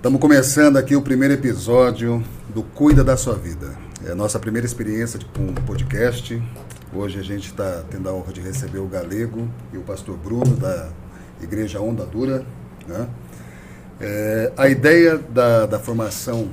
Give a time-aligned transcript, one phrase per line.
[0.00, 3.76] Estamos começando aqui o primeiro episódio do Cuida da Sua Vida.
[4.02, 6.42] É a nossa primeira experiência com um podcast.
[6.94, 10.56] Hoje a gente está tendo a honra de receber o Galego e o pastor Bruno
[10.56, 10.88] da
[11.42, 12.46] Igreja Onda Dura.
[12.88, 13.08] Né?
[14.00, 16.50] É, a ideia da, da formação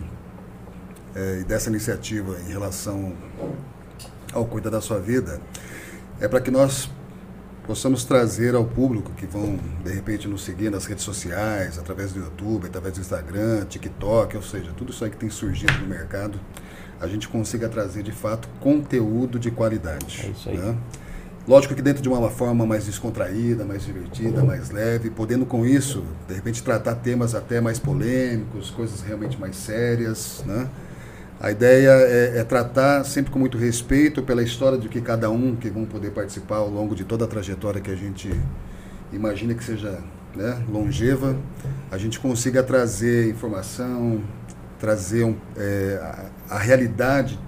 [1.15, 3.13] é, e dessa iniciativa em relação
[4.33, 5.39] ao Cuida da Sua Vida
[6.19, 6.89] é para que nós
[7.67, 12.21] possamos trazer ao público que vão, de repente, nos seguir nas redes sociais, através do
[12.21, 16.39] YouTube, através do Instagram, TikTok, ou seja, tudo isso aí que tem surgido no mercado,
[16.99, 20.25] a gente consiga trazer, de fato, conteúdo de qualidade.
[20.25, 20.57] É isso aí.
[20.57, 20.77] Né?
[21.45, 26.03] Lógico que dentro de uma forma mais descontraída, mais divertida, mais leve, podendo com isso,
[26.27, 30.69] de repente, tratar temas até mais polêmicos, coisas realmente mais sérias, né?
[31.39, 35.55] A ideia é, é, tratar sempre com muito respeito pela história de que cada um
[35.55, 38.31] que vão poder participar ao longo de toda a trajetória que a gente
[39.13, 39.99] imagina que seja
[40.35, 41.37] né, longeva,
[41.91, 44.21] a gente consiga trazer informação,
[44.79, 45.99] trazer um, é,
[46.49, 47.39] a, a, realidade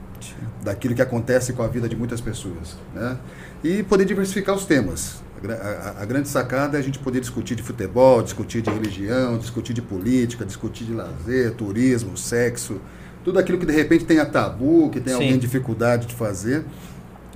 [0.64, 3.18] daquilo que acontece com a vida de muitas pessoas, né?
[3.64, 5.22] E poder diversificar os temas.
[5.48, 9.38] A, a, a grande sacada é a gente poder discutir de futebol, discutir de religião,
[9.38, 12.82] discutir de política, discutir de lazer, turismo, sexo,
[13.30, 16.66] tudo aquilo que de repente tenha tabu, que tem alguém dificuldade de fazer,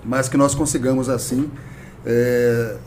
[0.03, 1.52] mas que nós consigamos assim
[2.03, 2.77] é,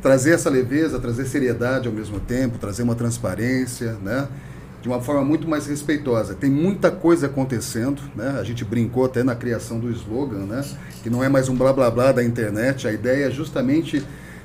[0.00, 4.28] trazer essa leveza, trazer seriedade ao mesmo tempo, trazer uma transparência, né?
[4.80, 6.34] De uma forma muito mais respeitosa.
[6.34, 8.36] Tem muita coisa acontecendo, né?
[8.38, 10.64] A gente brincou até na criação do slogan, né?
[11.02, 12.86] Que não é mais um blá blá blá da internet.
[12.86, 14.00] A ideia é justamente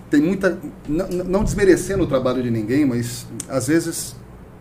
[0.09, 0.57] tem muita
[0.87, 4.15] não, não desmerecendo o trabalho de ninguém, mas às vezes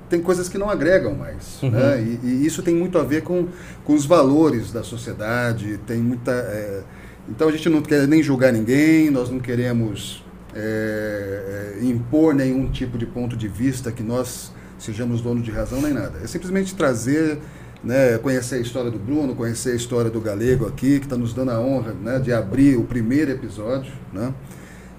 [0.08, 1.62] tem coisas que não agregam mais.
[1.62, 1.70] Uhum.
[1.70, 2.00] Né?
[2.00, 3.48] E, e, isso tem muito a ver com,
[3.84, 6.32] com os valores da sociedade, tem muita.
[6.32, 6.82] É...
[7.28, 12.70] então a gente não quer nem julgar ninguém, nós não queremos é, é, impor nenhum
[12.70, 16.18] tipo de ponto de vista que nós sejamos donos de razão nem nada.
[16.22, 17.38] É simplesmente trazer.
[17.84, 21.32] Né, conhecer a história do Bruno, conhecer a história do Galego aqui, que está nos
[21.32, 24.34] dando a honra né, de abrir o primeiro episódio, né,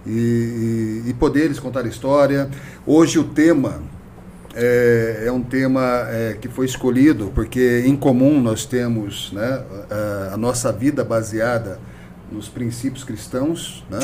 [0.08, 2.50] e, e, e poder eles contar a história.
[2.88, 3.82] Hoje o tema
[4.60, 10.34] é, é um tema é, que foi escolhido porque, em comum, nós temos né, a,
[10.34, 11.80] a, nossa vida baseada
[12.30, 13.86] nos princípios cristãos.
[13.90, 14.00] Né?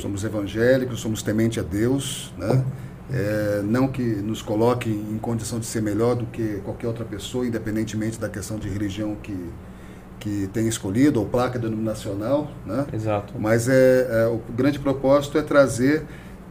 [0.00, 2.32] Somos evangélicos, somos temente a Deus.
[2.36, 2.62] Né?
[3.10, 7.46] É, não que nos coloque em condição de ser melhor do que qualquer outra pessoa,
[7.46, 9.50] independentemente da questão de religião que,
[10.20, 12.50] que tem escolhido, ou placa denominacional.
[12.66, 12.86] Né?
[12.92, 13.32] Exato.
[13.38, 16.04] Mas é, é, o grande propósito é trazer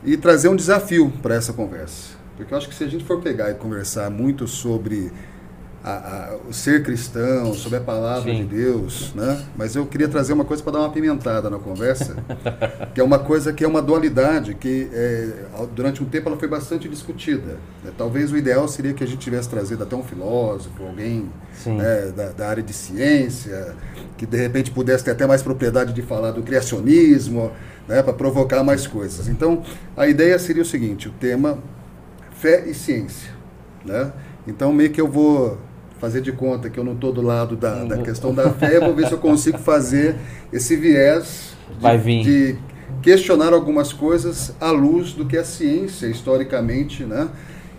[0.04, 2.19] e trazer um desafio para essa conversa.
[2.40, 5.12] Porque eu acho que se a gente for pegar e conversar muito sobre
[5.84, 8.46] a, a, o ser cristão, sobre a palavra Sim.
[8.46, 9.44] de Deus, né?
[9.58, 12.16] Mas eu queria trazer uma coisa para dar uma pimentada na conversa,
[12.96, 15.28] que é uma coisa que é uma dualidade que é,
[15.76, 17.58] durante um tempo ela foi bastante discutida.
[17.84, 17.92] Né?
[17.98, 21.30] Talvez o ideal seria que a gente tivesse trazido até um filósofo, alguém
[21.66, 23.76] né, da, da, área de ciência,
[24.18, 27.52] que de repente pudesse ter até mais propriedade de falar do criacionismo,
[27.86, 29.28] né, para provocar mais coisas.
[29.28, 29.62] Então,
[29.98, 31.60] a ideia seria o seguinte: o tema
[32.40, 33.32] fé e ciência.
[33.86, 34.12] Né?
[34.48, 35.58] Então, meio que eu vou
[36.00, 38.96] fazer de conta que eu não estou do lado da, da questão da fé, vou
[38.96, 40.16] ver se eu consigo fazer
[40.52, 41.54] esse viés
[42.24, 42.60] de, de,
[43.02, 47.30] questionar algumas coisas à luz do que a ciência, historicamente, né?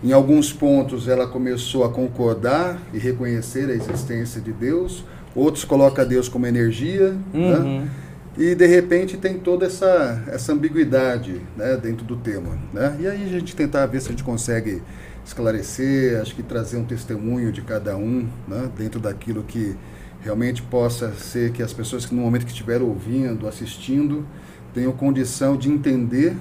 [0.03, 5.03] em alguns pontos ela começou a concordar e reconhecer a existência de Deus,
[5.35, 7.57] outros colocam Deus como energia, né?
[7.57, 7.79] uhum.
[7.79, 7.89] né?
[8.37, 12.57] E de repente tem toda essa, essa ambiguidade né, dentro do tema.
[12.73, 12.97] Né?
[13.01, 14.81] E aí a gente tentar ver se a gente consegue
[15.25, 19.75] esclarecer, acho que trazer um testemunho de cada um né, dentro daquilo que
[20.21, 24.25] realmente possa ser que as pessoas que no momento que estiveram ouvindo, assistindo,
[24.73, 26.35] tenham condição de entender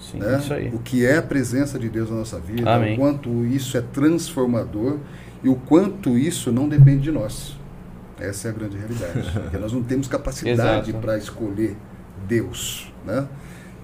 [0.00, 0.40] Sim, né,
[0.72, 2.94] o que é a presença de Deus na nossa vida, Amém.
[2.94, 4.98] o quanto isso é transformador
[5.42, 7.55] e o quanto isso não depende de nós.
[8.18, 9.30] Essa é a grande realidade.
[9.40, 11.76] porque nós não temos capacidade para escolher
[12.26, 12.92] Deus.
[13.04, 13.26] Né?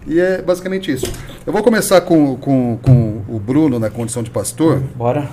[0.06, 1.06] E é basicamente isso.
[1.47, 4.81] Eu vou começar com, com, com o Bruno na condição de pastor.
[4.97, 5.29] Bora.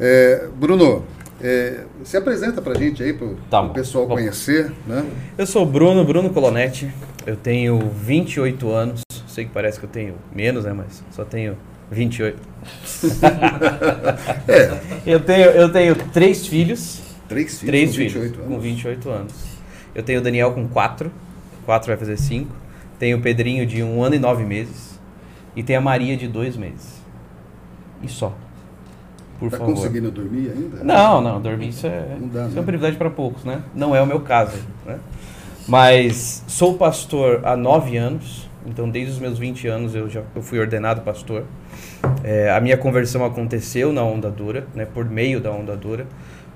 [0.00, 1.04] É, Bruno,
[1.40, 4.20] é, se apresenta para a gente aí, para o tá pessoal Vamos.
[4.20, 4.72] conhecer.
[4.86, 5.04] Né?
[5.36, 6.92] Eu sou o Bruno, Bruno Colonetti.
[7.26, 9.02] Eu tenho 28 anos.
[9.26, 10.72] Sei que parece que eu tenho menos, né?
[10.72, 11.56] Mas só tenho
[11.90, 12.38] 28.
[14.48, 14.98] é.
[15.06, 17.00] Eu tenho, eu tenho três filhos.
[17.28, 18.54] Três filhos Três com filhos 28 anos?
[18.54, 19.34] Com 28 anos.
[19.94, 21.10] Eu tenho o Daniel com 4.
[21.66, 22.50] 4 vai fazer 5.
[22.98, 24.98] Tenho o Pedrinho de 1 um ano e 9 meses.
[25.54, 27.02] E tem a Maria de 2 meses.
[28.02, 28.34] E só.
[29.38, 29.74] Por tá favor.
[29.74, 30.82] conseguindo dormir ainda?
[30.82, 31.40] Não, não.
[31.40, 32.58] Dormir isso é, dá, isso né?
[32.58, 33.62] é um privilégio para poucos, né?
[33.74, 34.58] Não é o meu caso.
[34.84, 34.98] Né?
[35.66, 38.48] Mas sou pastor há 9 anos.
[38.66, 41.44] Então, desde os meus 20 anos eu já eu fui ordenado pastor.
[42.24, 46.06] É, a minha conversão aconteceu na Onda Dura, né, por meio da Onda Dura.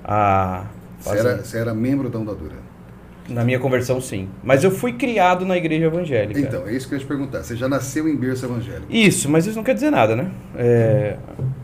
[0.04, 0.64] A,
[1.00, 2.56] você, era, você era membro da Onda Dura?
[3.28, 4.28] Na minha conversão, sim.
[4.42, 6.40] Mas eu fui criado na igreja evangélica.
[6.40, 7.42] Então, é isso que eu ia te perguntar.
[7.42, 8.86] Você já nasceu em berço evangélico?
[8.90, 10.30] Isso, mas isso não quer dizer nada, né?
[10.56, 11.16] É...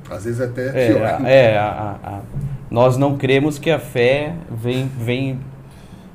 [0.08, 1.26] Às vezes até é, pior.
[1.26, 2.20] É, a, a,
[2.70, 5.40] nós não cremos que a fé vem, vem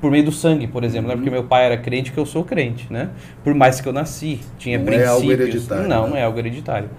[0.03, 1.03] por meio do sangue, por exemplo.
[1.03, 1.07] Uhum.
[1.07, 3.11] Não é porque meu pai era crente que eu sou crente, né?
[3.41, 5.09] Por mais que eu nasci, tinha não princípios.
[5.09, 6.09] É algo hereditário, não, né?
[6.09, 6.89] não é algo hereditário.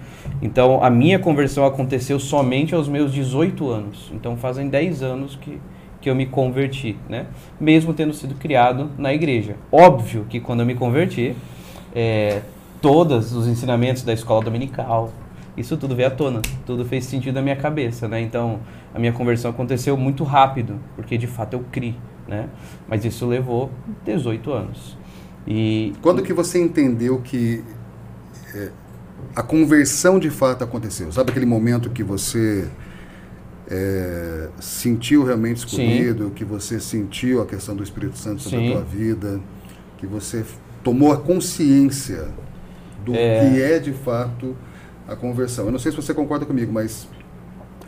[0.41, 4.11] Então, a minha conversão aconteceu somente aos meus 18 anos.
[4.11, 5.59] Então, fazem 10 anos que
[6.01, 7.25] que eu me converti, né?
[7.59, 9.55] Mesmo tendo sido criado na igreja.
[9.71, 11.35] Óbvio que quando eu me converti,
[11.95, 12.41] é,
[12.79, 15.11] todos os ensinamentos da escola dominical,
[15.57, 18.21] isso tudo veio à tona, tudo fez sentido na minha cabeça, né?
[18.21, 18.59] Então,
[18.93, 21.95] a minha conversão aconteceu muito rápido, porque de fato eu criei,
[22.27, 22.49] né?
[22.87, 23.71] Mas isso levou
[24.05, 24.97] 18 anos.
[25.47, 27.63] E quando que você entendeu que
[28.53, 28.71] é,
[29.35, 31.11] a conversão de fato aconteceu?
[31.11, 32.67] Sabe aquele momento que você
[33.67, 36.29] é, sentiu realmente escolhido, Sim.
[36.31, 38.69] que você sentiu a questão do Espírito Santo sobre Sim.
[38.69, 39.39] a tua vida,
[39.97, 40.43] que você
[40.83, 42.27] tomou a consciência
[43.03, 43.39] do é.
[43.39, 44.55] que é de fato
[45.07, 45.65] a conversão.
[45.65, 47.07] Eu não sei se você concorda comigo, mas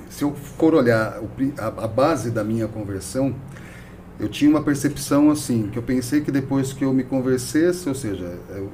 [0.09, 1.19] se eu for olhar
[1.57, 3.35] a, a base da minha conversão,
[4.19, 7.95] eu tinha uma percepção assim, que eu pensei que depois que eu me conversesse, ou
[7.95, 8.69] seja, eu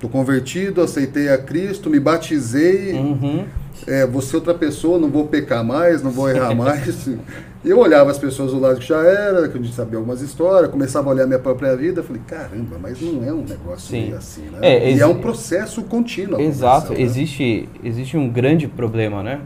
[0.00, 3.44] tô convertido, aceitei a Cristo, me batizei, uhum
[3.86, 7.06] é, vou ser outra pessoa, não vou pecar mais, não vou errar mais.
[7.06, 7.18] E
[7.64, 10.70] eu olhava as pessoas do lado que já era, que a gente sabia algumas histórias,
[10.70, 14.12] começava a olhar minha própria vida, falei, caramba, mas não é um negócio Sim.
[14.14, 14.58] assim, né?
[14.62, 16.40] É, e é um processo contínuo.
[16.40, 17.00] Exato, né?
[17.00, 19.40] existe, existe um grande problema, né?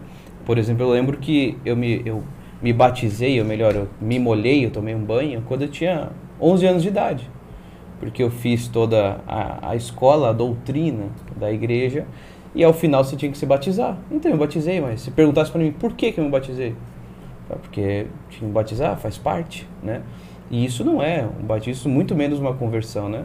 [0.47, 2.23] Por exemplo, eu lembro que eu me, eu
[2.63, 6.11] me batizei, ou melhor, eu me molhei, eu tomei um banho quando eu tinha
[6.41, 7.31] 11 anos de idade.
[8.01, 11.07] Porque eu fiz toda a, a escola, a doutrina
[11.37, 12.07] da igreja,
[12.55, 13.97] e ao final você tinha que se batizar.
[14.11, 16.75] Então eu batizei, mas se perguntasse para mim por que, que eu me batizei,
[17.63, 20.03] porque tinha que me batizar, faz parte, né?
[20.51, 23.25] E isso não é um batismo, muito menos uma conversão, né?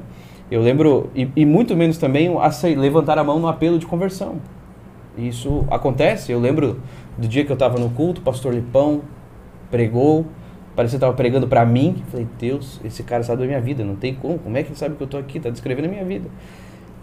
[0.49, 2.29] Eu lembro, e, e muito menos também
[2.75, 4.37] levantar a mão no apelo de conversão.
[5.17, 6.81] Isso acontece, eu lembro
[7.17, 9.01] do dia que eu estava no culto, o pastor Lipão
[9.69, 10.25] pregou,
[10.75, 12.04] parecia que estava pregando para mim.
[12.10, 14.77] Falei, Deus, esse cara sabe da minha vida, não tem como, como é que ele
[14.77, 15.38] sabe que eu estou aqui?
[15.38, 16.30] Está descrevendo a minha vida.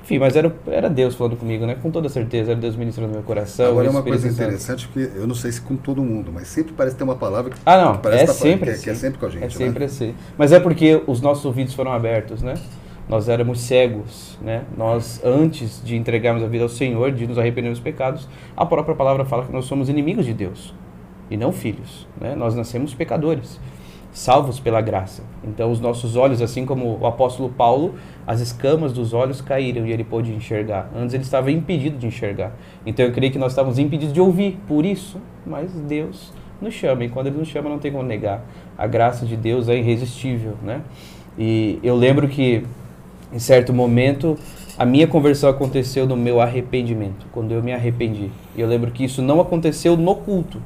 [0.07, 1.77] Enfim, mas era, era Deus falando comigo, né?
[1.83, 3.67] Com toda certeza, era Deus ministrando no meu coração.
[3.67, 6.73] Agora é uma coisa interessante, que eu não sei se com todo mundo, mas sempre
[6.75, 8.85] parece ter uma palavra que, ah, não, parece é tá sempre que, assim.
[8.85, 9.45] que, é sempre com a gente.
[9.45, 9.87] É sempre né?
[9.87, 10.15] assim.
[10.39, 12.55] Mas é porque os nossos ouvidos foram abertos, né?
[13.09, 14.63] Nós éramos cegos, né?
[14.77, 18.95] Nós, antes de entregarmos a vida ao Senhor, de nos arrependermos dos pecados, a própria
[18.95, 20.73] palavra fala que nós somos inimigos de Deus
[21.31, 22.35] e não filhos, né?
[22.35, 23.59] Nós nascemos pecadores
[24.17, 25.23] salvos pela graça.
[25.45, 27.97] Então os nossos olhos, assim como o apóstolo Paulo,
[28.27, 30.91] as escamas dos olhos caíram e ele pôde enxergar.
[30.97, 32.57] Antes ele estava impedido de enxergar.
[32.87, 36.33] Então eu creio que nós estávamos impedidos de ouvir, por isso, mas Deus
[36.63, 38.43] nos chama e quando ele nos chama não tem como negar.
[38.79, 40.81] A graça de Deus é irresistível, né?
[41.39, 42.65] E eu lembro que
[43.31, 44.39] em certo momento
[44.79, 48.31] a minha conversão aconteceu no meu arrependimento, quando eu me arrependi.
[48.57, 50.59] E eu lembro que isso não aconteceu no culto.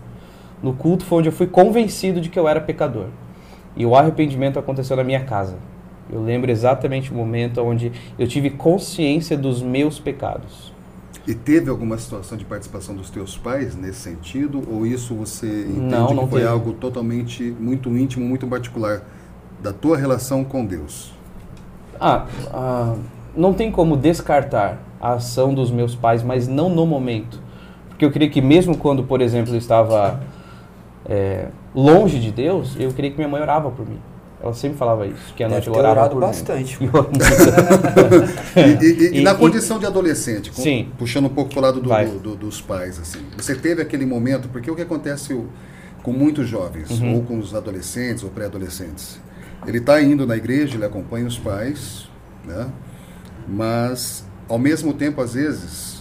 [0.63, 3.07] No culto foi onde eu fui convencido de que eu era pecador.
[3.77, 5.57] E o arrependimento aconteceu na minha casa.
[6.13, 10.73] Eu lembro exatamente o momento onde eu tive consciência dos meus pecados.
[11.27, 14.63] E teve alguma situação de participação dos teus pais nesse sentido?
[14.69, 16.53] Ou isso você entende não, não que foi teve.
[16.53, 19.03] algo totalmente muito íntimo, muito particular
[19.63, 21.13] da tua relação com Deus?
[22.01, 22.97] Ah, ah,
[23.37, 27.41] não tem como descartar a ação dos meus pais, mas não no momento.
[27.89, 30.21] Porque eu creio que mesmo quando, por exemplo, eu estava
[31.07, 33.99] é, longe de Deus, eu queria que minha mãe orava por mim.
[34.43, 36.83] Ela sempre falava isso, que a noite orava por bastante.
[36.83, 36.89] mim.
[38.57, 40.89] e, e, e, na condição de adolescente, com, sim.
[40.99, 44.07] puxando um pouco para o lado do, do, do, dos pais, assim, você teve aquele
[44.07, 45.39] momento, porque o que acontece
[46.03, 47.17] com muitos jovens, uhum.
[47.17, 49.21] ou com os adolescentes ou pré-adolescentes,
[49.67, 52.09] ele está indo na igreja, ele acompanha os pais,
[52.43, 52.71] né?
[53.47, 56.00] mas ao mesmo tempo, às vezes,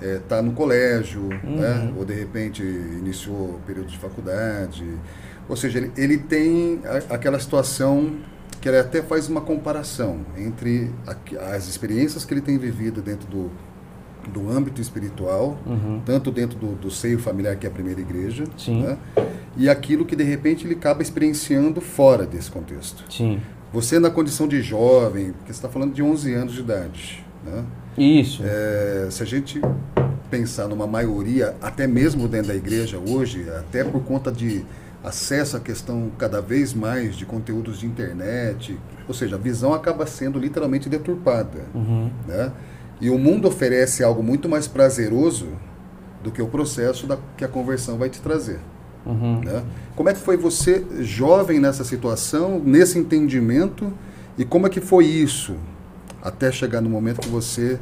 [0.00, 1.56] está é, tá no colégio, uhum.
[1.56, 1.92] né?
[1.96, 4.84] ou de repente iniciou o período de faculdade.
[5.48, 8.16] Ou seja, ele, ele tem a, aquela situação
[8.60, 13.28] que ele até faz uma comparação entre a, as experiências que ele tem vivido dentro
[13.28, 13.50] do,
[14.28, 16.02] do âmbito espiritual, uhum.
[16.04, 18.98] tanto dentro do, do, seio familiar, que é a primeira igreja, né?
[19.56, 23.04] e aquilo que de repente ele acaba experienciando fora desse contexto.
[23.10, 23.40] Sim.
[23.72, 27.64] Você, na condição de jovem, porque você está falando de 11 anos de idade, né?
[27.98, 28.42] Isso.
[28.44, 29.60] É, se a gente
[30.30, 34.64] pensar numa maioria, até mesmo dentro da igreja hoje, até por conta de
[35.02, 40.06] acesso à questão cada vez mais de conteúdos de internet, ou seja, a visão acaba
[40.06, 42.10] sendo literalmente deturpada, uhum.
[42.26, 42.52] né?
[43.00, 45.48] E o mundo oferece algo muito mais prazeroso
[46.22, 48.58] do que o processo da, que a conversão vai te trazer.
[49.06, 49.40] Uhum.
[49.40, 49.62] Né?
[49.94, 53.92] Como é que foi você, jovem, nessa situação, nesse entendimento,
[54.36, 55.54] e como é que foi isso
[56.22, 57.78] até chegar no momento que você,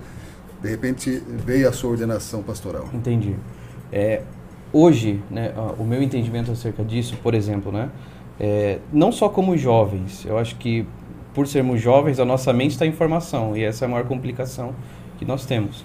[0.63, 2.89] de repente, veio a sua ordenação pastoral?
[2.93, 3.35] Entendi.
[3.93, 4.23] É,
[4.73, 7.91] hoje, né, o meu entendimento acerca disso, por exemplo, né,
[8.39, 10.87] é, não só como jovens, eu acho que
[11.37, 14.73] por sermos jovens, a nossa mente está em formação, e essa é a maior complicação
[15.19, 15.85] que nós temos.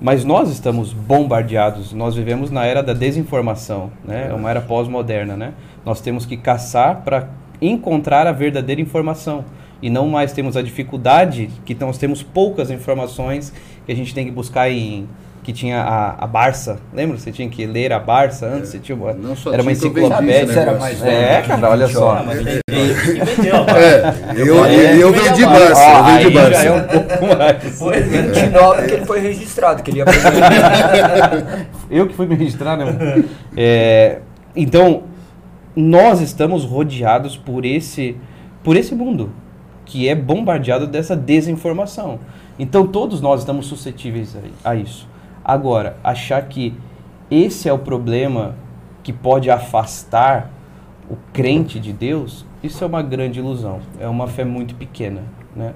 [0.00, 4.26] Mas nós estamos bombardeados, nós vivemos na era da desinformação, né?
[4.28, 5.54] É uma era pós-moderna, né?
[5.84, 7.28] Nós temos que caçar para
[7.62, 9.44] encontrar a verdadeira informação
[9.80, 13.52] e não mais temos a dificuldade que nós temos poucas informações
[13.86, 15.08] que a gente tem que buscar em
[15.48, 17.16] que tinha a, a Barça, lembra?
[17.16, 18.72] Você tinha que ler a Barça antes, é.
[18.72, 20.52] você tinha uma, não só era uma enciclopédia.
[20.52, 22.18] era mais é, cara, olha só.
[22.18, 22.60] É,
[24.36, 26.66] eu, É, eu eu vendi Barça, Ó, eu vendi aí já Barça.
[26.66, 27.78] é um pouco mais.
[27.78, 30.04] Foi 29 que ele foi registrado, que ele ia
[31.90, 33.24] Eu que fui me registrar, né?
[33.56, 34.18] É,
[34.54, 35.04] então,
[35.74, 38.16] nós estamos rodeados por esse,
[38.62, 39.32] por esse mundo
[39.88, 42.20] que é bombardeado dessa desinformação.
[42.58, 45.08] Então, todos nós estamos suscetíveis a, a isso.
[45.42, 46.74] Agora, achar que
[47.30, 48.54] esse é o problema
[49.02, 50.50] que pode afastar
[51.10, 53.80] o crente de Deus, isso é uma grande ilusão.
[53.98, 55.22] É uma fé muito pequena,
[55.56, 55.72] né?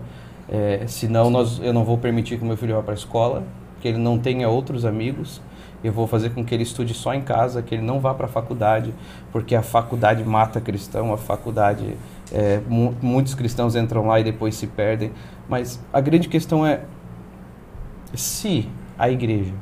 [0.47, 3.43] É, senão nós, eu não vou permitir que meu filho vá para a escola,
[3.81, 5.41] que ele não tenha outros amigos.
[5.83, 8.27] Eu vou fazer com que ele estude só em casa, que ele não vá para
[8.27, 8.93] a faculdade,
[9.33, 11.97] porque a faculdade mata cristão, a faculdade
[12.31, 15.13] é, mu- muitos cristãos entram lá e depois se perdem.
[15.49, 16.83] Mas a grande questão é
[18.15, 19.55] se a igreja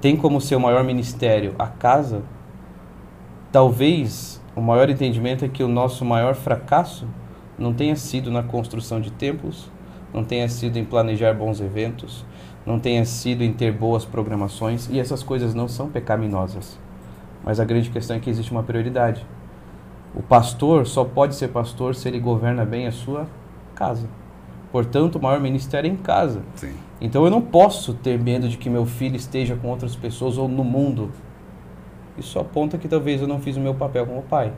[0.00, 2.22] tem como seu maior ministério a casa,
[3.50, 7.08] talvez o maior entendimento é que o nosso maior fracasso
[7.58, 9.70] não tenha sido na construção de templos,
[10.12, 12.24] não tenha sido em planejar bons eventos,
[12.66, 16.78] não tenha sido em ter boas programações, e essas coisas não são pecaminosas.
[17.44, 19.24] Mas a grande questão é que existe uma prioridade.
[20.14, 23.26] O pastor só pode ser pastor se ele governa bem a sua
[23.74, 24.08] casa.
[24.70, 26.42] Portanto, o maior ministério é em casa.
[26.54, 26.74] Sim.
[27.00, 30.48] Então eu não posso ter medo de que meu filho esteja com outras pessoas ou
[30.48, 31.10] no mundo.
[32.16, 34.52] Isso aponta que talvez eu não fiz o meu papel como pai.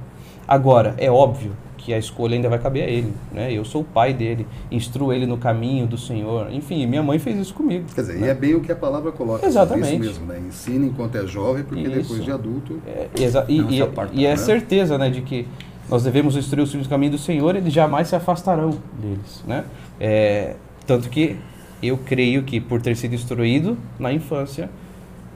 [0.47, 1.57] Agora, é óbvio
[1.87, 3.13] que a escolha ainda vai caber a ele.
[3.31, 3.53] Né?
[3.53, 6.53] Eu sou o pai dele, instruo ele no caminho do Senhor.
[6.53, 7.85] Enfim, minha mãe fez isso comigo.
[7.95, 8.27] Quer dizer, né?
[8.27, 9.47] e é bem o que a palavra coloca.
[9.47, 9.93] Exatamente.
[9.93, 10.43] Isso mesmo, né?
[10.49, 11.93] Ensina enquanto é jovem, porque Isso.
[11.93, 12.83] depois de adulto.
[12.85, 13.07] É,
[13.49, 14.37] e, e- aparta, e é né?
[14.37, 15.47] certeza né, de que
[15.89, 19.45] nós devemos instruir os filhos no caminho do Senhor, eles jamais se afastarão deles.
[19.47, 19.65] Né?
[20.01, 21.37] É, tanto que
[21.81, 24.69] eu creio que por ter sido instruído na infância,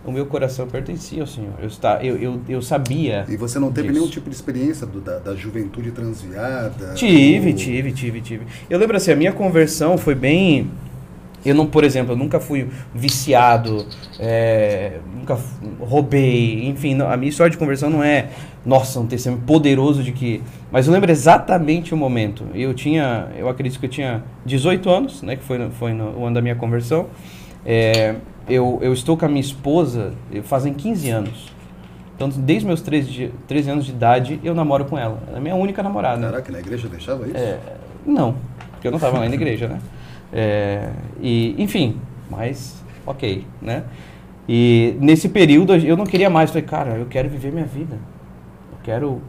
[0.04, 1.52] o meu coração pertencia ao Senhor.
[1.60, 3.24] Eu, está, eu, eu, eu sabia.
[3.28, 3.98] E você não teve Isso.
[3.98, 6.94] nenhum tipo de experiência do- da, da juventude transviada?
[6.94, 8.46] Tive, ou- tive, tive, tive.
[8.68, 10.70] Eu lembro assim, a minha conversão foi bem.
[11.44, 13.86] Eu não, por exemplo, eu nunca fui viciado,
[14.18, 15.38] é, nunca
[15.80, 18.28] roubei, enfim, não- a minha história de conversão não é,
[18.64, 20.42] nossa, um testemunho poderoso de que.
[20.70, 22.44] Mas eu lembro exatamente o momento.
[22.54, 26.18] Eu tinha, eu acredito que eu tinha 18 anos, né, que foi, no- foi no,
[26.18, 27.06] o ano da minha conversão.
[27.64, 28.14] É,
[28.50, 31.48] eu, eu estou com a minha esposa fazem 15 anos.
[32.16, 35.18] Então, desde meus 13, de- 13 anos de idade, eu namoro com ela.
[35.28, 36.20] Ela é a minha única namorada.
[36.26, 37.36] Caraca, na igreja deixava isso?
[37.36, 37.58] É,
[38.04, 38.34] não,
[38.72, 39.78] porque eu não estava lá na igreja, né?
[40.32, 40.90] É,
[41.20, 41.96] e, enfim,
[42.30, 43.84] mas ok, né?
[44.48, 46.50] E nesse período eu não queria mais.
[46.50, 47.94] Falei, cara, eu quero viver minha vida.
[48.72, 49.22] Eu quero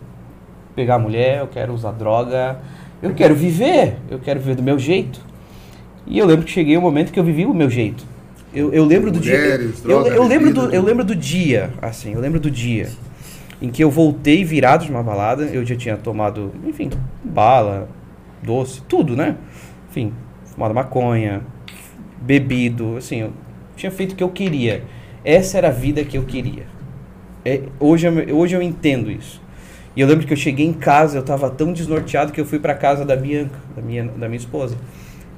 [0.76, 2.60] pegar mulher, eu quero usar droga,
[3.02, 5.22] eu quero viver, eu quero viver do meu jeito.
[6.06, 8.04] E eu lembro que cheguei um momento que eu vivi o meu jeito.
[8.54, 9.38] Eu, eu lembro do dia.
[9.38, 12.90] Mulheres, Eu, eu lembro bebida, do, eu lembro do dia, assim, eu lembro do dia
[13.62, 16.90] em que eu voltei virado de uma balada, eu já tinha tomado, enfim,
[17.24, 17.88] bala,
[18.42, 19.36] doce, tudo, né?
[19.90, 20.12] Enfim,
[20.46, 21.42] fumado maconha,
[22.20, 23.34] bebido, assim, eu
[23.76, 24.84] tinha feito o que eu queria.
[25.24, 26.66] Essa era a vida que eu queria.
[27.46, 29.40] É, hoje, eu, hoje eu entendo isso.
[29.96, 32.58] E eu lembro que eu cheguei em casa, eu tava tão desnorteado que eu fui
[32.58, 34.76] pra casa da Bianca, da minha, da minha esposa.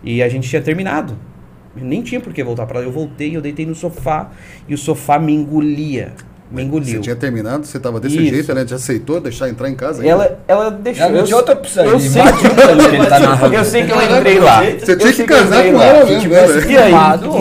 [0.01, 1.17] E a gente tinha terminado.
[1.75, 2.85] Eu nem tinha por que voltar pra lá.
[2.85, 4.29] Eu voltei, eu deitei no sofá
[4.67, 6.13] e o sofá me engolia.
[6.51, 7.01] Me Você engoliu.
[7.01, 8.29] tinha terminado, você estava desse Isso.
[8.35, 10.03] jeito, ela te aceitou deixar entrar em casa?
[10.03, 10.11] ainda?
[10.13, 11.03] Ela, ela deixou.
[11.05, 12.29] Ela não eu- tinha outra opção, Eu ele sei, que
[13.09, 14.61] tá eu sei que eu entrei lá.
[14.61, 15.83] Você tinha que eu casar com lá.
[15.83, 16.71] ela mesmo, tivesse né?
[16.73, 16.91] E aí?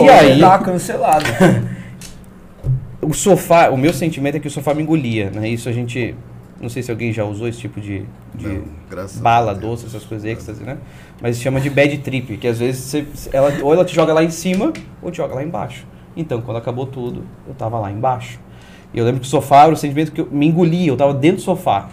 [0.05, 0.39] E aí?
[0.39, 1.25] tava cancelado.
[3.01, 5.47] O sofá, o meu sentimento é que o sofá me engolia, né?
[5.49, 6.15] Isso a gente.
[6.61, 9.85] Não sei se alguém já usou esse tipo de, de Não, graças a bala, doce,
[9.85, 10.77] essas coisas êxtase, né?
[11.23, 14.21] Mas chama de bad trip, que às vezes você, ela, ou ela te joga lá
[14.21, 15.87] em cima ou te joga lá embaixo.
[16.17, 18.41] Então, quando acabou tudo, eu tava lá embaixo.
[18.93, 21.13] E eu lembro que o sofá era o sentimento que eu, me engolia, eu tava
[21.13, 21.87] dentro do sofá.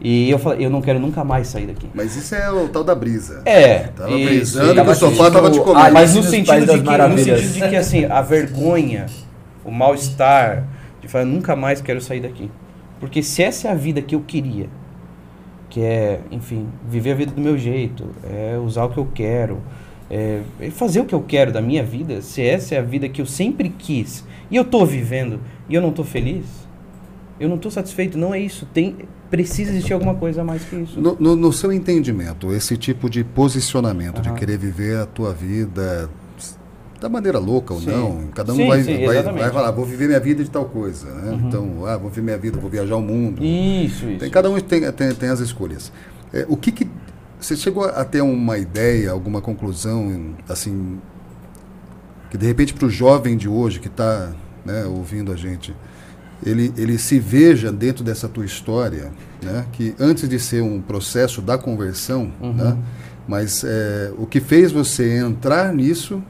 [0.00, 1.88] E eu falei, eu não quero nunca mais sair daqui.
[1.94, 3.42] Mas isso é o tal da brisa.
[3.44, 5.92] É, Tava isso, brisando tava que o sofá assistindo tava te a comendo.
[5.92, 9.06] mas no sentido, de que, no sentido de que, assim, a vergonha,
[9.64, 10.64] o mal-estar,
[11.00, 12.50] de falar, nunca mais quero sair daqui.
[12.98, 14.68] Porque se essa é a vida que eu queria,
[15.76, 19.58] que é, enfim, viver a vida do meu jeito, é usar o que eu quero,
[20.10, 23.10] é, é fazer o que eu quero da minha vida, se essa é a vida
[23.10, 26.46] que eu sempre quis, e eu tô vivendo, e eu não tô feliz,
[27.38, 28.66] eu não tô satisfeito, não é isso.
[28.72, 28.96] Tem,
[29.30, 30.98] precisa existir alguma coisa a mais que isso.
[30.98, 34.38] No, no- no seu entendimento, esse tipo de posicionamento, de Aham.
[34.38, 36.08] querer viver a tua vida
[37.00, 37.90] da maneira louca ou Sim.
[37.90, 40.64] não, cada um Sim, vai, sim, vai, vai falar, vou viver minha vida de tal
[40.64, 41.06] coisa.
[41.06, 41.30] Né?
[41.32, 41.48] Uhum.
[41.48, 43.44] Então, ah, vou viver minha vida, vou viajar o mundo.
[43.44, 44.18] Isso, isso.
[44.18, 45.92] Tem, cada um tem, tem, tem as escolhas.
[46.32, 46.88] É, o que, que
[47.38, 50.98] você chegou a ter uma ideia, alguma conclusão, assim,
[52.30, 54.32] que de repente para o jovem de hoje que está
[54.64, 55.74] né, ouvindo a gente,
[56.44, 59.12] ele, ele se veja dentro dessa tua história,
[59.42, 62.52] né, que antes de ser um processo da conversão, Uhum.
[62.52, 62.76] né,
[63.28, 66.22] mas é, o que fez você entrar nisso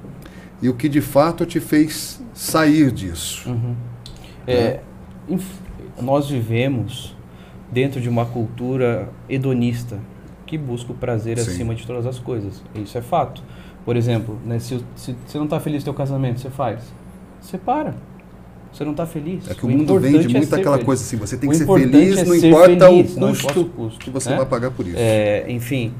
[0.61, 3.49] e o que de fato te fez sair disso.
[3.49, 3.75] Uhum.
[4.47, 4.81] É,
[6.01, 7.17] nós vivemos
[7.71, 9.99] dentro de uma cultura hedonista
[10.47, 11.51] que busca o prazer Sim.
[11.51, 12.63] acima de todas as coisas.
[12.75, 13.43] Isso é fato.
[13.85, 16.83] Por exemplo, né, se, se você não está feliz no seu casamento, você faz?
[17.41, 17.95] Separa.
[18.73, 19.49] Você não está feliz.
[19.51, 20.87] É que o, mundo vende é muito ser aquela feliz.
[20.87, 23.29] coisa assim, você tem O que ser feliz, é não ser importa feliz, o não
[23.29, 24.37] custo, importa o custo, que você né?
[24.37, 24.97] vai pagar por isso.
[24.99, 25.95] É, enfim,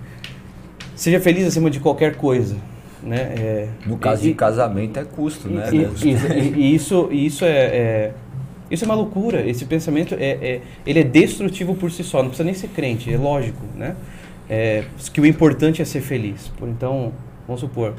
[0.95, 2.57] seja feliz acima de qualquer coisa.
[3.03, 3.17] Né?
[3.39, 5.69] É, No caso e- de casamento é custo, né?
[5.73, 8.13] e, e- e- e isso, isso é, é-
[8.71, 9.47] isso é uma loucura.
[9.49, 12.19] Esse pensamento é, é- ele é destrutivo por si só.
[12.23, 13.95] Não precisa nem ser crente, é lógico, né?
[14.49, 16.49] É, que o importante é ser feliz.
[16.57, 17.13] Por então,
[17.47, 17.95] vamos supor,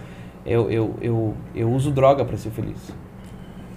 [0.46, 2.78] eu, eu, eu, eu uso droga para ser feliz.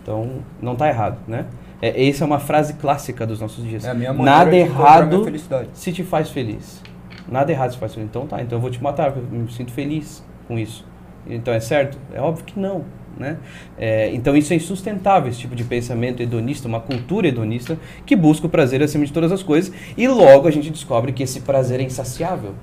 [0.03, 1.47] Então, não está errado, né?
[1.83, 3.85] É, essa é uma frase clássica dos nossos dias.
[3.85, 5.25] É Nada errado
[5.73, 6.83] se te faz feliz.
[7.29, 8.09] Nada errado se faz feliz.
[8.09, 10.85] Então tá, então eu vou te matar, eu me sinto feliz com isso.
[11.27, 11.99] Então é certo?
[12.13, 12.85] É óbvio que não.
[13.19, 13.37] Né?
[13.77, 18.47] É, então isso é insustentável, esse tipo de pensamento hedonista, uma cultura hedonista que busca
[18.47, 21.81] o prazer acima de todas as coisas e logo a gente descobre que esse prazer
[21.81, 22.55] é insaciável.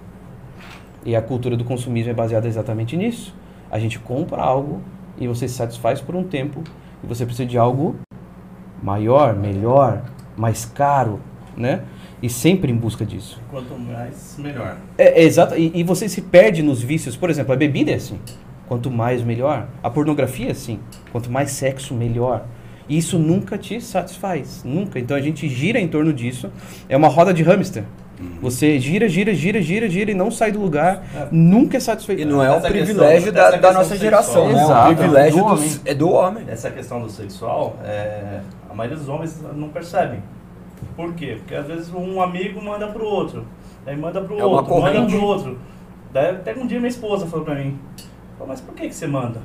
[1.06, 3.36] E a cultura do consumismo é baseada exatamente nisso.
[3.70, 4.82] A gente compra algo
[5.20, 6.64] e você se satisfaz por um tempo
[7.04, 7.96] e você precisa de algo
[8.82, 10.04] maior, melhor,
[10.36, 11.20] mais caro,
[11.56, 11.84] né?
[12.22, 13.40] E sempre em busca disso.
[13.50, 14.78] Quanto mais, melhor.
[14.98, 15.56] É, é exato.
[15.56, 17.16] E, e você se perde nos vícios.
[17.16, 18.20] Por exemplo, a bebida é assim.
[18.68, 19.68] Quanto mais, melhor.
[19.82, 20.80] A pornografia é assim.
[21.12, 22.44] Quanto mais sexo, melhor.
[22.90, 24.62] E isso nunca te satisfaz.
[24.66, 25.00] Nunca.
[25.00, 26.50] Então a gente gira em torno disso.
[26.90, 27.84] É uma roda de hamster.
[28.42, 31.04] Você gira, gira, gira, gira, gira e não sai do lugar.
[31.32, 32.24] Nunca é satisfeito.
[32.24, 34.00] E não é um Essa privilégio questão- da, da nossa sexual.
[34.00, 34.60] geração, né?
[34.60, 34.92] É Exato.
[34.92, 35.72] um privilégio Do do homem.
[35.86, 36.44] é do homem.
[36.48, 40.20] Essa questão do sexual, é, a maioria dos homens não percebem.
[40.96, 41.36] Por quê?
[41.40, 43.46] Porque às vezes um amigo manda pro outro,
[43.86, 45.58] aí manda pro É outro, manda pro outro.
[46.12, 47.78] Daí até um dia minha esposa falou pra mim,
[48.38, 49.40] falou, mas por que, que você manda?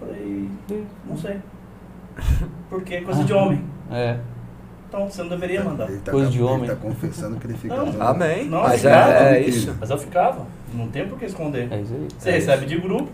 [0.00, 0.48] Eu falei,
[1.06, 1.38] não sei.
[2.68, 3.64] Porque é coisa de homem.
[3.90, 4.18] É.
[4.88, 5.88] Então você não deveria mandar.
[5.88, 6.66] Ele tá, Coisa de ele homem.
[6.70, 7.74] tá confessando que ele fica.
[7.76, 8.02] Não.
[8.02, 8.44] Amém.
[8.48, 9.10] Não, Mas obrigado.
[9.10, 9.76] é, é isso.
[9.80, 11.72] Mas eu ficava, não tem por que esconder.
[11.72, 12.08] É isso aí.
[12.16, 13.10] Você recebe de grupo,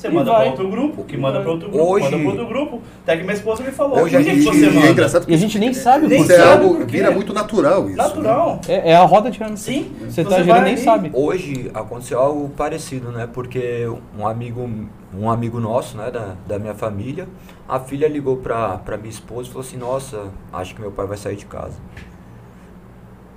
[0.00, 0.40] você E manda vai.
[0.42, 2.82] para outro grupo, que manda para outro grupo, Hoje- manda para outro grupo.
[3.02, 4.86] Até que minha esposa me falou, Hoje a que, que gente- você manda?
[4.86, 6.42] é engraçado E a gente nem sabe o Nem Isso porquê.
[6.42, 6.84] é sabe algo, quê.
[6.86, 7.96] vira muito natural isso.
[7.98, 8.02] né?
[8.02, 8.60] Natural.
[8.68, 9.74] É, é a roda de hamster.
[9.74, 9.92] Sim.
[10.08, 11.10] Você tá girando e nem sabe.
[11.12, 13.28] Hoje aconteceu algo parecido, né?
[13.30, 13.86] Porque
[14.18, 14.68] um amigo,
[15.14, 17.28] um amigo nosso, né, da, da minha família,
[17.68, 21.06] a filha ligou pra, pra minha esposa e falou assim, nossa, acho que meu pai
[21.06, 21.74] vai sair de casa.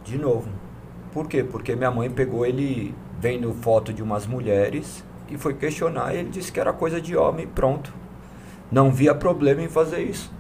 [0.04, 0.48] De novo.
[1.12, 1.44] Por quê?
[1.44, 6.30] Porque minha mãe pegou ele vendo foto de umas mulheres e foi questionar e ele
[6.30, 7.94] disse que era coisa de homem pronto.
[8.72, 10.32] Não via problema em fazer isso.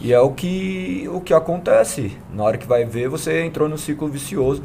[0.00, 2.16] E é o que, o que acontece.
[2.32, 4.62] Na hora que vai ver, você entrou no ciclo vicioso.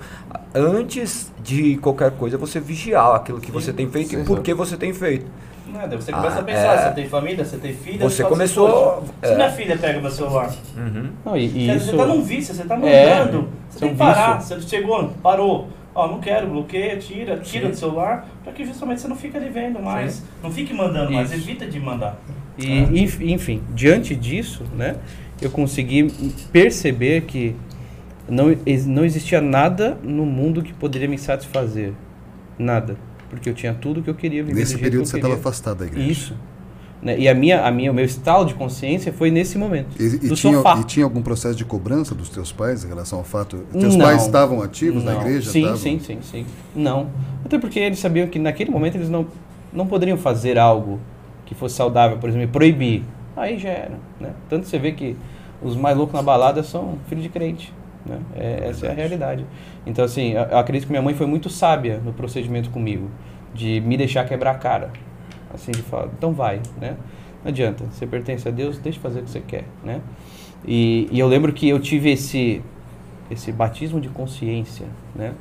[0.53, 4.53] Antes de qualquer coisa, você vigiar aquilo que Sim, você tem feito e por que
[4.53, 5.25] você tem feito.
[5.73, 6.77] Não, daí você começa Ah, a pensar, é.
[6.89, 7.99] você tem família, você tem filha.
[8.09, 9.27] Você começou- "Poxa, é.
[9.27, 11.09] Se minha filha pega meu celular, Uhum.
[11.25, 11.85] Não, e, e quer isso.
[11.91, 12.77] você tá num vício, você tá É,
[13.19, 13.49] mandando.
[13.69, 14.37] Você isso é tem que parar.
[14.39, 14.59] vício.
[14.61, 15.67] Você chegou, parou.
[15.95, 17.71] Ó, não quero, bloqueia, tira, tira Sim.
[17.71, 20.23] do celular, pra que justamente você não fica ali vendo mais.
[20.41, 21.41] Não fique mandando mais, Isso.
[21.49, 22.15] evita de mandar.
[22.57, 24.95] E, enf- enfim, diante disso, né,
[25.41, 26.09] eu consegui
[26.51, 27.55] perceber que
[28.29, 28.55] não,
[28.87, 31.93] não existia nada no mundo que poderia me satisfazer.
[32.57, 32.95] Nada.
[33.29, 35.85] Porque eu tinha tudo que eu queria viver Nesse período que você estava afastado da
[35.85, 36.11] igreja.
[36.11, 36.35] Isso.
[37.01, 37.17] Né?
[37.17, 39.89] E a minha, a minha, o meu estalo de consciência foi nesse momento.
[39.99, 43.19] E, e do tinha, e tinha algum processo de cobrança dos teus pais em relação
[43.19, 43.57] ao fato.
[43.71, 44.05] Teus Não.
[44.05, 45.21] pais estavam ativos na Não.
[45.21, 45.49] igreja?
[45.49, 45.77] Sim, Estavam?
[45.77, 46.45] sim, sim, sim.
[46.75, 47.09] Não.
[47.45, 49.25] Até porque eles sabiam que naquele momento eles não,
[49.71, 50.99] não poderiam fazer algo
[51.45, 53.03] que fosse saudável, por exemplo, proibir.
[53.35, 53.99] Aí já era.
[54.19, 54.31] Né?
[54.49, 55.15] Tanto você vê que
[55.61, 57.73] os mais loucos na balada são filhos de crente.
[58.05, 58.19] Né?
[58.35, 59.45] É, essa é a realidade.
[59.85, 63.09] Então, assim, eu acredito que minha mãe foi muito sábia no procedimento comigo,
[63.53, 64.91] de me deixar quebrar a cara.
[65.53, 66.95] Assim, de falar, então vai, né?
[67.43, 70.01] Não adianta, você pertence a Deus, deixa fazer o que você quer, né?
[70.65, 72.61] E, e eu lembro que eu tive esse,
[73.31, 74.85] esse batismo de consciência,
[75.15, 75.33] né?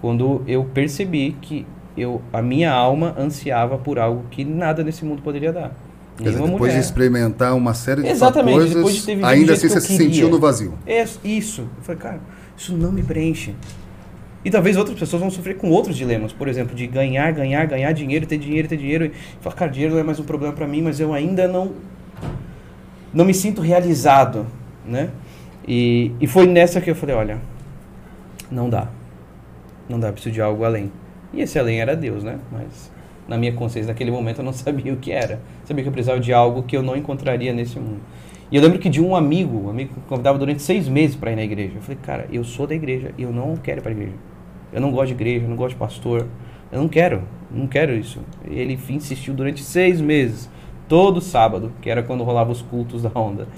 [0.00, 5.22] Quando eu percebi que eu, a minha alma ansiava por algo que nada nesse mundo
[5.22, 5.72] poderia dar.
[6.16, 6.74] Quer dizer, depois mulher.
[6.74, 9.96] de experimentar uma série de Exatamente, coisas, depois de ter vivido ainda assim você se
[9.96, 10.74] sentiu no vazio.
[10.86, 11.62] É, isso.
[11.62, 12.20] Eu falei, cara,
[12.56, 13.54] isso não me preenche.
[14.44, 17.92] E talvez outras pessoas vão sofrer com outros dilemas, por exemplo, de ganhar, ganhar, ganhar
[17.92, 19.06] dinheiro, ter dinheiro, ter dinheiro.
[19.06, 21.72] E falar, cara, dinheiro não é mais um problema para mim, mas eu ainda não
[23.12, 24.46] não me sinto realizado,
[24.86, 25.10] né?
[25.66, 27.40] E, e foi nessa que eu falei, olha,
[28.50, 28.88] não dá.
[29.88, 30.90] Não dá, preciso de algo além.
[31.32, 32.38] E esse além era Deus, né?
[32.50, 32.90] Mas
[33.26, 35.40] na minha consciência, naquele momento, eu não sabia o que era.
[35.64, 38.00] Sabia que eu precisava de algo que eu não encontraria nesse mundo.
[38.50, 41.16] E eu lembro que de um amigo, um amigo que me convidava durante seis meses
[41.16, 41.72] para ir na igreja.
[41.76, 44.12] Eu falei, cara, eu sou da igreja e eu não quero ir para igreja.
[44.72, 46.26] Eu não gosto de igreja, eu não gosto de pastor.
[46.70, 48.20] Eu não quero, não quero isso.
[48.46, 50.50] Ele insistiu durante seis meses,
[50.88, 53.48] todo sábado, que era quando rolava os cultos da onda.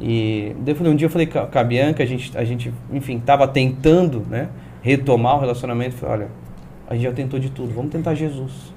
[0.00, 3.46] E daí um dia eu falei com a Bianca, a gente, a gente enfim, estava
[3.46, 4.48] tentando né,
[4.82, 5.94] retomar o relacionamento.
[5.94, 6.30] Eu falei, olha,
[6.88, 8.71] a gente já tentou de tudo, vamos tentar Jesus.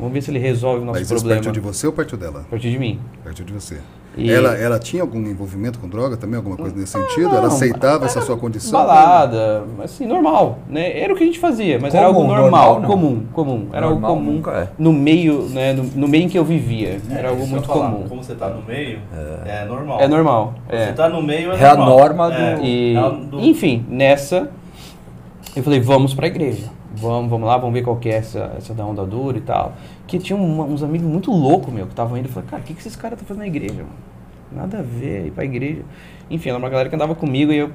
[0.00, 1.36] Vamos ver se ele resolve o nosso Mas problema.
[1.36, 2.46] Mas partiu de você ou partiu dela?
[2.50, 2.98] Partiu de mim.
[3.22, 3.78] Partiu de você.
[4.16, 4.30] E...
[4.30, 7.28] Ela, ela tinha algum envolvimento com droga também, alguma coisa nesse sentido?
[7.28, 8.80] Não, ela aceitava essa sua condição?
[8.80, 10.98] Balada, assim, normal, né?
[10.98, 13.68] Era o que a gente fazia, mas comum, era algo normal, normal comum, comum.
[13.72, 14.68] Era normal, algo comum nunca é.
[14.76, 17.00] no meio, né, no, no, meio em que eu vivia.
[17.08, 18.08] É, era algo muito falar, comum.
[18.08, 18.98] Como você está no meio,
[19.46, 20.00] é, é normal.
[20.00, 20.54] É normal.
[20.68, 20.84] É.
[20.84, 21.86] Você está no meio, é, é normal.
[21.86, 22.34] a norma do...
[22.34, 22.58] É.
[22.64, 22.94] E,
[23.30, 23.40] do...
[23.40, 24.50] Enfim, nessa,
[25.54, 26.79] eu falei, vamos para a igreja.
[27.00, 29.74] Vamos, vamos lá, vamos ver qual que é essa, essa da onda dura e tal.
[30.06, 32.28] Que tinha um, uns amigos muito loucos, meu, que estavam indo.
[32.28, 33.88] Eu falei, cara, o que, que esses caras estão fazendo na igreja, mano?
[34.52, 35.82] Nada a ver, ir pra igreja.
[36.28, 37.70] Enfim, era uma galera que andava comigo e eu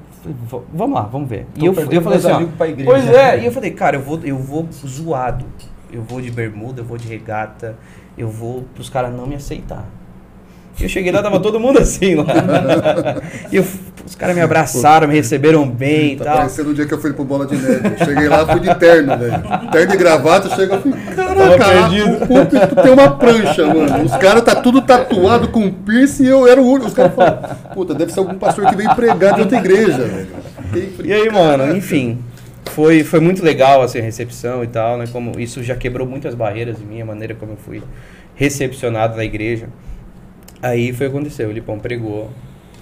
[0.48, 1.46] falei, vamos lá, vamos ver.
[1.54, 4.20] Tô e eu, eu falei assim, ó, pois é, e eu falei, cara, eu vou,
[4.22, 5.44] eu vou zoado.
[5.92, 7.76] Eu vou de bermuda, eu vou de regata,
[8.18, 9.86] eu vou pros caras não me aceitar.
[10.78, 12.24] E eu cheguei lá, tava todo mundo assim lá.
[13.50, 13.64] e eu,
[14.06, 16.36] os caras me abraçaram, me receberam bem e tá tal.
[16.36, 17.98] parecendo o dia que eu fui pro Bola de Neve.
[18.04, 19.42] Cheguei lá, fui de terno, velho.
[19.72, 21.64] Terno e gravata, chega e falei, caraca,
[22.24, 24.04] o, tu tem uma prancha, mano.
[24.04, 26.86] Os caras tá tudo tatuado com piercing e eu era o único.
[26.86, 27.38] Os caras falam,
[27.74, 30.28] puta, deve ser algum pastor que veio pregar de outra igreja, velho.
[31.04, 32.18] E aí, mano, enfim
[32.70, 35.06] foi, foi muito legal assim, a recepção e tal, né?
[35.10, 37.82] Como isso já quebrou muitas barreiras em mim, a maneira como eu fui
[38.34, 39.68] recepcionado na igreja.
[40.60, 42.30] Aí foi o que aconteceu, o Lipão pregou,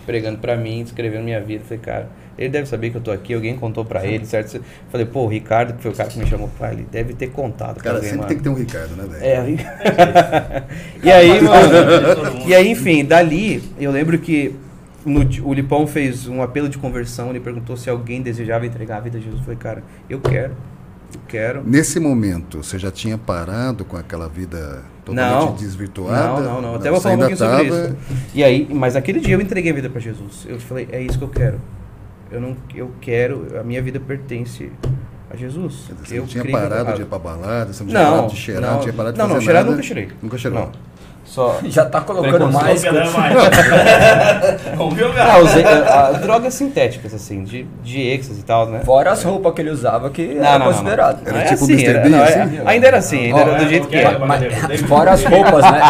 [0.04, 1.64] pregando para mim, escrevendo minha vida.
[1.64, 4.60] Falei, cara, ele deve saber que eu tô aqui, alguém contou para ele, certo?
[4.90, 7.28] Falei, pô, o Ricardo, que foi o cara que me chamou, pai, ele deve ter
[7.30, 7.82] contado.
[7.82, 8.28] Cara, alguém, sempre mano.
[8.28, 9.24] tem que ter um Ricardo, né, velho?
[9.24, 10.64] É, o Ricardo.
[11.02, 14.54] e aí, mano, e aí, enfim, dali, eu lembro que
[15.04, 19.00] no, o Lipão fez um apelo de conversão, ele perguntou se alguém desejava entregar a
[19.00, 19.38] vida a Jesus.
[19.38, 20.54] Eu falei, cara, eu quero.
[21.28, 21.62] Quero.
[21.64, 26.40] Nesse momento, você já tinha parado com aquela vida totalmente não, desvirtuada?
[26.40, 26.74] Não, não, não.
[26.76, 27.64] Até vou falar um pouquinho tava...
[27.64, 27.96] sobre isso.
[28.34, 30.46] E aí, mas naquele dia eu entreguei a vida para Jesus.
[30.48, 31.60] Eu falei, é isso que eu quero.
[32.30, 34.70] Eu não, eu quero, a minha vida pertence
[35.30, 35.90] a Jesus.
[36.02, 38.36] Você eu não tinha parado de ir pra balada, você não tinha não, parado de
[38.36, 39.76] cheirar, não, não tinha parado de não, fazer não, cheirar nada.
[39.76, 40.08] nunca cheirei.
[40.22, 40.60] Nunca cheirou?
[40.60, 40.72] Não.
[41.24, 42.84] Só Já tá colocando mais.
[45.18, 48.80] ah, usei, a, a, drogas sintéticas, assim, de, de êxtase e tal, né?
[48.84, 51.22] Fora as roupas que ele usava, que não, era não, considerado.
[51.22, 51.98] Não, Era é tipo assim, Mr.
[51.98, 52.56] Assim?
[52.56, 54.18] Era, ainda era assim, ainda oh, era do jeito que era.
[54.18, 55.80] Mas, fora as roupas, né?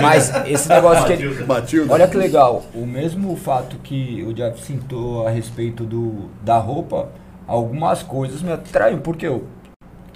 [0.00, 1.44] Mas esse negócio que ele...
[1.88, 7.08] Olha que legal, o mesmo fato que o Jeff sentou a respeito do, da roupa,
[7.46, 9.44] algumas coisas me atraem, porque eu...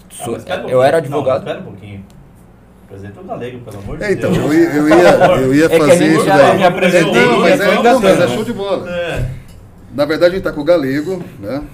[0.08, 1.44] Sou, um eu era advogado.
[1.44, 2.04] Não, espera um pouquinho.
[2.86, 4.44] Apresenta o Galego, pelo amor de é, então, Deus.
[4.44, 4.94] Eu ia, eu ia,
[5.42, 6.56] eu ia é fazer isso daí.
[6.56, 8.88] Me apresentei, não, mas é, não, mas é show de bola.
[8.88, 9.30] É.
[9.92, 11.64] Na verdade, a gente está com o Galego, né?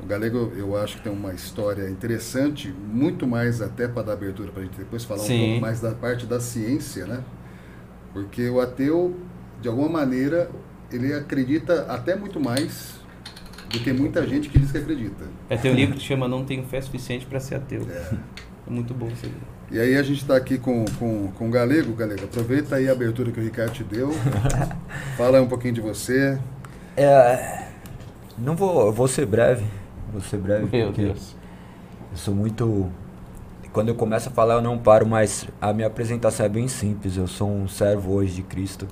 [0.00, 4.52] O Galego, eu acho que tem uma história interessante, muito mais até para dar abertura
[4.52, 5.34] para a gente depois falar Sim.
[5.34, 7.24] um pouco mais da parte da ciência, né?
[8.12, 9.16] Porque o ateu,
[9.60, 10.48] de alguma maneira,
[10.92, 13.00] ele acredita até muito mais
[13.68, 15.24] do que muita gente que diz que acredita.
[15.50, 17.82] É, tem um livro que chama Não Tenho Fé Suficiente para Ser Ateu.
[17.90, 18.14] É.
[18.14, 19.55] é muito bom esse livro.
[19.70, 21.92] E aí a gente está aqui com, com, com o Galego.
[21.94, 24.10] Galego, aproveita aí a abertura que o Ricardo te deu.
[25.16, 26.38] Fala um pouquinho de você.
[26.96, 27.66] É,
[28.38, 29.64] não vou, vou ser breve.
[30.12, 31.34] Vou ser breve Meu porque Deus.
[32.12, 32.90] eu sou muito...
[33.72, 37.16] Quando eu começo a falar eu não paro, mas a minha apresentação é bem simples.
[37.16, 38.86] Eu sou um servo hoje de Cristo.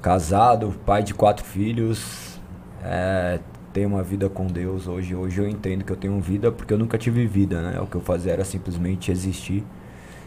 [0.00, 2.40] Casado, pai de quatro filhos.
[2.82, 3.40] É,
[3.72, 5.14] tenho uma vida com Deus hoje.
[5.14, 7.80] Hoje eu entendo que eu tenho vida porque eu nunca tive vida, né?
[7.80, 9.64] O que eu fazia era simplesmente existir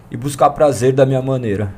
[0.10, 1.74] e buscar prazer da minha maneira.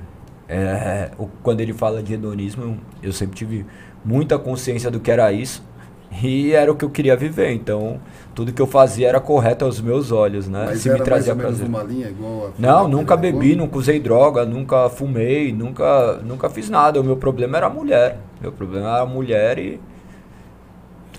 [0.48, 1.10] É,
[1.42, 3.66] quando ele fala de hedonismo, eu sempre tive
[4.04, 5.64] muita consciência do que era isso
[6.22, 7.52] e era o que eu queria viver.
[7.52, 8.00] Então,
[8.36, 10.66] tudo que eu fazia era correto aos meus olhos, né?
[10.68, 11.68] Mas Se me trazia prazer.
[12.60, 13.58] Não, nunca bebi, Gomes?
[13.58, 17.02] nunca usei droga, nunca fumei, nunca, nunca fiz nada.
[17.02, 18.20] O meu problema era a mulher.
[18.40, 19.80] Meu problema era a mulher e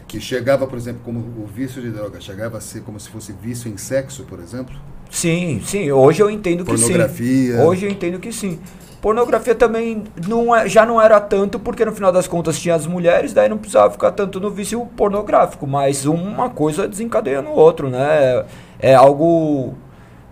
[0.08, 3.32] Que chegava, por exemplo, como o vício de droga, chegava a ser como se fosse
[3.32, 4.74] vício em sexo, por exemplo?
[5.10, 6.82] Sim, sim, hoje eu entendo que sim.
[6.84, 7.56] Pornografia.
[7.62, 8.58] Hoje eu entendo que sim.
[9.00, 12.86] Pornografia também não é, já não era tanto, porque no final das contas tinha as
[12.86, 17.88] mulheres, daí não precisava ficar tanto no vício pornográfico, mas uma coisa desencadeia no outro,
[17.88, 18.44] né?
[18.78, 19.74] É algo,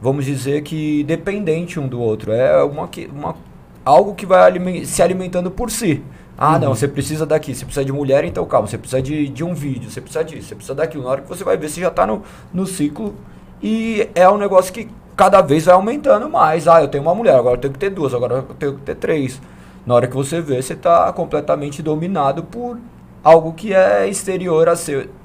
[0.01, 2.33] vamos dizer que dependente um do outro.
[2.33, 3.37] É uma, uma,
[3.85, 6.03] algo que vai alimen- se alimentando por si.
[6.37, 9.45] Ah, não, você precisa daqui, você precisa de mulher, então calma, você precisa de, de
[9.45, 11.05] um vídeo, você precisa disso, você precisa daquilo.
[11.05, 13.15] Na hora que você vai ver, você já está no, no ciclo
[13.63, 16.67] e é um negócio que cada vez vai aumentando mais.
[16.67, 18.83] Ah, eu tenho uma mulher, agora eu tenho que ter duas, agora eu tenho que
[18.83, 19.41] ter três.
[19.87, 22.79] Na hora que você vê, você está completamente dominado por
[23.23, 24.75] algo que é exterior a,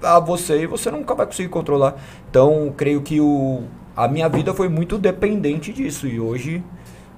[0.04, 1.96] a você e você nunca vai conseguir controlar.
[2.30, 3.64] Então, creio que o,
[3.96, 6.64] a minha vida foi muito dependente disso e hoje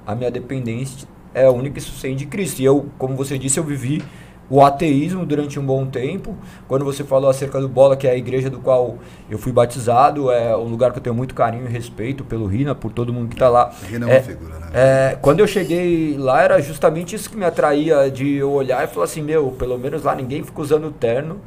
[0.07, 2.59] a minha dependência é única e suficiente de Cristo.
[2.61, 4.01] E eu, como você disse, eu vivi
[4.49, 6.35] o ateísmo durante um bom tempo.
[6.67, 8.97] Quando você falou acerca do Bola, que é a igreja do qual
[9.29, 12.75] eu fui batizado, é um lugar que eu tenho muito carinho e respeito pelo Rina,
[12.75, 13.71] por todo mundo que está lá.
[13.89, 14.67] Rina é uma figura, né?
[14.73, 18.87] é, quando eu cheguei lá, era justamente isso que me atraía de eu olhar e
[18.87, 21.39] falar assim, meu, pelo menos lá ninguém fica usando terno.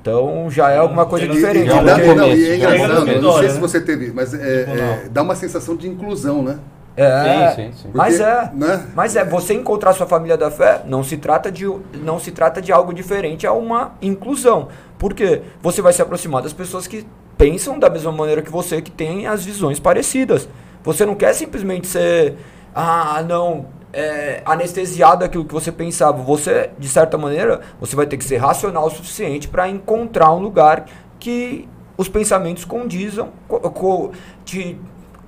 [0.00, 1.68] Então já é alguma coisa E- diferente.
[1.68, 3.60] e, é dá- começo, não, e é é engraçado, não sei se né?
[3.60, 6.58] você teve, mas é, Tipo, é, dá uma sensação de inclusão, né?
[6.96, 7.90] É, Sim, sim, sim.
[7.92, 8.50] Mas Porque, é.
[8.54, 8.86] né?
[8.94, 12.62] Mas é, você encontrar sua família da fé não se trata de, não se trata
[12.62, 14.68] de algo diferente, é uma inclusão.
[14.98, 17.04] Porque você vai se aproximar das pessoas que
[17.36, 20.48] pensam da mesma maneira que você, que têm as visões parecidas.
[20.84, 22.36] Você não quer simplesmente ser,
[22.72, 26.22] ah, não, é, anestesiado daquilo que você pensava.
[26.22, 30.38] Você, de certa maneira, você vai ter que ser racional o suficiente para encontrar um
[30.38, 30.84] lugar
[31.18, 34.12] que os pensamentos condizam, co- co-
[34.44, 34.78] te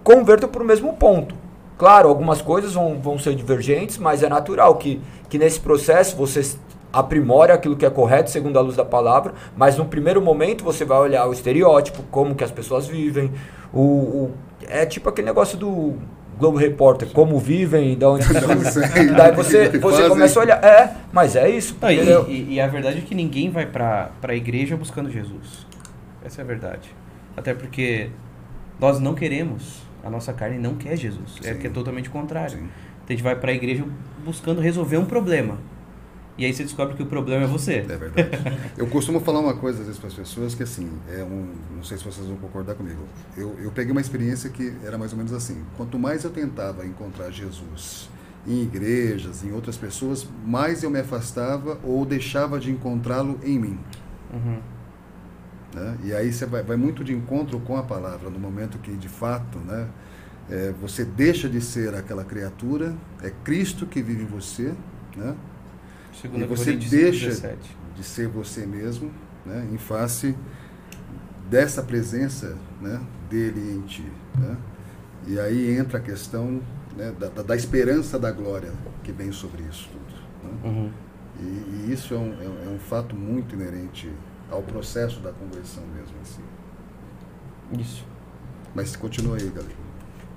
[0.05, 1.35] convertam para o mesmo ponto.
[1.79, 6.57] Claro, algumas coisas vão, vão ser divergentes, mas é natural que, que nesse processo você
[6.93, 10.85] aprimore aquilo que é correto segundo a luz da palavra, mas no primeiro momento você
[10.85, 13.31] vai olhar o estereótipo, como que as pessoas vivem,
[13.73, 14.35] o, o-
[14.67, 15.97] é tipo aquele negócio do
[16.39, 19.09] Globo Repórter, como vivem, da onde sei.
[19.15, 22.25] daí você, você começa a olhar, é, mas é isso, Não, e, entendeu?
[22.29, 25.67] e- e a verdade é que ninguém vai pra, pra igreja buscando Jesus.
[26.25, 26.89] Essa é a verdade.
[27.37, 28.09] Até porque
[28.79, 31.39] nós não queremos, a nossa carne não quer Jesus.
[31.43, 31.61] É Sim.
[31.61, 32.59] que é totalmente contrário.
[32.59, 32.69] Sim.
[33.05, 33.85] Então a gente vai pra igreja
[34.25, 35.59] buscando resolver um problema.
[36.39, 37.77] E aí você descobre que o problema é você.
[37.77, 38.29] É verdade.
[38.77, 41.83] Eu costumo falar uma coisa às vezes para as pessoas que assim, é um, não
[41.83, 43.01] sei se vocês vão concordar comigo.
[43.37, 45.65] Eu, eu peguei uma experiência que era mais ou menos assim.
[45.77, 48.11] Quanto mais eu tentava encontrar Jesus
[48.47, 53.79] em igrejas, em outras pessoas, mais eu me afastava ou deixava de encontrá-lo em mim.
[54.33, 54.59] Uhum.
[55.77, 55.99] Né?
[56.05, 59.11] E aí você vai, vai muito de encontro com a palavra, no momento que de
[59.11, 59.89] fato, né,
[60.51, 64.75] é, você deixa de ser aquela criatura, é Cristo que vive em você,
[65.17, 65.37] né?
[66.13, 67.77] Segundo E você deixa 17.
[67.97, 69.13] de ser você mesmo,
[69.47, 70.37] né, em face
[71.49, 74.05] dessa presença, né, dele em ti,
[74.39, 74.57] né?
[75.27, 76.63] E aí entra a questão
[76.97, 78.73] né, da, da- esperança da glória
[79.05, 80.15] que vem sobre isso tudo.
[80.45, 80.59] né?
[80.65, 80.93] Uhum.
[81.41, 81.45] E,
[81.91, 84.13] e isso é um, é é um fato muito inerente
[84.51, 86.15] ao processo da conversão mesmo.
[86.23, 86.43] Assim.
[87.79, 88.05] Isso.
[88.75, 89.75] Mas continua aí, galera.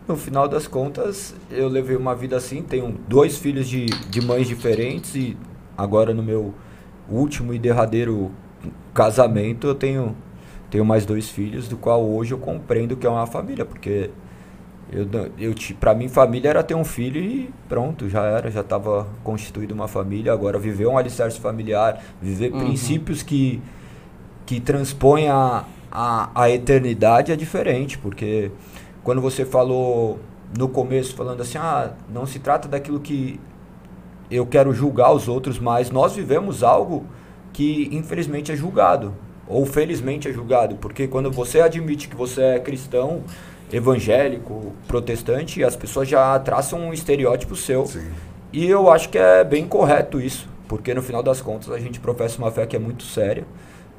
[0.07, 4.47] No final das contas, eu levei uma vida assim, tenho dois filhos de, de mães
[4.47, 5.37] diferentes e
[5.77, 6.53] agora no meu
[7.07, 8.31] último e derradeiro
[8.93, 10.15] casamento eu tenho,
[10.71, 14.09] tenho mais dois filhos, do qual hoje eu compreendo que é uma família, porque
[14.91, 19.07] eu, eu, pra mim família era ter um filho e pronto, já era, já estava
[19.23, 22.59] constituída uma família, agora viver um alicerce familiar, viver Uhum.
[22.59, 23.61] princípios que,
[24.49, 28.49] que transpõem a, a, a eternidade é diferente, porque
[29.03, 30.17] quando você falou
[30.57, 33.39] no começo, falando assim, ah, não se trata daquilo que
[34.31, 37.05] eu quero julgar os outros, mas nós vivemos algo
[37.53, 39.13] que infelizmente é julgado,
[39.47, 43.21] ou felizmente é julgado, porque quando você admite que você é cristão,
[43.71, 47.85] evangélico, protestante, as pessoas já traçam um estereótipo seu.
[47.85, 48.09] Sim.
[48.51, 51.99] E eu acho que é bem correto isso, porque no final das contas a gente
[51.99, 53.45] professa uma fé que é muito séria.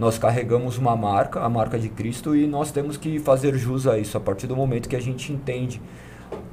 [0.00, 3.98] Nós carregamos uma marca, a marca de Cristo, e nós temos que fazer jus a
[3.98, 4.16] isso.
[4.16, 5.78] A partir do momento que a gente entende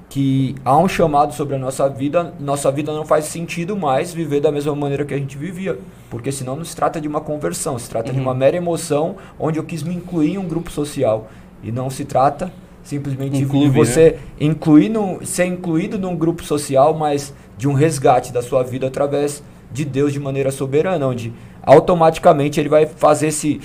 [0.10, 4.42] que há um chamado sobre a nossa vida, nossa vida não faz sentido mais viver
[4.42, 5.80] da mesma maneira que a gente vivia,
[6.10, 8.24] porque senão não se trata de uma conversão, se trata de Uhum.
[8.26, 11.30] uma mera emoção onde eu quis me incluir em um grupo social.
[11.64, 12.52] E não se trata
[12.84, 18.32] simplesmente Um de você incluir num- ser incluído num grupo social, mas de um resgate
[18.34, 21.34] da sua vida através de Deus de maneira soberana, onde
[21.68, 23.60] automaticamente ele vai fazer esse,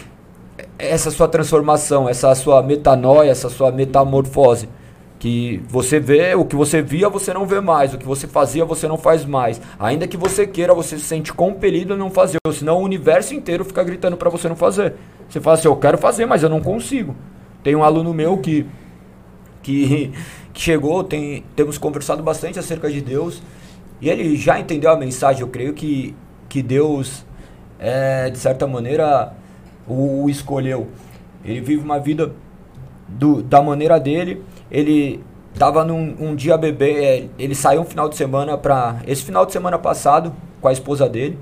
[0.76, 4.68] essa sua transformação, essa sua metanoia, essa sua metamorfose.
[5.20, 7.94] Que você vê, o que você via, você não vê mais.
[7.94, 9.60] O que você fazia, você não faz mais.
[9.78, 12.38] Ainda que você queira, você se sente compelido a não fazer.
[12.52, 14.94] Senão o universo inteiro fica gritando para você não fazer.
[15.28, 17.14] Você fala assim, eu quero fazer, mas eu não consigo.
[17.62, 18.66] Tem um aluno meu que,
[19.62, 20.10] que,
[20.52, 23.40] que chegou, tem, temos conversado bastante acerca de Deus.
[24.00, 25.42] E ele já entendeu a mensagem.
[25.42, 26.16] Eu creio que,
[26.48, 27.24] que Deus,
[27.82, 29.32] é, de certa maneira,
[29.86, 30.88] o, o escolheu.
[31.44, 32.32] Ele vive uma vida
[33.08, 34.42] do, da maneira dele
[34.72, 35.22] ele
[35.58, 39.44] tava num um dia bebê, é, ele saiu um final de semana para esse final
[39.44, 41.38] de semana passado com a esposa dele.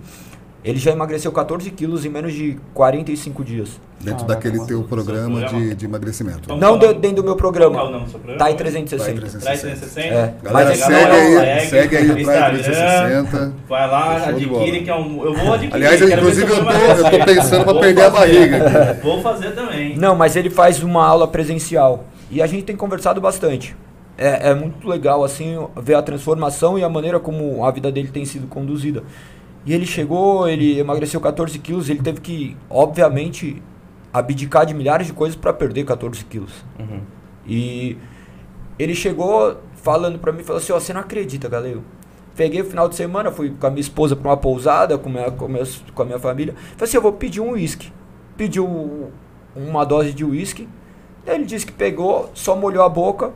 [0.63, 3.81] Ele já emagreceu 14 quilos em menos de 45 dias.
[3.99, 6.41] Dentro daquele teu programa de, de emagrecimento.
[6.45, 7.77] Então, não de, dentro do meu programa.
[7.77, 8.45] Qual é o nome do seu programa?
[8.45, 9.21] TAI 360.
[9.41, 10.07] TAI 360.
[10.07, 10.35] É.
[10.43, 13.53] Galera, Mas segue, aí, segue aí o TAI 360.
[13.69, 15.25] Vai lá, adquire, que é um.
[15.25, 15.75] Eu vou adquirir.
[15.75, 18.91] Aliás, inclusive, eu tô, eu tô pensando para perder a barriga.
[18.91, 19.03] Aqui.
[19.03, 19.97] Vou fazer também.
[19.97, 22.05] Não, mas ele faz uma aula presencial.
[22.31, 23.75] E a gente tem conversado bastante.
[24.17, 28.09] É, é, muito legal, assim, ver a transformação e a maneira como a vida dele
[28.09, 29.03] tem sido conduzida.
[29.65, 33.63] E ele chegou, ele emagreceu 14 quilos, ele teve que, obviamente,
[34.13, 36.65] abdicar de milhares de coisas para perder 14 quilos.
[36.79, 37.01] Uhum.
[37.47, 37.97] E
[38.79, 41.79] ele chegou falando para mim, falou assim, ó, oh, você não acredita, galera.
[42.35, 45.31] Peguei o final de semana, fui com a minha esposa para uma pousada, com, minha,
[45.31, 46.55] com, minha, com a minha família.
[46.55, 47.93] Falei assim, eu vou pedir um uísque.
[48.37, 49.11] Pediu
[49.55, 50.67] uma dose de uísque
[51.27, 53.33] ele disse que pegou, só molhou a boca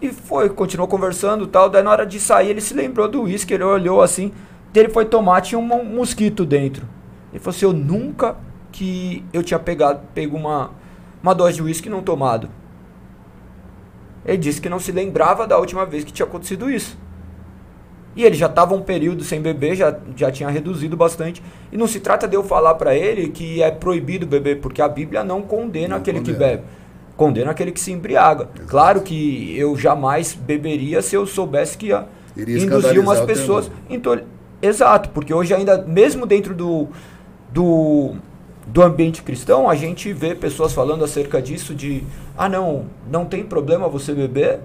[0.00, 1.68] e foi, continuou conversando tal.
[1.68, 4.32] Daí na hora de sair ele se lembrou do uísque, ele olhou assim,
[4.78, 6.86] ele foi tomar, tinha um mosquito dentro.
[7.32, 8.36] Ele falou assim, eu nunca
[8.72, 10.70] que eu tinha pegado, pego uma,
[11.22, 12.48] uma dose de uísque não tomado.
[14.24, 16.98] Ele disse que não se lembrava da última vez que tinha acontecido isso.
[18.16, 21.42] E ele já estava um período sem beber, já, já tinha reduzido bastante.
[21.70, 24.88] E não se trata de eu falar para ele que é proibido beber, porque a
[24.88, 26.38] Bíblia não condena não aquele condena.
[26.38, 26.62] que bebe
[27.16, 28.48] condeno aquele que se embriaga.
[28.54, 28.68] Exato.
[28.68, 32.06] Claro que eu jamais beberia se eu soubesse que ia
[32.36, 33.70] Iria induzir umas pessoas.
[33.88, 34.20] Então,
[34.66, 36.88] exato, porque hoje ainda, mesmo dentro do,
[37.52, 38.14] do,
[38.66, 42.04] do ambiente cristão, a gente vê pessoas falando acerca disso de
[42.36, 44.60] ah não, não tem problema você beber,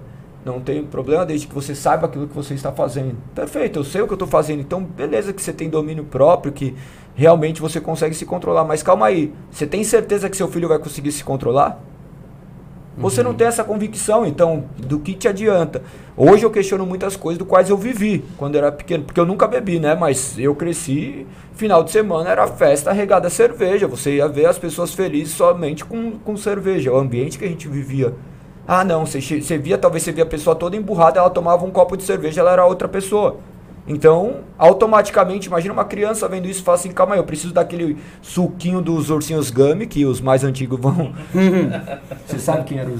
[0.45, 3.15] não tem problema desde que você saiba aquilo que você está fazendo.
[3.35, 6.51] Perfeito, eu sei o que eu estou fazendo, então beleza que você tem domínio próprio,
[6.51, 6.75] que
[7.15, 8.63] realmente você consegue se controlar.
[8.63, 11.79] Mas calma aí, você tem certeza que seu filho vai conseguir se controlar?
[12.99, 15.81] Você não tem essa convicção, então, do que te adianta?
[16.17, 19.47] Hoje eu questiono muitas coisas do quais eu vivi quando era pequeno, porque eu nunca
[19.47, 19.95] bebi, né?
[19.95, 23.87] Mas eu cresci, final de semana era festa regada a cerveja.
[23.87, 27.69] Você ia ver as pessoas felizes somente com, com cerveja, o ambiente que a gente
[27.69, 28.13] vivia.
[28.67, 31.71] Ah, não, você, você via, talvez você via a pessoa toda emburrada, ela tomava um
[31.71, 33.37] copo de cerveja, ela era outra pessoa.
[33.89, 37.97] Então, automaticamente, imagina uma criança vendo isso e fala assim, calma aí, eu preciso daquele
[38.21, 41.11] suquinho dos ursinhos Gummy, que os mais antigos vão...
[42.27, 42.97] Você sabe quem era o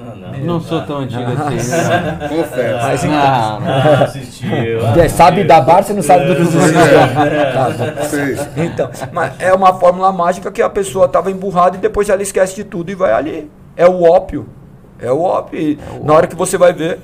[0.00, 0.44] ah, não.
[0.44, 1.56] não sou tão antigo assim.
[2.28, 2.86] Confesso.
[2.86, 4.04] Mas, então, não, não.
[4.04, 4.86] assistiu.
[4.96, 9.74] É, sabe da bar, você não sabe do dos ursinhos tá Então, mas é uma
[9.74, 13.12] fórmula mágica que a pessoa estava emburrada e depois ela esquece de tudo e vai
[13.12, 13.50] ali.
[13.76, 14.46] É o ópio.
[15.00, 15.78] É o ópio.
[15.80, 17.00] É o Na hora que você vai ver,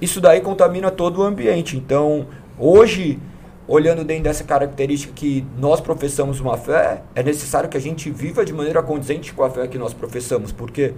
[0.00, 1.76] isso daí contamina todo o ambiente.
[1.76, 2.26] Então,
[2.62, 3.18] Hoje,
[3.66, 8.44] olhando dentro dessa característica que nós professamos uma fé, é necessário que a gente viva
[8.44, 10.92] de maneira condizente com a fé que nós professamos, porque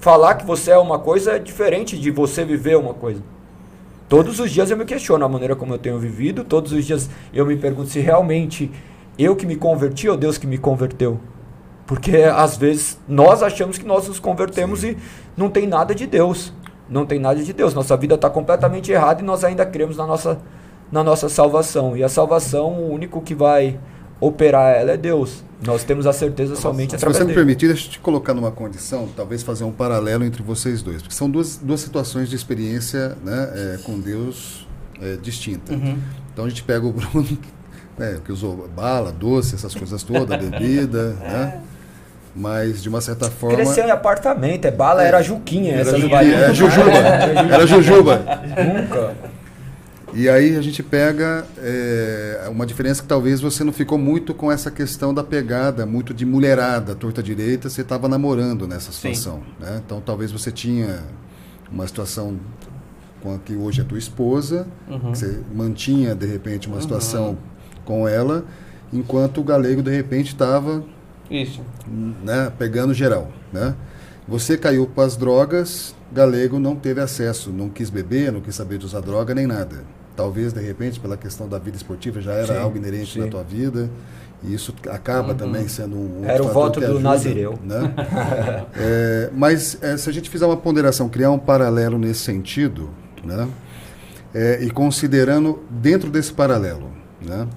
[0.00, 3.22] falar que você é uma coisa é diferente de você viver uma coisa.
[4.08, 7.10] Todos os dias eu me questiono a maneira como eu tenho vivido, todos os dias
[7.34, 8.70] eu me pergunto se realmente
[9.18, 11.20] eu que me converti ou Deus que me converteu.
[11.86, 14.92] Porque às vezes nós achamos que nós nos convertemos Sim.
[14.92, 14.96] e
[15.36, 16.50] não tem nada de Deus.
[16.88, 17.74] Não tem nada de Deus.
[17.74, 20.40] Nossa vida está completamente errada e nós ainda cremos na nossa
[20.90, 21.96] na nossa salvação.
[21.96, 23.78] E a salvação, o único que vai
[24.20, 25.44] operar ela é Deus.
[25.64, 28.50] Nós temos a certeza somente através Se você me permitir, deixa eu te colocar numa
[28.50, 33.16] condição, talvez fazer um paralelo entre vocês dois, porque são duas, duas situações de experiência
[33.24, 34.66] né, é, com Deus
[35.02, 35.72] é, distinta.
[35.72, 35.98] Uhum.
[36.32, 37.26] Então a gente pega o Bruno,
[37.98, 41.60] né, que usou bala, doce, essas coisas todas, bebida, né?
[42.36, 43.56] Mas, de uma certa forma.
[43.56, 45.72] Cresceu em apartamento, é bala, é, era Juquinha.
[45.72, 46.92] Era, essa juquinha, é, Jujuba.
[47.50, 48.22] era Jujuba.
[48.64, 49.14] Nunca.
[50.18, 54.50] E aí a gente pega é, uma diferença que talvez você não ficou muito com
[54.50, 59.44] essa questão da pegada, muito de mulherada, torta direita, você estava namorando nessa situação.
[59.60, 59.80] Né?
[59.86, 61.04] Então talvez você tinha
[61.70, 62.36] uma situação
[63.22, 65.14] com a que hoje é tua esposa, uhum.
[65.14, 66.82] você mantinha de repente uma uhum.
[66.82, 67.38] situação
[67.84, 68.44] com ela,
[68.92, 70.82] enquanto o galego de repente estava
[71.30, 71.62] isso,
[72.24, 73.72] né, pegando geral, né?
[74.26, 78.78] Você caiu para as drogas, galego não teve acesso, não quis beber, não quis saber
[78.78, 79.84] de usar droga nem nada.
[80.18, 83.20] Talvez de repente pela questão da vida esportiva já era Sim, algo inerente sim.
[83.20, 83.88] na tua vida.
[84.42, 86.24] E isso acaba também sendo um.
[86.24, 87.58] Era o voto do ajuda, Nazireu.
[87.62, 87.94] Né?
[88.76, 92.90] É, mas é, se a gente fizer uma ponderação, criar um paralelo nesse sentido,
[93.24, 93.48] né?
[94.34, 96.90] É, e considerando dentro desse paralelo,
[97.20, 97.48] né?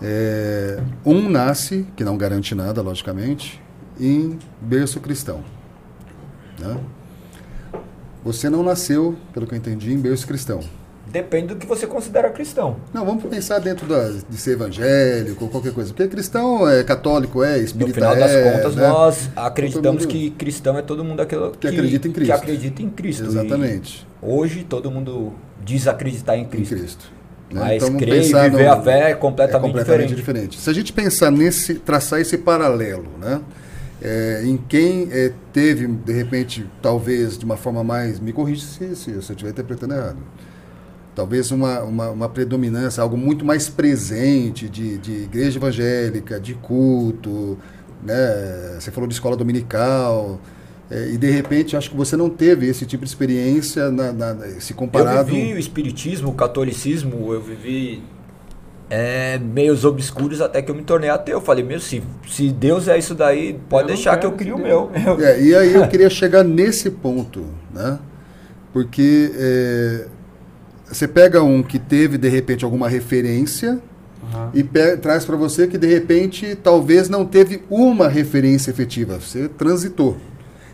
[0.00, 3.60] É, um nasce, que não garante nada, logicamente,
[3.98, 5.42] em berço cristão.
[6.58, 6.76] Né?
[8.24, 10.60] Você não nasceu, pelo que eu entendi, em berço cristão.
[11.12, 12.76] Depende do que você considera cristão.
[12.92, 15.92] Não, vamos pensar dentro da, de ser evangélico ou qualquer coisa.
[15.92, 18.88] Porque cristão é católico, é No espírita final das é, contas, né?
[18.88, 22.30] nós acreditamos mundo- que cristão é todo mundo aquele Que acredita em Cristo.
[22.30, 23.24] Que acredita em Cristo.
[23.26, 25.32] Exatamente, E hoje todo mundo
[25.62, 26.74] diz acreditar em em Cristo.
[26.76, 27.12] Cristo.
[27.52, 27.60] né?
[27.60, 30.48] Mas vamos crer e viver no- a fé é completamente, é completamente diferente.
[30.48, 30.60] diferente.
[30.60, 33.40] Se a gente pensar nesse, traçar esse paralelo, né?
[34.00, 38.18] É, em quem é, teve, de repente, talvez de uma forma mais.
[38.18, 40.16] Me corrija se, se, se eu estiver interpretando errado.
[41.14, 47.58] Talvez uma, uma, uma predominância, algo muito mais presente de, de igreja evangélica, de culto,
[48.02, 48.76] né?
[48.80, 50.40] Você falou de escola dominical.
[50.90, 54.36] é, e de repente, acho que você não teve esse tipo de experiência na, na-
[54.58, 55.28] se comparado.
[55.30, 58.02] Eu vivi o espiritismo, o catolicismo, eu vivi
[58.88, 61.38] é, meios obscuros até que eu me tornei ateu.
[61.38, 64.56] Eu falei, meu, se, se Deus é isso daí, pode Eu deixar que eu crio
[64.56, 64.90] o meu.
[65.06, 67.98] Eu- É, e aí eu queria chegar nesse ponto, né?
[68.72, 70.06] Porque é,
[70.92, 73.80] você pega um que teve de repente alguma referência
[74.32, 74.50] Aham.
[74.54, 74.62] e
[74.98, 80.16] traz para você que de repente talvez não teve uma referência efetiva, você transitou.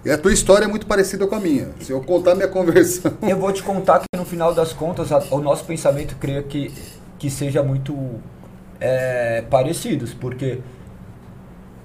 [0.05, 1.69] E a tua história é muito parecida com a minha.
[1.81, 5.23] Se eu contar minha conversão, Eu vou te contar que no final das contas a-
[5.31, 6.73] o nosso pensamento creio que,
[7.19, 7.97] que seja muito
[8.81, 10.59] é, parecidos, porque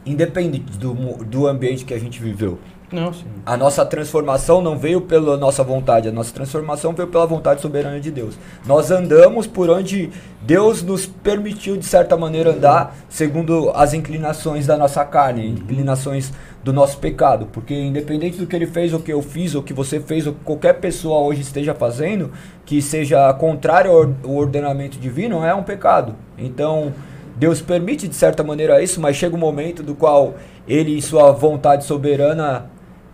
[0.05, 2.59] independente do, do ambiente que a gente viveu,
[2.93, 3.25] Não, sim.
[3.43, 7.99] a nossa transformação não veio pela nossa vontade, a nossa transformação veio pela vontade soberana
[7.99, 8.37] de Deus.
[8.67, 10.11] Nós andamos por onde
[10.43, 16.31] Deus nos permitiu, de certa maneira, andar segundo as inclinações da nossa carne, inclinações
[16.63, 17.47] do nosso pecado.
[17.51, 20.33] Porque, independente do que ele fez, ou que eu fiz, ou que você fez, ou
[20.33, 22.31] que qualquer pessoa hoje esteja fazendo,
[22.63, 26.15] que seja contrário ao ordenamento divino, é um pecado.
[26.37, 26.93] Então.
[27.35, 30.35] Deus permite de certa maneira isso, mas chega um momento do qual
[30.67, 32.69] ele, em sua vontade soberana,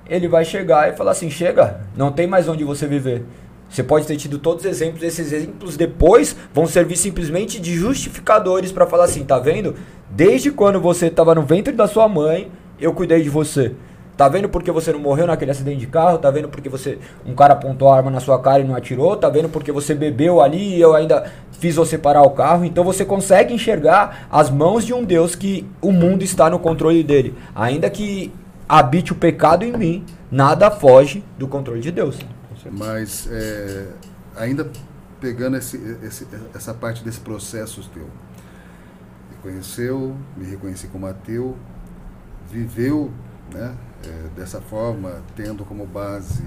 [0.10, 3.24] ele vai chegar e falar assim: chega, não tem mais onde você viver.
[3.70, 8.72] Você pode ter tido todos os exemplos, esses exemplos depois vão servir simplesmente de justificadores
[8.72, 9.76] para falar assim: tá vendo?
[10.10, 12.51] Desde quando você estava no ventre da sua mãe,
[12.82, 13.76] eu cuidei de você.
[14.18, 16.18] Tá vendo porque você não morreu naquele acidente de carro?
[16.18, 19.16] Tá vendo porque você um cara apontou a arma na sua cara e não atirou?
[19.16, 22.66] Tá vendo porque você bebeu ali e eu ainda fiz você parar o carro?
[22.66, 27.01] Então você consegue enxergar as mãos de um Deus que o mundo está no controle
[27.01, 27.34] dele.
[27.55, 28.34] Ainda que
[28.70, 32.20] habite o pecado em mim, nada foge do controle de Deus.
[32.72, 33.88] mas é,
[34.38, 34.72] ainda
[35.20, 41.57] pegando esse, esse- essa parte desse processo teu, me conheceu, me reconheci como ateu,
[42.51, 43.11] viveu
[43.53, 46.43] né, é, dessa forma, tendo como base,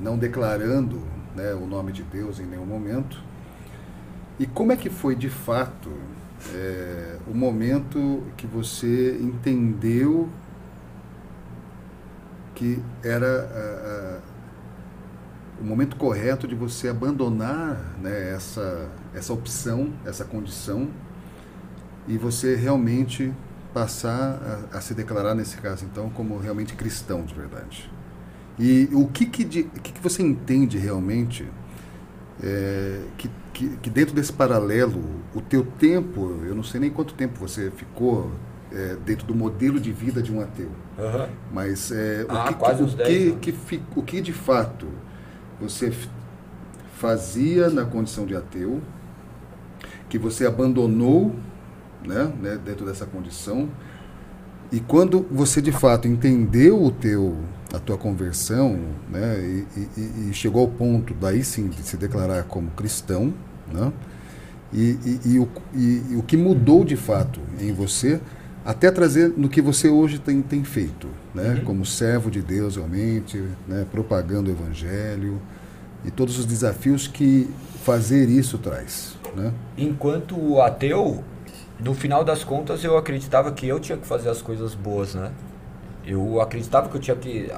[0.00, 1.00] não declarando
[1.34, 3.22] né, o nome de Deus em nenhum momento.
[4.38, 5.90] E como é que foi de fato
[6.54, 10.28] é, o momento que você entendeu
[12.62, 14.22] que era
[15.60, 20.88] o momento correto de você abandonar né, essa, essa opção, essa condição,
[22.08, 23.32] e você realmente
[23.72, 27.90] passar a, a se declarar, nesse caso, então, como realmente cristão de verdade.
[28.58, 31.48] E o que, que, de- que, que você entende realmente
[32.42, 35.02] é, que, que, que dentro desse paralelo,
[35.34, 38.30] o teu tempo, eu não sei nem quanto tempo você ficou
[38.74, 40.70] é, dentro do modelo de vida de um ateu,
[41.52, 44.86] mas é, Ah, o, que, o, 10 que, que, fi- o que de fato
[45.60, 45.92] você
[46.96, 48.80] fazia na condição de ateu,
[50.08, 51.34] que você abandonou
[52.06, 53.68] né, né, dentro dessa condição,
[54.70, 57.36] e quando você de fato entendeu o teu,
[57.74, 58.78] a tua conversão,
[59.10, 59.66] né, e,
[60.00, 63.32] e- e chegou ao ponto daí sim de se declarar como cristão,
[63.72, 63.92] né,
[64.72, 68.20] e, e- e o, e o que mudou de fato em você,
[68.64, 73.42] até trazer no que você hoje tem, tem feito, né, como servo de Deus realmente,
[73.66, 75.40] né, propagando o evangelho
[76.04, 77.50] e todos os desafios que
[77.84, 79.52] fazer isso traz, né?
[79.76, 81.22] Enquanto ateu,
[81.80, 85.32] no final das contas eu acreditava que eu tinha que fazer as coisas boas, né?
[86.04, 87.50] Eu acreditava que eu tinha que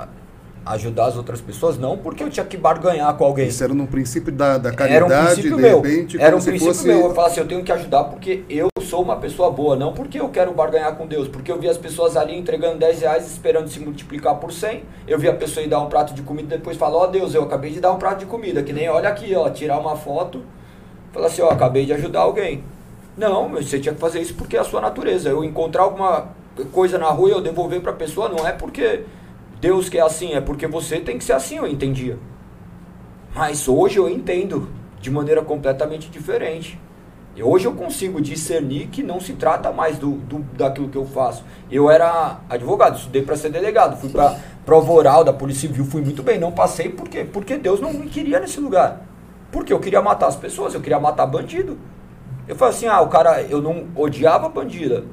[0.66, 3.48] ajudar as outras pessoas, não porque eu tinha que barganhar com alguém.
[3.48, 5.80] Isso era no princípio da, da Era um caridade, princípio de meu.
[5.80, 7.00] repente, Era um princípio fosse meu.
[7.00, 10.18] Eu falava assim, eu tenho que ajudar porque eu sou uma pessoa boa, não porque
[10.18, 11.28] eu quero barganhar com Deus.
[11.28, 14.82] Porque eu vi as pessoas ali entregando 10 reais esperando se multiplicar por 100.
[15.06, 17.34] Eu vi a pessoa ir dar um prato de comida e depois falar, ó Deus,
[17.34, 18.62] eu acabei de dar um prato de comida.
[18.62, 20.42] Que nem, olha aqui, ó, tirar uma foto.
[21.12, 22.64] Falar assim, ó, acabei de ajudar alguém.
[23.16, 25.28] Não, você tinha que fazer isso porque é a sua natureza.
[25.28, 26.28] Eu encontrar alguma
[26.72, 29.02] coisa na rua e eu devolver para a pessoa não é porque
[29.64, 32.18] Deus quer assim, é porque você tem que ser assim, eu entendia.
[33.34, 34.68] Mas hoje eu entendo
[35.00, 36.78] de maneira completamente diferente.
[37.34, 41.06] E hoje eu consigo discernir que não se trata mais do, do daquilo que eu
[41.06, 41.46] faço.
[41.70, 46.02] Eu era advogado, estudei para ser delegado, fui para prova oral da Polícia Civil, fui
[46.02, 47.24] muito bem, não passei por quê?
[47.24, 49.00] Porque Deus não me queria nesse lugar.
[49.50, 51.78] Porque eu queria matar as pessoas, eu queria matar bandido.
[52.46, 55.04] Eu falei assim, ah, o cara, eu não odiava bandida.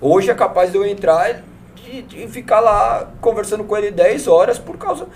[0.00, 1.44] Hoje é capaz de eu entrar
[1.90, 5.06] e, e ficar lá conversando com ele 10 horas por causa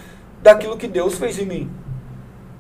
[0.43, 1.71] daquilo que Deus fez em mim.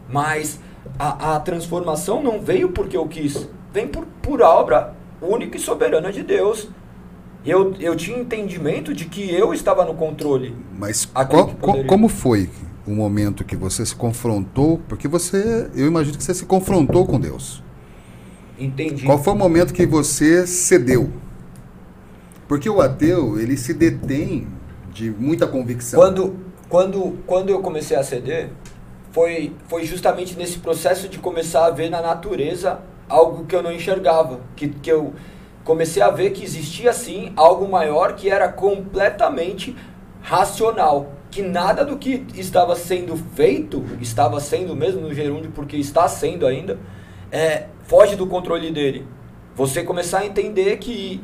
[0.08, 0.60] Mas
[0.98, 6.12] a, a transformação não veio porque eu quis vem por, por obra única e soberana
[6.12, 6.68] de Deus.
[7.44, 10.54] Eu, eu tinha entendimento de que eu estava no controle.
[10.76, 11.54] Mas qual,
[11.86, 12.50] como foi
[12.86, 14.80] o momento que você se confrontou?
[14.88, 17.62] Porque você, eu imagino que você se confrontou com Deus.
[18.58, 19.06] Entendi.
[19.06, 21.10] Qual foi o momento que você cedeu?
[22.48, 24.48] Porque o ateu, ele se detém
[24.90, 26.00] de muita convicção.
[26.00, 26.36] Quando,
[26.68, 28.48] quando, quando eu comecei a ceder,
[29.12, 33.70] foi, foi justamente nesse processo de começar a ver na natureza algo que eu não
[33.70, 35.12] enxergava, que, que eu
[35.62, 39.76] comecei a ver que existia sim algo maior que era completamente
[40.22, 46.08] racional, que nada do que estava sendo feito, estava sendo mesmo no gerúndio, porque está
[46.08, 46.78] sendo ainda,
[47.30, 49.06] é, foge do controle dele.
[49.54, 51.20] Você começar a entender que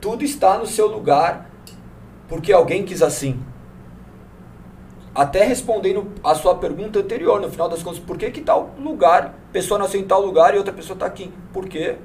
[0.00, 1.50] tudo está no seu lugar
[2.28, 3.42] porque alguém quis assim
[5.16, 9.34] até respondendo a sua pergunta anterior, no final das contas, por que que tal lugar,
[9.50, 11.32] pessoa nasceu em tal lugar e outra pessoa está aqui?
[11.54, 11.96] Porque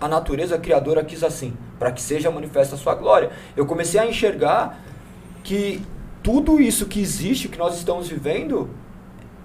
[0.00, 3.30] a natureza criadora quis assim, para que seja manifesta a sua glória.
[3.56, 4.80] Eu comecei a enxergar
[5.44, 5.80] que
[6.20, 8.68] tudo isso que existe, que nós estamos vivendo,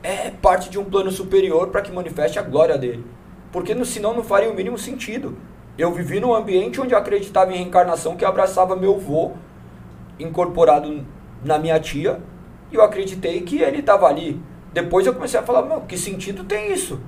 [0.01, 3.05] é parte de um plano superior para que manifeste a glória dele.
[3.51, 5.37] Porque senão não faria o mínimo sentido.
[5.77, 9.31] Eu vivi num ambiente onde eu acreditava em reencarnação que abraçava meu vô
[10.19, 11.03] incorporado
[11.43, 12.19] na minha tia
[12.71, 14.39] e eu acreditei que ele estava ali.
[14.71, 16.99] Depois eu comecei a falar, meu, que sentido tem isso?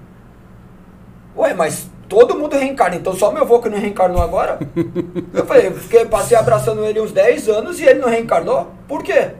[1.35, 4.59] Ué, mas todo mundo reencarna, então só meu avô que não reencarnou agora?
[5.33, 8.71] eu falei, fiquei, passei abraçando ele uns 10 anos e ele não reencarnou?
[8.87, 9.31] Por quê?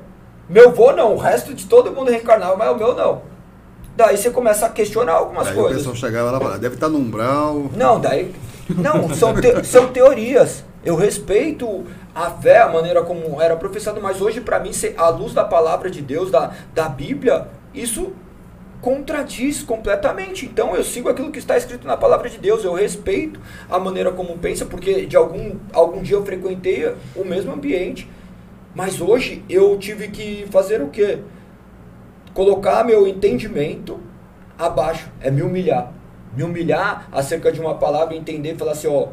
[0.49, 3.21] Meu avô não, o resto de todo mundo reencarnava, mas o meu não.
[3.95, 5.73] Daí você começa a questionar algumas daí coisas.
[5.73, 7.69] o pessoal chegava lá e falava, deve estar no umbral.
[7.75, 8.33] Não, daí.
[8.69, 10.63] Não, são, te, são teorias.
[10.83, 15.33] Eu respeito a fé, a maneira como era professado, mas hoje para mim, à luz
[15.33, 18.13] da palavra de Deus, da, da Bíblia, isso
[18.81, 20.45] contradiz completamente.
[20.45, 23.39] Então eu sigo aquilo que está escrito na palavra de Deus, eu respeito
[23.69, 28.07] a maneira como pensa, porque de algum, algum dia eu frequentei o mesmo ambiente,
[28.75, 31.19] mas hoje eu tive que fazer o quê?
[32.35, 33.97] Colocar meu entendimento
[34.59, 35.93] abaixo, é me humilhar.
[36.35, 39.07] Me humilhar acerca de uma palavra, entender e falar assim, ó,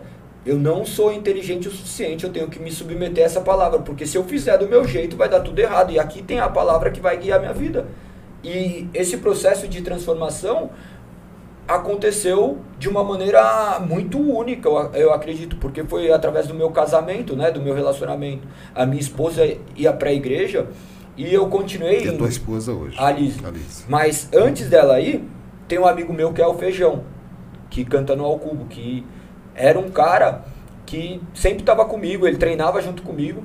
[0.44, 4.04] eu não sou inteligente o suficiente, eu tenho que me submeter a essa palavra, porque
[4.04, 5.92] se eu fizer do meu jeito vai dar tudo errado.
[5.92, 7.86] E aqui tem a palavra que vai guiar minha vida.
[8.42, 10.70] E esse processo de transformação
[11.68, 17.52] aconteceu de uma maneira muito única, eu acredito, porque foi através do meu casamento, né,
[17.52, 18.48] do meu relacionamento.
[18.74, 19.42] A minha esposa
[19.76, 20.66] ia para a igreja
[21.16, 22.04] e eu continuei.
[22.04, 22.96] E a tua esposa hoje?
[22.98, 23.44] Alice.
[23.44, 23.84] Alice.
[23.88, 25.24] Mas antes dela ir,
[25.68, 27.04] tem um amigo meu que é o Feijão,
[27.70, 29.04] que canta no Alcubo, que
[29.54, 30.44] era um cara
[30.86, 33.42] que sempre estava comigo, ele treinava junto comigo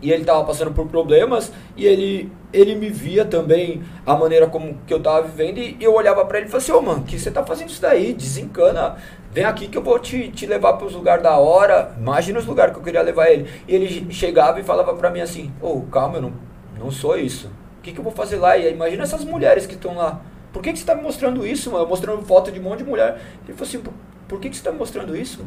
[0.00, 4.78] e ele estava passando por problemas e ele ele me via também a maneira como
[4.86, 7.04] que eu estava vivendo e eu olhava para ele e falava assim, ô oh, mano,
[7.04, 8.14] que você tá fazendo isso daí?
[8.14, 8.96] Desencana,
[9.30, 12.46] vem aqui que eu vou te, te levar para os lugares da hora, imagina os
[12.46, 13.50] lugares que eu queria levar ele.
[13.68, 16.32] E ele chegava e falava para mim assim, ô, oh, calma, eu não,
[16.78, 17.48] não sou isso,
[17.78, 18.56] o que, que eu vou fazer lá?
[18.56, 20.20] E imagina essas mulheres que estão lá,
[20.52, 21.86] por que, que você está me mostrando isso, mano?
[21.86, 23.20] Mostrando foto de um monte de mulher.
[23.44, 23.82] Ele falou assim,
[24.26, 25.44] por que, que você está mostrando isso?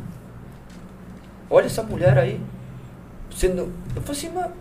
[1.50, 2.40] Olha essa mulher aí.
[3.30, 3.70] Você não...
[3.96, 4.52] Eu falei assim, mas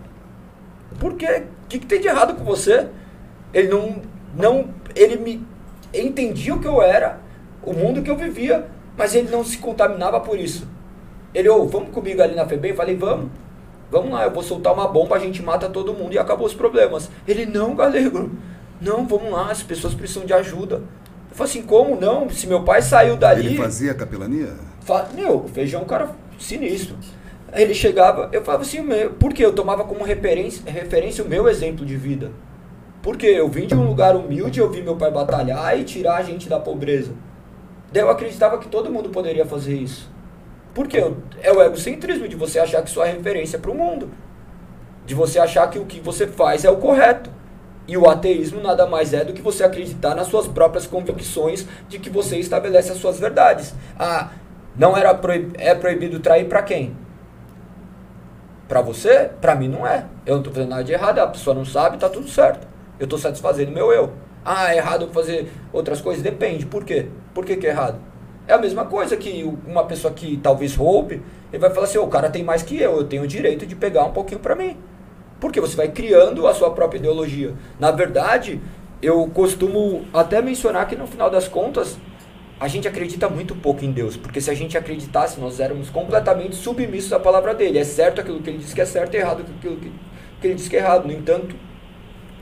[0.99, 1.45] por quê?
[1.65, 2.89] O que, que tem de errado com você?
[3.53, 4.03] Ele não,
[4.35, 4.69] não.
[4.95, 5.47] Ele me
[5.95, 7.21] entendia o que eu era,
[7.63, 8.67] o mundo que eu vivia,
[8.97, 10.67] mas ele não se contaminava por isso.
[11.33, 12.75] Ele, ô, oh, vamos comigo ali na FEBEM?
[12.75, 13.31] Falei, vamos.
[13.91, 16.55] Vamos lá, eu vou soltar uma bomba, a gente mata todo mundo e acabou os
[16.55, 17.11] problemas.
[17.27, 18.31] Ele, não, galego.
[18.81, 20.77] Não, vamos lá, as pessoas precisam de ajuda.
[20.77, 22.31] Eu falei assim, como não?
[22.31, 23.47] Se meu pai saiu dali.
[23.47, 24.55] Ele fazia capelania?
[24.81, 25.09] Fa...
[25.15, 26.97] Meu, o feijão é um cara sinistro.
[27.53, 28.85] Ele chegava, eu falava assim,
[29.19, 32.31] porque eu tomava como referência, referência o meu exemplo de vida.
[33.03, 36.23] Porque eu vim de um lugar humilde, eu vi meu pai batalhar e tirar a
[36.23, 37.13] gente da pobreza.
[37.93, 40.10] Daí eu acreditava que todo mundo poderia fazer isso.
[40.75, 40.99] Porque
[41.43, 44.11] é o egocentrismo de você achar que sua referência é para o mundo.
[45.05, 47.31] De você achar que o que você faz é o correto.
[47.89, 51.99] E o ateísmo nada mais é do que você acreditar nas suas próprias convicções de
[51.99, 53.75] que você estabelece as suas verdades.
[53.99, 54.31] Ah,
[54.77, 56.97] não era proib é proibido trair para quem?
[58.69, 59.31] Para você?
[59.41, 60.07] Para mim não é.
[60.25, 62.69] Eu não estou fazendo nada de errado, a pessoa não sabe, tá tudo certo.
[63.01, 64.13] Eu estou satisfazendo meu eu.
[64.45, 66.23] Ah, é errado fazer outras coisas?
[66.23, 66.67] Depende.
[66.67, 67.09] Por quê?
[67.35, 67.99] Por que, que é errado?
[68.51, 71.23] É a mesma coisa que uma pessoa que talvez roube,
[71.53, 73.77] ele vai falar assim, o cara tem mais que eu, eu tenho o direito de
[73.77, 74.77] pegar um pouquinho para mim.
[75.39, 77.55] Porque você vai criando a sua própria ideologia.
[77.79, 78.61] Na verdade,
[79.01, 81.97] eu costumo até mencionar que no final das contas,
[82.59, 86.57] a gente acredita muito pouco em Deus, porque se a gente acreditasse, nós éramos completamente
[86.57, 87.79] submissos à palavra dele.
[87.79, 89.93] É certo aquilo que ele diz que é certo, é errado aquilo que,
[90.41, 91.07] que ele diz que é errado.
[91.07, 91.55] No entanto,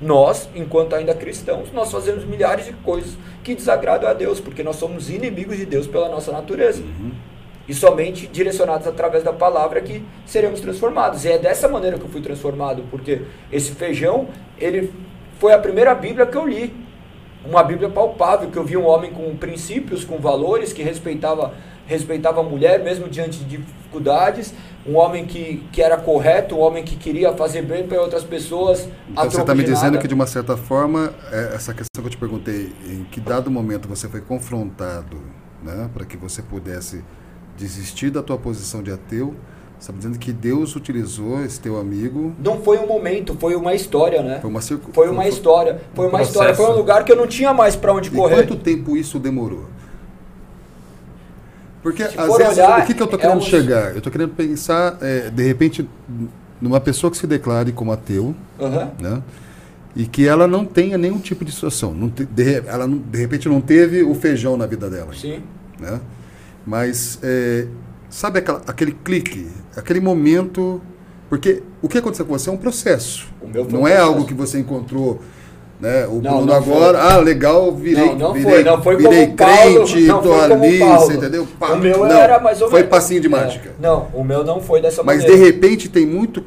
[0.01, 4.77] nós, enquanto ainda cristãos, nós fazemos milhares de coisas que desagradam a Deus, porque nós
[4.77, 6.83] somos inimigos de Deus pela nossa natureza.
[6.83, 7.11] Uhum.
[7.67, 11.25] E somente direcionados através da palavra que seremos transformados.
[11.25, 13.23] E é dessa maneira que eu fui transformado, porque
[13.53, 14.29] esse feijão,
[14.59, 14.93] ele
[15.39, 16.75] foi a primeira Bíblia que eu li.
[17.45, 21.55] Uma Bíblia palpável, que eu vi um homem com princípios, com valores, que respeitava
[21.89, 24.53] respeitava a mulher mesmo diante de dificuldades,
[24.87, 28.87] um homem que, que era correto, um homem que queria fazer bem para outras pessoas.
[29.09, 32.11] Então, você está me dizendo que, de uma certa forma, é, essa questão que eu
[32.11, 35.17] te perguntei, em que dado momento você foi confrontado
[35.63, 37.03] né, para que você pudesse
[37.57, 39.35] desistir da tua posição de ateu,
[39.79, 42.35] você está dizendo que Deus utilizou esse teu amigo.
[42.39, 44.41] Não foi um momento, foi uma história, né?
[44.41, 44.95] Foi uma circunstância.
[44.95, 45.81] Foi uma história.
[45.95, 46.31] Foi uma processo.
[46.33, 46.55] história.
[46.55, 48.47] Foi um lugar que eu não tinha mais para onde e correr.
[48.47, 49.67] Quanto tempo isso demorou?
[51.83, 53.91] Porque às vezes, olhar, o que, que eu estou querendo é chegar?
[53.93, 55.89] Eu estou querendo pensar, é, de repente,
[56.61, 58.91] numa pessoa que se declare como ateu, uhum.
[59.01, 59.23] né?
[59.95, 61.95] E que ela não tenha nenhum tipo de situação.
[61.95, 65.13] Não te, de, ela não, de repente não teve o feijão na vida dela.
[65.15, 65.43] Sim.
[65.79, 66.01] Né?
[66.67, 67.67] Mas é,
[68.11, 70.81] sabe aquela, aquele clique, aquele momento.
[71.29, 73.29] Porque o que aconteceu com você é um processo.
[73.43, 73.49] não
[73.83, 74.03] um é processo.
[74.03, 75.21] algo que você encontrou
[75.81, 76.07] né?
[76.07, 77.11] O não, Bruno não agora, foi.
[77.11, 80.79] ah, legal, virei, não, não virei, foi, não foi virei como crente, Paulo, tô ali,
[80.79, 81.47] você entendeu?
[81.59, 82.81] Pá, o meu era mais ou menos.
[82.81, 83.71] Foi passinho de mágica.
[83.71, 85.37] É, não, o meu não foi dessa Mas maneira.
[85.37, 86.45] de repente tem muito,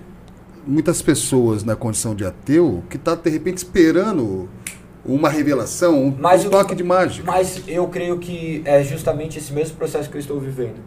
[0.68, 4.50] muitas pessoas na condição de ateu que tá de repente esperando
[5.06, 7.26] uma revelação, um, mas um toque de mágica.
[7.26, 10.80] Mas eu creio que é justamente esse mesmo processo que eu estou vivendo.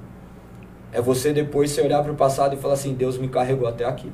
[0.92, 3.84] É você depois se olhar para o passado e falar assim, Deus me carregou até
[3.84, 4.12] aqui.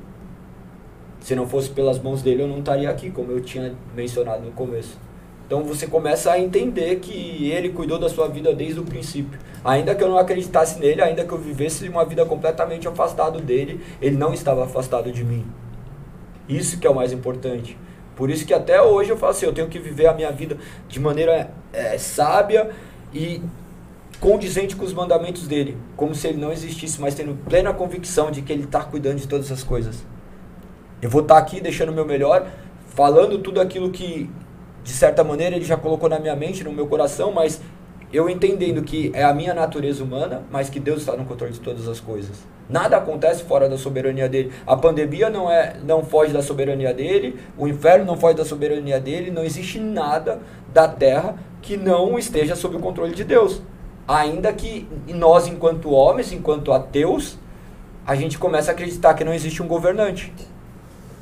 [1.21, 4.51] Se não fosse pelas mãos dele, eu não estaria aqui, como eu tinha mencionado no
[4.51, 4.97] começo.
[5.45, 9.39] Então você começa a entender que ele cuidou da sua vida desde o princípio.
[9.63, 13.81] Ainda que eu não acreditasse nele, ainda que eu vivesse uma vida completamente afastado dele,
[14.01, 15.45] ele não estava afastado de mim.
[16.49, 17.77] Isso que é o mais importante.
[18.15, 20.57] Por isso que até hoje eu falo assim, eu tenho que viver a minha vida
[20.87, 22.71] de maneira é, sábia
[23.13, 23.41] e
[24.19, 28.41] condizente com os mandamentos dele, como se ele não existisse, mas tendo plena convicção de
[28.41, 30.05] que ele está cuidando de todas as coisas.
[31.01, 32.47] Eu vou estar tá aqui deixando o meu melhor,
[32.95, 34.29] falando tudo aquilo que,
[34.83, 37.61] de certa maneira, ele já colocou na minha mente, no meu coração, mas
[38.13, 41.59] eu entendendo que é a minha natureza humana, mas que Deus está no controle de
[41.59, 42.45] todas as coisas.
[42.69, 44.51] Nada acontece fora da soberania dele.
[44.67, 48.99] A pandemia não é, não foge da soberania dele, o inferno não foge da soberania
[48.99, 50.39] dele, não existe nada
[50.73, 53.61] da terra que não esteja sob o controle de Deus.
[54.07, 57.39] Ainda que nós, enquanto homens, enquanto ateus,
[58.05, 60.33] a gente começa a acreditar que não existe um governante.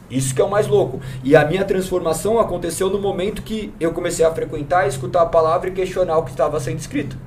[0.09, 0.99] Isso que é o mais louco.
[1.23, 5.69] E a minha transformação aconteceu no momento que eu comecei a frequentar, escutar a palavra
[5.69, 7.17] e questionar o que estava sendo escrito.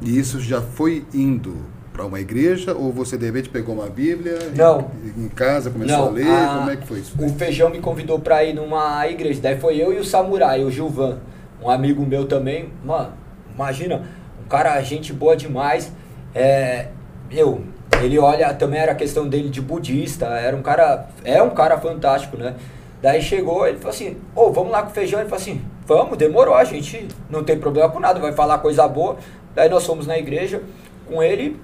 [0.00, 1.56] E isso já foi indo
[1.92, 4.90] para uma igreja ou você de repente pegou uma Bíblia não.
[5.18, 6.26] em, casa começou não, a ler?
[6.26, 7.14] a, como é que foi isso?
[7.22, 9.40] o feijão me convidou para ir numa igreja.
[9.42, 11.18] Daí foi eu e o samurai o Gilvan.
[11.62, 12.70] Um amigo meu também.
[12.84, 13.12] Mano
[13.54, 14.02] imagina
[14.42, 15.92] um cara gente boa demais.
[16.34, 16.88] É
[17.30, 17.62] eu
[18.02, 21.78] ele olha, também era a questão dele de budista, era um cara, é um cara
[21.78, 22.54] fantástico, né?
[23.02, 26.18] Daí chegou, ele falou assim, ô, oh, vamos lá com feijão, ele falou assim, vamos,
[26.18, 29.16] demorou, a gente não tem problema com nada, vai falar coisa boa.
[29.54, 30.62] Daí nós fomos na igreja
[31.06, 31.56] com ele,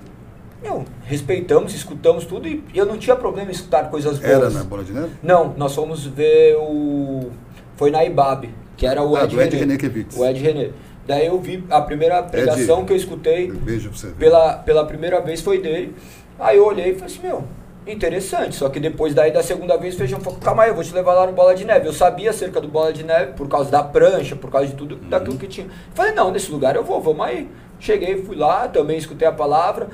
[1.04, 4.30] respeitamos, escutamos tudo e eu não tinha problema em escutar coisas boas.
[4.30, 5.10] Era na Bola de Neve?
[5.22, 7.30] Não, nós fomos ver o...
[7.76, 9.76] foi na IBAB, que era o ah, Ed, Ed René.
[9.76, 10.70] René o Ed René.
[11.06, 14.08] Daí eu vi a primeira pregação Ed, que eu escutei beijo pra você.
[14.08, 15.94] Pela, pela primeira vez foi dele.
[16.38, 17.44] Aí eu olhei e falei assim, meu,
[17.86, 18.56] interessante.
[18.56, 20.92] Só que depois daí da segunda vez o feijão falou, calma aí, eu vou te
[20.92, 21.86] levar lá no Bola de Neve.
[21.86, 24.96] Eu sabia acerca do Bola de Neve por causa da prancha, por causa de tudo
[24.96, 25.08] uhum.
[25.08, 25.66] daquilo que tinha.
[25.94, 27.48] Falei, não, nesse lugar eu vou, vamos aí.
[27.78, 29.88] Cheguei, fui lá, também escutei a palavra.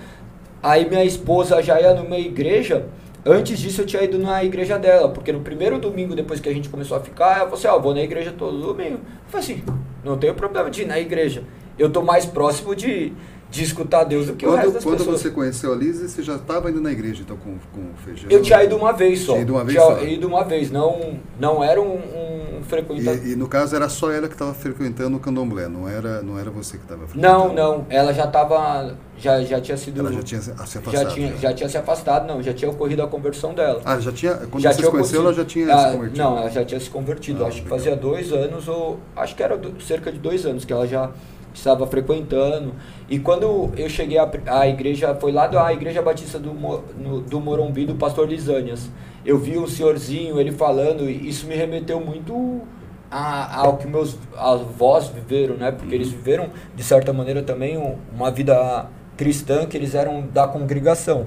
[0.63, 2.87] Aí minha esposa já ia numa igreja.
[3.25, 6.53] Antes disso eu tinha ido na igreja dela, porque no primeiro domingo depois que a
[6.53, 8.95] gente começou a ficar, ela falou assim, ó, oh, vou na igreja todo domingo.
[8.97, 9.63] Eu falei assim,
[10.03, 11.45] não tenho problema de ir na igreja.
[11.79, 13.13] Eu tô mais próximo de
[13.53, 15.21] de escutar Deus do que o resto Quando, das quando pessoas.
[15.21, 18.31] você conheceu a Lise, você já estava indo na igreja, então, com, com feijão?
[18.31, 19.33] Eu tinha ido uma vez só.
[19.33, 20.03] Tinha ido uma vez Tinha só.
[20.03, 23.21] ido uma vez, não, não era um, um frequentador.
[23.27, 26.39] E, e no caso era só ela que estava frequentando o candomblé, não era, não
[26.39, 27.49] era você que estava frequentando?
[27.49, 28.97] Não, não, ela já tava.
[29.19, 30.01] Já, já tinha sido.
[30.01, 30.91] Ela já tinha se afastado.
[30.91, 33.83] já tinha, já tinha se afastado, não, já tinha ocorrido a conversão dela.
[33.85, 34.33] Ah, já tinha.
[34.51, 36.19] Quando já você se conheceu, ela já tinha Ah, se convertido.
[36.19, 37.45] Não, ela já tinha se convertido.
[37.45, 38.99] Ah, acho que fazia dois anos, ou.
[39.15, 41.11] Acho que era do- cerca de dois anos que ela já
[41.55, 42.75] estava frequentando.
[43.09, 47.41] E quando eu cheguei à, à igreja, foi lá da Igreja Batista do, no- do
[47.41, 48.89] Morumbi, do pastor Lisânias.
[49.25, 52.63] Eu vi um senhorzinho, ele falando, e isso me remeteu muito
[53.11, 55.71] a- ao que meus avós viveram, né?
[55.71, 58.87] Porque eles viveram, de certa maneira, também um- uma vida
[59.17, 61.27] cristã, que eles eram da congregação.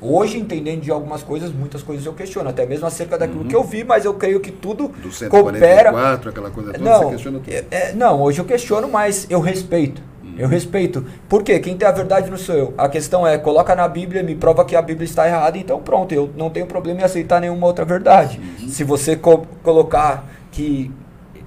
[0.00, 3.62] Hoje, entendendo de algumas coisas, muitas coisas eu questiono, até mesmo acerca daquilo que eu
[3.62, 5.90] vi, mas eu creio que tudo Do coopera.
[5.90, 7.52] 144, aquela coisa toda, Não, você questiona tudo.
[7.52, 10.02] é- é- não, hoje eu questiono, mas eu respeito.
[10.38, 11.04] Eu respeito.
[11.28, 11.58] Por quê?
[11.58, 12.74] Quem tem a verdade não sou eu.
[12.78, 16.14] A questão é, coloca na Bíblia, me prova que a Bíblia está errada, então pronto,
[16.14, 18.40] eu não tenho problema em aceitar nenhuma outra verdade.
[18.68, 20.90] Se você co- colocar que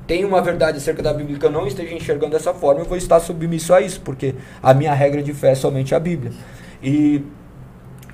[0.06, 2.98] tem uma verdade acerca da Bíblia que eu não esteja enxergando dessa forma, eu vou
[2.98, 6.32] estar submisso a isso, porque a minha regra de fé é somente a Bíblia.
[6.84, 7.24] E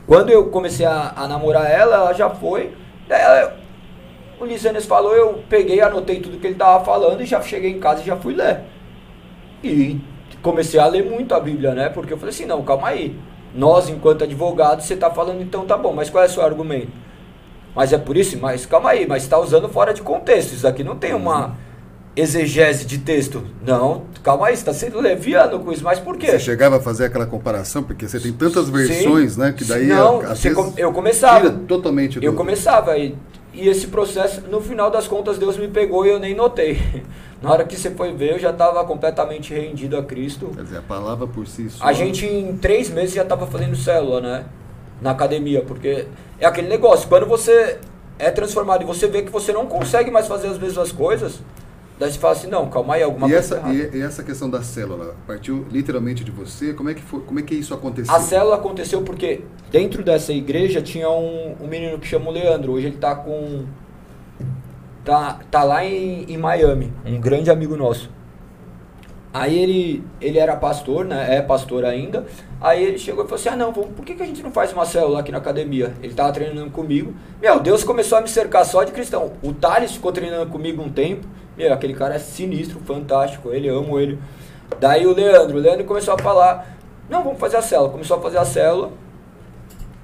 [0.10, 2.74] quando eu comecei a, a namorar ela, ela já foi.
[3.08, 3.56] ela-
[4.40, 7.80] o Lisanes falou, eu peguei, anotei tudo que ele estava falando e já cheguei em
[7.80, 8.62] casa e já fui ler.
[9.64, 10.00] E
[10.42, 11.90] comecei a ler muito a Bíblia, né?
[11.90, 13.16] Porque eu falei assim, não, calma aí.
[13.54, 16.92] Nós, enquanto advogados, você está falando, então tá bom, mas qual é o seu argumento?
[17.76, 18.38] Mas é por isso?
[18.40, 20.54] Mas calma aí, mas está usando fora de contexto.
[20.54, 21.58] Isso aqui não tem uma
[22.16, 23.46] exegese de texto.
[23.66, 25.84] Não, calma aí, você está sendo leviano com isso.
[25.84, 26.28] Mas por quê?
[26.32, 29.40] Você chegava a fazer aquela comparação, porque você tem tantas versões, Sim.
[29.40, 29.54] né?
[29.56, 31.50] Que daí Não, vezes, com- eu começava.
[31.52, 32.26] totalmente do.
[32.26, 33.16] Eu começava e,
[33.54, 36.80] e esse processo, no final das contas, Deus me pegou e eu nem notei.
[37.42, 40.52] Na hora que você foi ver, eu já estava completamente rendido a Cristo.
[40.54, 41.86] Quer dizer, a palavra por si só.
[41.86, 44.44] A gente em três meses já estava fazendo célula, né?
[45.02, 46.06] Na academia, porque
[46.38, 47.78] é aquele negócio, quando você
[48.18, 51.40] é transformado e você vê que você não consegue mais fazer as mesmas coisas,
[52.00, 53.98] daí você fala assim, não, calma aí, alguma E coisa essa, tá errada.
[53.98, 56.74] e, essa questão da célula partiu literalmente de você?
[56.74, 58.14] Como é que, foi, como é que isso aconteceu?
[58.16, 59.42] A célula aconteceu porque
[59.72, 62.72] dentro dessa igreja tinha um, um menino que chama o Leandro.
[62.72, 63.66] Hoje ele tá com.
[65.04, 68.10] Tá, tá lá em, em Miami, um grande amigo nosso.
[69.32, 71.36] Aí ele, ele era pastor, né?
[71.36, 72.26] É pastor ainda.
[72.60, 74.52] Aí ele chegou e falou assim: Ah, não, vamos, por que, que a gente não
[74.52, 75.94] faz uma célula aqui na academia?
[76.02, 77.14] Ele tava treinando comigo.
[77.40, 79.34] Meu, Deus começou a me cercar só de cristão.
[79.44, 81.28] O Thales ficou treinando comigo um tempo.
[81.56, 83.52] Meu, aquele cara é sinistro, fantástico.
[83.52, 84.18] Ele, amo ele.
[84.80, 86.78] Daí o Leandro, o Leandro começou a falar:
[87.08, 87.92] Não, vamos fazer a célula.
[87.92, 88.92] Começou a fazer a célula.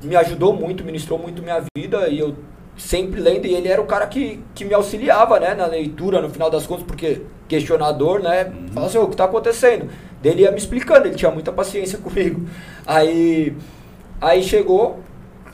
[0.03, 2.07] Me ajudou muito, ministrou muito minha vida.
[2.09, 2.35] E eu
[2.77, 3.45] sempre lendo.
[3.45, 5.53] E ele era o cara que, que me auxiliava, né?
[5.53, 8.51] Na leitura, no final das contas, porque questionador, né?
[8.73, 9.89] Fala assim: "Ô, O que está acontecendo?
[10.23, 12.47] Ele ia me explicando, ele tinha muita paciência comigo.
[12.85, 13.55] Aí,
[14.19, 14.99] aí chegou,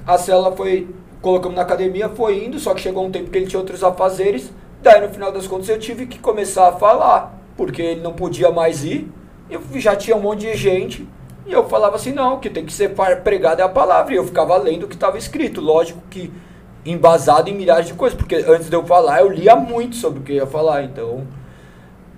[0.07, 0.88] a célula foi,
[1.22, 4.51] colocamos na academia, foi indo, só que chegou um tempo que ele tinha outros afazeres.
[4.82, 8.49] Daí no final das contas eu tive que começar a falar, porque ele não podia
[8.49, 9.11] mais ir.
[9.49, 11.07] Eu já tinha um monte de gente.
[11.45, 12.93] E eu falava assim, não, o que tem que ser
[13.24, 14.13] pregado é a palavra.
[14.13, 15.59] E eu ficava lendo o que estava escrito.
[15.59, 16.32] Lógico que
[16.86, 20.23] embasado em milhares de coisas, porque antes de eu falar, eu lia muito sobre o
[20.23, 20.84] que eu ia falar.
[20.84, 21.25] Então,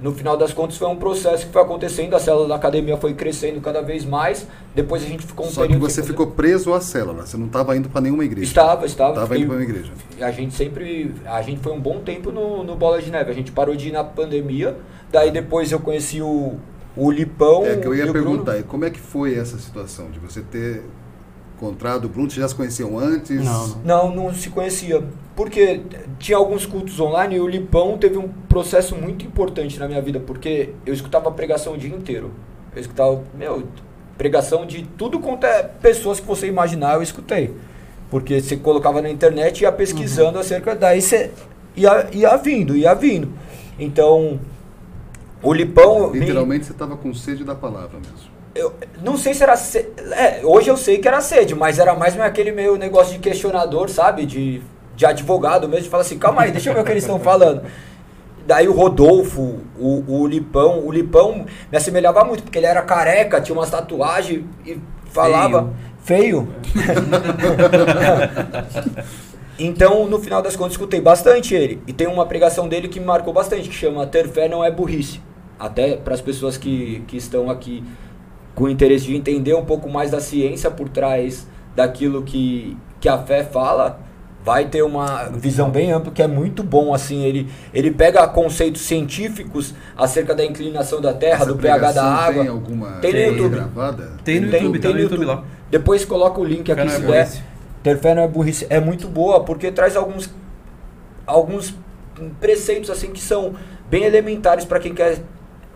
[0.01, 2.13] no final das contas, foi um processo que foi acontecendo.
[2.15, 4.45] A célula da academia foi crescendo cada vez mais.
[4.75, 7.25] Depois a gente ficou um Só que período você sem fazer- ficou preso à célula,
[7.25, 8.45] você não estava indo para nenhuma igreja.
[8.47, 9.11] Estava, estava.
[9.13, 9.91] Estava indo para uma igreja.
[10.19, 11.13] a gente sempre.
[11.25, 13.31] A gente foi um bom tempo no, no Bola de Neve.
[13.31, 14.75] A gente parou de ir na pandemia.
[15.11, 16.53] Daí depois eu conheci o,
[16.97, 17.65] o Lipão.
[17.65, 18.29] É que eu ia Bruno.
[18.29, 20.83] perguntar, e como é que foi essa situação de você ter
[21.67, 22.29] encontrado o Bruno?
[22.29, 23.43] Vocês já se conheciam antes?
[23.43, 23.77] Não, não.
[23.83, 25.03] Não, não se conhecia.
[25.35, 25.81] Porque
[26.19, 30.19] tinha alguns cultos online e o Lipão teve um processo muito importante na minha vida,
[30.19, 32.31] porque eu escutava pregação o dia inteiro.
[32.75, 33.63] Eu escutava, meu,
[34.17, 37.53] pregação de tudo quanto é pessoas que você imaginar, eu escutei.
[38.11, 41.31] Porque você colocava na internet e ia pesquisando acerca, daí você
[41.75, 43.29] ia, ia vindo, ia vindo.
[43.79, 44.39] Então,
[45.41, 46.11] o Lipão.
[46.11, 48.32] me- Literalmente você estava com sede da palavra mesmo.
[48.55, 49.89] Eu não sei se era sede.
[50.11, 53.89] É, hoje eu sei que era sede, mas era mais aquele meio negócio de questionador,
[53.89, 54.25] sabe?
[54.25, 54.61] De,
[54.95, 57.19] de advogado mesmo, de falar assim, calma aí, deixa eu ver o que eles estão
[57.19, 57.63] falando.
[58.45, 63.41] Daí o Rodolfo, o, o Lipão, o Lipão me assemelhava muito, porque ele era careca,
[63.41, 65.71] tinha umas tatuagens e falava.
[66.03, 66.49] Feio?
[69.57, 71.81] então, no final das contas, escutei bastante ele.
[71.87, 74.69] E tem uma pregação dele que me marcou bastante, que chama Ter fé não é
[74.69, 75.21] burrice.
[75.57, 77.81] Até para as pessoas que, que estão aqui
[78.55, 83.17] com interesse de entender um pouco mais da ciência por trás daquilo que, que a
[83.17, 83.99] fé fala,
[84.45, 88.81] vai ter uma visão bem ampla que é muito bom assim ele ele pega conceitos
[88.81, 93.17] científicos acerca da inclinação da Terra Essa do pH da água Tem alguma Tem no
[93.17, 93.55] tem YouTube.
[93.55, 94.11] gravada?
[94.23, 95.37] Tem no Tem- YouTube, tem tá no no YouTube YouTube.
[95.41, 95.43] lá.
[95.71, 97.29] depois coloca o link aqui Cara, se é der
[97.81, 100.29] ter fé não é burrice é muito boa porque traz alguns
[101.25, 101.73] alguns
[102.39, 103.53] preceitos assim que são
[103.89, 105.19] bem elementares para quem quer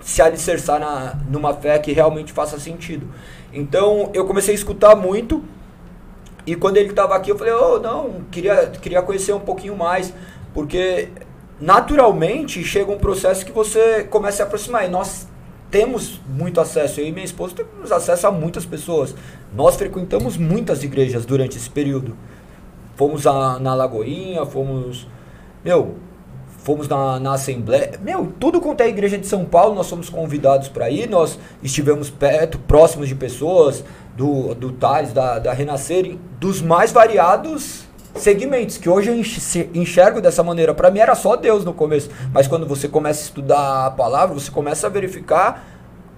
[0.08, 3.06] se alicerçar na, numa fé que realmente faça sentido.
[3.52, 5.44] Então eu comecei a escutar muito
[6.46, 10.14] e quando ele estava aqui eu falei, oh não, queria, queria conhecer um pouquinho mais,
[10.54, 11.10] porque
[11.60, 15.28] naturalmente chega um processo que você começa a se aproximar e nós
[15.70, 19.14] temos muito acesso, eu e minha esposa temos acesso a muitas pessoas.
[19.54, 22.16] Nós frequentamos muitas igrejas durante esse período.
[22.96, 25.06] Fomos a, na Lagoinha, fomos.
[25.66, 25.98] Meu,
[26.68, 27.94] fomos na, na Assembleia.
[28.02, 31.10] Meu, tudo quanto é igreja de São Paulo, nós somos convidados para ir.
[31.10, 33.86] Nós estivemos perto, próximos de pessoas,
[34.18, 39.16] do, do Tales, da, da Renascer, dos mais variados segmentos, que hoje eu
[39.74, 40.74] enxergo dessa maneira.
[40.74, 44.34] Para mim era só Deus no começo, mas quando você começa a estudar a palavra,
[44.34, 45.66] você começa a verificar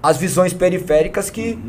[0.02, 1.60] as visões periféricas que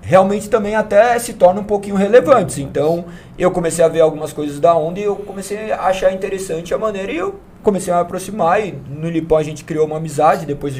[0.00, 2.58] realmente também até se tornam um pouquinho relevantes.
[2.58, 3.04] Então,
[3.38, 6.78] eu comecei a ver algumas coisas da onda e eu comecei a achar interessante a
[6.78, 10.46] maneira e eu comecei a me aproximar e no Lipão a gente criou uma amizade,
[10.46, 10.74] depois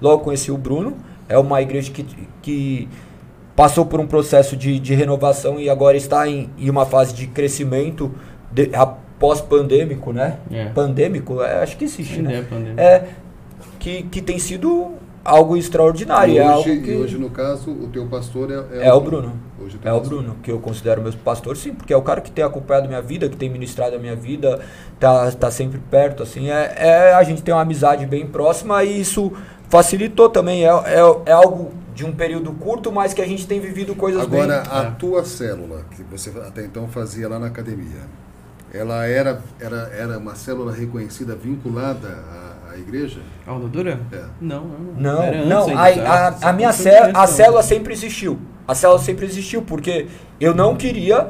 [0.00, 0.96] logo conheci o Bruno,
[1.28, 2.06] é uma igreja que,
[2.40, 2.88] que
[3.54, 7.26] passou por um processo de, de renovação e agora está em, em uma fase de
[7.26, 8.10] crescimento
[8.52, 10.38] de- após pandêmico, né?
[10.50, 10.66] É.
[10.66, 12.46] Pandêmico, é, acho que existe, né?
[12.76, 12.82] É.
[12.82, 13.08] É,
[13.78, 14.92] que, que tem sido
[15.24, 16.34] algo extraordinário.
[16.34, 16.90] E é hoje, algo que...
[16.90, 19.32] e hoje, no caso, o teu pastor é, É o Bruno.
[19.68, 20.00] Hoje teu É o.
[20.00, 22.88] Bruno, que eu considero meu pastor, sim, porque é o cara que tem acompanhado a
[22.88, 24.60] minha vida, que tem ministrado a minha vida,
[24.98, 26.50] tá, tá sempre perto, assim.
[26.50, 29.32] É, é, a gente tem uma amizade bem próxima e isso
[29.68, 30.64] facilitou também.
[30.64, 34.22] É, é, é algo de um período curto, mas que a gente tem vivido coisas
[34.22, 34.72] Agora, bem...
[34.72, 34.90] a É.
[34.98, 38.02] tua célula, que você até então fazia lá na academia,
[38.72, 43.20] ela era, era, era uma célula reconhecida, vinculada à igreja?
[43.46, 44.00] A onda dura?
[44.12, 44.24] É.
[44.40, 44.64] Não,
[44.96, 45.26] não.
[45.26, 47.26] Não, não, ainda, a, a, a minha célula, a não.
[47.26, 48.38] célula sempre existiu.
[48.66, 50.06] A célula sempre existiu, porque
[50.40, 51.28] eu não queria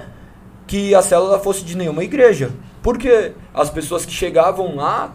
[0.67, 2.51] que a célula fosse de nenhuma igreja.
[2.83, 5.15] Porque as pessoas que chegavam lá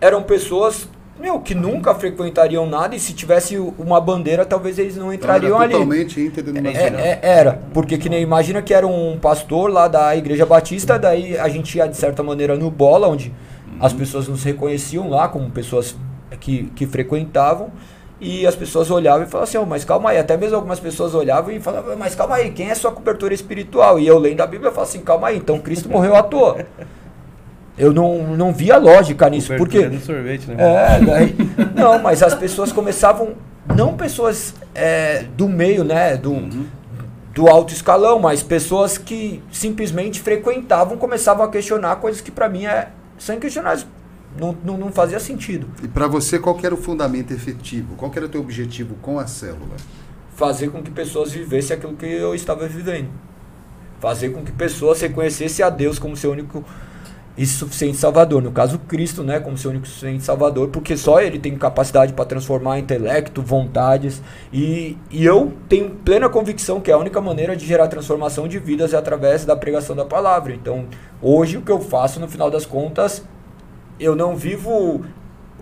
[0.00, 0.88] eram pessoas,
[1.18, 5.38] meu, que nunca frequentariam nada e se tivesse uma bandeira, talvez eles não Então, era
[5.38, 5.72] entrariam ali.
[5.72, 6.20] totalmente
[7.00, 10.98] É, é, era, porque que nem imagina que era um pastor lá da Igreja Batista,
[10.98, 13.32] daí a gente ia de certa maneira no bola, onde
[13.80, 15.96] as pessoas nos reconheciam lá como pessoas
[16.40, 17.70] que, que frequentavam,
[18.20, 21.14] e as pessoas olhavam e falavam assim, "Ô, mas calma aí, até mesmo algumas pessoas
[21.14, 23.98] olhavam e falavam, mas calma aí, quem é sua cobertura espiritual?
[23.98, 26.64] E eu lendo a Bíblia eu falo assim, calma aí, então Cristo morreu à toa.
[27.76, 30.56] Eu não, não via lógica nisso, Cobertura porque sorvete, né?
[30.58, 31.36] é, daí,
[31.74, 33.34] não, mas as pessoas começavam,
[33.76, 36.48] não pessoas é, do meio, né, do,
[37.34, 42.64] do alto escalão, mas pessoas que simplesmente frequentavam, começavam a questionar coisas que pra mim
[42.64, 42.88] é,
[43.18, 43.86] são inquestionáveis,
[44.38, 45.68] não, não, não fazia sentido.
[45.82, 47.94] E para você, qual que era o fundamento efetivo?
[47.96, 49.76] Qual que era o teu objetivo com a célula?
[50.34, 53.08] Fazer com que pessoas vivessem aquilo que eu estava vivendo.
[54.00, 56.64] Fazer com que pessoas reconhecessem a Deus como seu único
[57.36, 58.42] e suficiente Salvador.
[58.42, 62.24] No caso, Cristo, né, como seu único suficiente Salvador, porque só Ele tem capacidade para
[62.24, 64.22] transformar intelecto, vontades.
[64.52, 68.94] E, e eu tenho plena convicção que a única maneira de gerar transformação de vidas
[68.94, 70.54] é através da pregação da palavra.
[70.54, 70.86] Então,
[71.20, 73.24] hoje, o que eu faço, no final das contas,
[73.98, 75.04] eu não vivo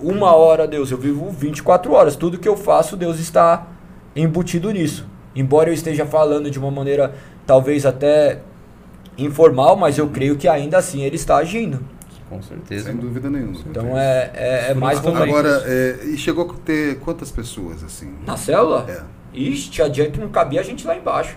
[0.00, 2.16] uma hora, Deus, eu vivo 24 horas.
[2.16, 3.66] Tudo que eu faço, Deus está
[4.14, 5.06] embutido nisso.
[5.34, 7.14] Embora eu esteja falando de uma maneira
[7.46, 8.40] talvez até
[9.18, 11.80] informal, mas eu creio que ainda assim ele está agindo.
[12.28, 12.86] Com certeza.
[12.86, 13.58] Sem dúvida nenhuma.
[13.70, 15.24] Então é, é, é mais voltado.
[15.24, 18.10] Agora, é, e chegou a ter quantas pessoas assim?
[18.26, 18.86] Na célula?
[18.88, 19.02] É.
[19.34, 21.36] Ixi, tinha dia que não cabia a gente lá embaixo.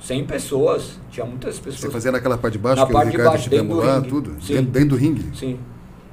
[0.00, 1.00] 100 pessoas.
[1.10, 1.92] Tinha muitas Você pessoas.
[1.92, 3.94] fazia naquela parte de baixo Na que parte o de Ricardo baixo, dentro do lá,
[3.96, 4.08] ringue.
[4.08, 4.36] tudo?
[4.40, 4.54] Sim.
[4.54, 5.36] Dentro, dentro do ringue?
[5.36, 5.58] Sim.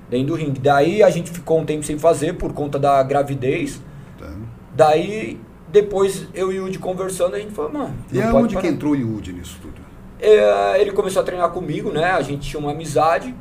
[0.09, 0.59] Dentro do ringue.
[0.59, 3.81] Daí a gente ficou um tempo sem fazer por conta da gravidez.
[4.17, 4.31] Tá.
[4.75, 5.39] Daí,
[5.71, 7.93] depois eu e o Yudi conversando, a gente falou, mano.
[8.11, 8.67] E aonde que parar.
[8.67, 9.82] entrou o Yudi nisso tudo?
[10.23, 12.11] É, ele começou a treinar comigo, né?
[12.11, 13.33] A gente tinha uma amizade.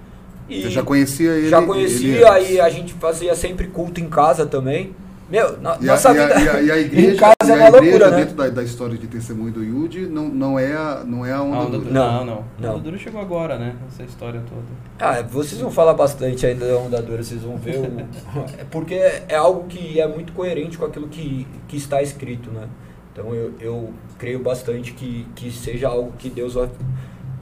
[0.48, 1.48] E Você já conhecia ele?
[1.48, 2.48] já ele conhecia, antes?
[2.48, 4.94] aí a gente fazia sempre culto em casa também.
[5.30, 7.34] Meu, na, E a, nossa e a- vida e a- e a igreja, em casa
[7.44, 8.16] e é uma igreja loucura, né?
[8.18, 11.36] dentro da, da história de testemunho do Yudi não, não, é a, não é a
[11.38, 11.90] A onda, onda dura.
[11.90, 12.44] Não, não.
[12.58, 12.70] não.
[12.70, 13.74] A onda dura chegou agora, né?
[13.88, 14.60] Essa história toda.
[14.98, 17.76] Ah, vocês vão falar bastante ainda da onda dura, vocês vão ver.
[17.78, 17.84] O...
[18.60, 22.64] é porque é algo que é muito coerente com aquilo que, que está escrito, né?
[23.12, 26.70] Então eu, eu creio bastante que, que seja algo que Deus vai,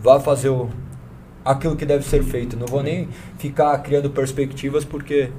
[0.01, 0.69] vai fazer o,
[1.45, 2.57] aquilo que deve ser feito.
[2.57, 3.09] Não vou nem
[3.39, 5.31] ficar criando perspectivas porque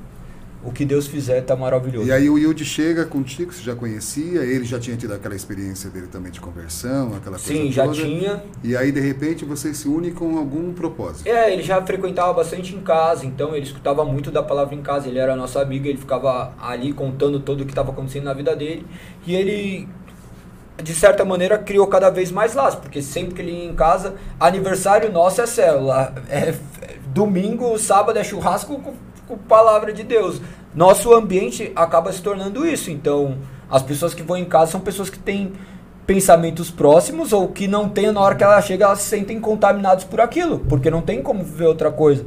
[0.63, 2.07] o que Deus fizer tá maravilhoso.
[2.07, 5.89] E aí o Yudi chega contigo, você já conhecia, ele já tinha tido aquela experiência
[5.89, 7.95] dele também de conversão, aquela coisa Sim, já toda.
[7.95, 8.43] tinha.
[8.63, 11.27] E aí, de repente, você se une com algum propósito.
[11.27, 15.07] É, ele já frequentava bastante em casa, então ele escutava muito da palavra em casa.
[15.07, 18.55] Ele era nosso amigo, ele ficava ali contando tudo o que estava acontecendo na vida
[18.55, 18.85] dele.
[19.25, 19.87] E ele,
[20.81, 24.15] de certa maneira, criou cada vez mais laços, porque sempre que ele ia em casa,
[24.39, 26.13] aniversário nosso é célula.
[26.29, 26.55] É, é
[27.07, 28.93] domingo, sábado é churrasco com,
[29.27, 30.41] com palavra de Deus.
[30.73, 32.89] Nosso ambiente acaba se tornando isso.
[32.89, 33.37] Então,
[33.69, 35.53] as pessoas que vão em casa são pessoas que têm
[36.05, 40.03] pensamentos próximos ou que não tem na hora que ela chega, elas se sentem contaminados
[40.03, 42.25] por aquilo, porque não tem como viver outra coisa.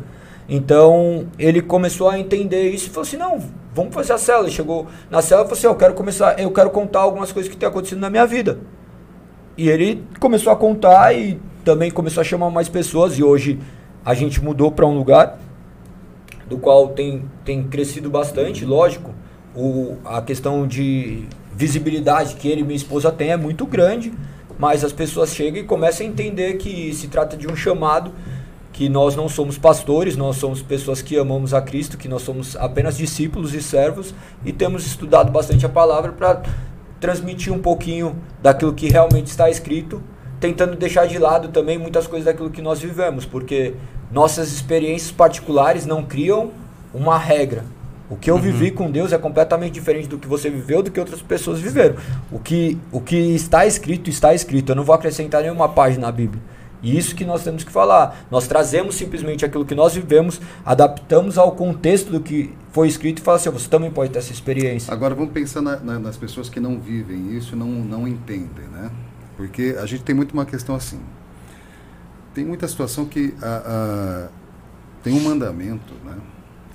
[0.48, 3.38] Então ele começou a entender isso e falou assim: não,
[3.74, 4.46] vamos fazer a célula.
[4.46, 7.50] Ele chegou na célula e falou assim: eu quero começar, eu quero contar algumas coisas
[7.50, 8.60] que tem acontecido na minha vida.
[9.56, 13.18] E ele começou a contar e também começou a chamar mais pessoas.
[13.18, 13.58] E hoje
[14.04, 15.38] a gente mudou para um lugar
[16.46, 19.14] do qual tem, tem crescido bastante, lógico.
[19.54, 24.12] O, a questão de visibilidade que ele e minha esposa têm é muito grande,
[24.58, 28.12] mas as pessoas chegam e começam a entender que se trata de um chamado,
[28.74, 32.56] que nós não somos pastores, nós somos pessoas que amamos a Cristo, que nós somos
[32.56, 34.12] apenas discípulos e servos
[34.44, 36.42] e temos estudado bastante a palavra para
[37.00, 40.02] transmitir um pouquinho daquilo que realmente está escrito,
[40.40, 43.74] tentando deixar de lado também muitas coisas daquilo que nós vivemos, porque
[44.10, 46.50] nossas experiências particulares não criam
[46.92, 47.64] uma regra.
[48.10, 48.40] O que eu Uhum.
[48.40, 51.94] vivi com Deus é completamente diferente do que você viveu, do que outras pessoas viveram.
[52.30, 54.72] O que, o que está escrito, está escrito.
[54.72, 56.42] Eu não vou acrescentar nenhuma página na Bíblia.
[56.84, 58.26] E isso que nós temos que falar.
[58.30, 63.22] Nós trazemos simplesmente aquilo que nós vivemos, adaptamos ao contexto do que foi escrito e
[63.22, 64.92] fala assim: "Ó, você também pode ter essa experiência.
[64.92, 68.90] Agora vamos pensar na- na- nas pessoas que não vivem isso não, não entendem, né?
[69.36, 71.00] Porque a gente tem muito uma questão assim.
[72.34, 73.62] Tem muita situação que a-
[74.26, 74.28] a-
[75.02, 76.16] tem um mandamento, né?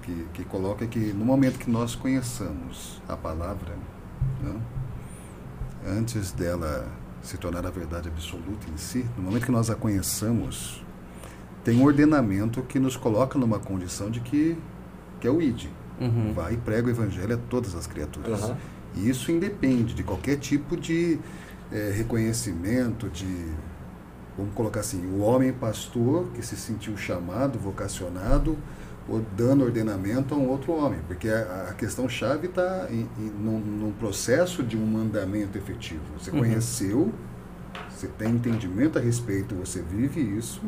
[0.01, 3.73] Que, que coloca que no momento que nós conheçamos a palavra,
[4.43, 4.53] né?
[5.87, 6.87] antes dela
[7.21, 10.83] se tornar a verdade absoluta em si, no momento que nós a conheçamos,
[11.63, 14.57] tem um ordenamento que nos coloca numa condição de que,
[15.19, 15.67] que é o ID.
[15.99, 16.33] Uhum.
[16.33, 18.43] Vai e prega o evangelho a todas as criaturas.
[18.43, 18.57] Aham.
[18.95, 21.19] E isso independe de qualquer tipo de
[21.71, 23.47] eh, reconhecimento, de.
[24.37, 28.57] Vamos colocar assim, o homem pastor que se sentiu chamado, vocacionado,
[29.35, 30.99] dando ordenamento a um outro homem.
[31.07, 32.87] Porque a, a questão-chave está
[33.39, 36.01] num, num processo de um mandamento efetivo.
[36.17, 36.39] Você Uhum.
[36.39, 37.11] conheceu,
[37.89, 40.61] você tem entendimento a respeito, você vive isso.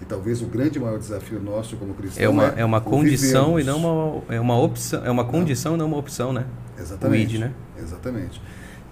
[0.00, 3.58] E talvez o grande maior desafio nosso como cristão É uma, é uma o condição
[3.58, 3.82] e vivermos.
[3.82, 5.04] não uma, é uma opção.
[5.04, 6.46] É uma condição e não uma opção, né?
[6.78, 7.34] Exatamente.
[7.36, 7.52] Id, né?
[7.78, 8.40] Exatamente.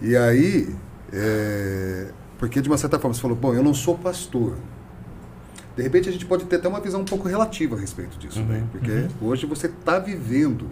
[0.01, 0.75] E aí,
[1.13, 4.57] é, porque de uma certa forma você falou, bom, eu não sou pastor.
[5.77, 8.41] De repente a gente pode ter até uma visão um pouco relativa a respeito disso,
[8.41, 8.67] Uhum, né?
[8.71, 10.69] porque hoje você está vivendo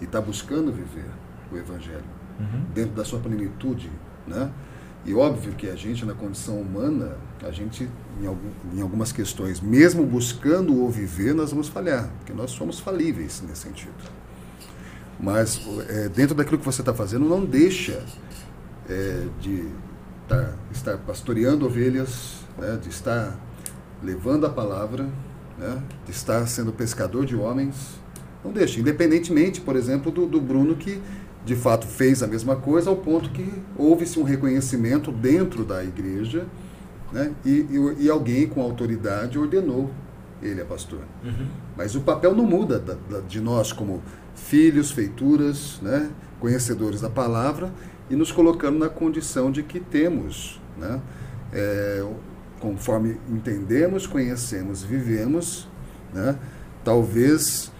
[0.00, 1.06] e está buscando viver
[1.52, 2.04] o Evangelho
[2.74, 3.90] dentro da sua plenitude,
[4.26, 4.50] né?
[5.06, 7.88] E óbvio que a gente, na condição humana, a gente,
[8.20, 12.80] em, algum, em algumas questões, mesmo buscando o viver, nós vamos falhar, porque nós somos
[12.80, 13.92] falíveis nesse sentido.
[15.20, 18.02] Mas é, dentro daquilo que você está fazendo, não deixa
[18.88, 19.68] é, de
[20.26, 23.36] tá- estar pastoreando ovelhas, né, de estar
[24.02, 25.08] levando a palavra,
[25.58, 27.98] né, de estar sendo pescador de homens.
[28.44, 31.00] Não deixa, independentemente, por exemplo, do, do Bruno que
[31.44, 36.46] de fato fez a mesma coisa, ao ponto que houve-se um reconhecimento dentro da igreja
[37.12, 37.66] né, e,
[37.98, 39.90] e, e alguém com autoridade ordenou
[40.42, 41.00] ele a pastor.
[41.76, 44.02] Mas o papel não muda da- da- de nós como
[44.34, 47.72] filhos, feituras, né, conhecedores da palavra
[48.10, 51.00] e nos colocando na condição de que temos, né,
[51.52, 52.04] é,
[52.64, 55.68] conforme entendemos, conhecemos, vivemos,
[56.14, 56.34] né,
[56.82, 57.70] talvez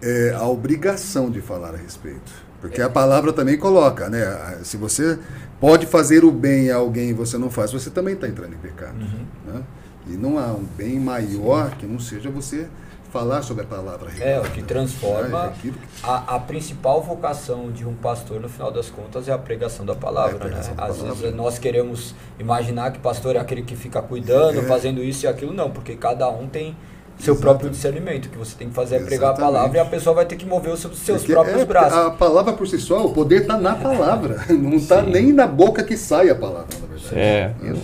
[0.00, 2.46] é, a obrigação de falar a respeito.
[2.60, 4.58] Porque a palavra também coloca, né?
[4.64, 5.16] Se você
[5.60, 8.58] pode fazer o bem a alguém e você não faz, você também está entrando em
[8.58, 8.98] pecado.
[9.46, 9.62] Né?
[10.08, 12.66] E não há um bem maior que não seja você
[13.10, 14.10] falar sobre a palavra.
[14.20, 15.46] É, o que transforma né?
[15.48, 19.38] Aquilo que- a, a principal vocação de um pastor, no final das contas, é a
[19.38, 20.36] pregação da É a palavra.
[20.38, 20.76] pregação né?
[20.76, 21.14] da Às palavra.
[21.14, 24.62] vezes nós queremos imaginar que pastor é aquele que fica cuidando, É.
[24.62, 26.76] fazendo isso e aquilo, não, porque cada um tem
[27.18, 27.40] seu Exatamente.
[27.40, 28.26] próprio discernimento.
[28.26, 30.36] O que você tem que fazer é pregar a palavra e a pessoa vai ter
[30.36, 31.98] que mover os seus, próprios é, braços.
[31.98, 34.44] A palavra por si só, o poder está na palavra.
[34.52, 37.18] Não está nem na boca que sai a palavra, na verdade.
[37.18, 37.70] É, Né?
[37.72, 37.78] eu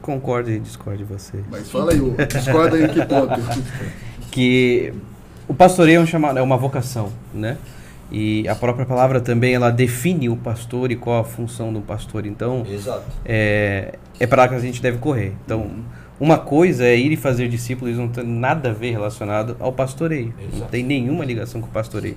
[0.00, 1.38] concordo e discordo de você.
[1.50, 3.40] Mas fala aí, o- discorda aí em que ponto.
[4.30, 4.92] que
[5.48, 7.58] o pastoreio é um chamado, é uma vocação, né?
[8.12, 12.26] E a própria palavra também ela define o pastor e qual a função do pastor.
[12.26, 13.04] Então, Exato.
[13.24, 15.32] é, é para lá que a gente deve correr.
[15.44, 15.70] Então,
[16.18, 20.34] uma coisa é ir e fazer discípulos, não tem nada a ver relacionado ao pastoreio.
[20.38, 20.70] Não Exato.
[20.70, 22.16] tem nenhuma ligação com o pastoreio.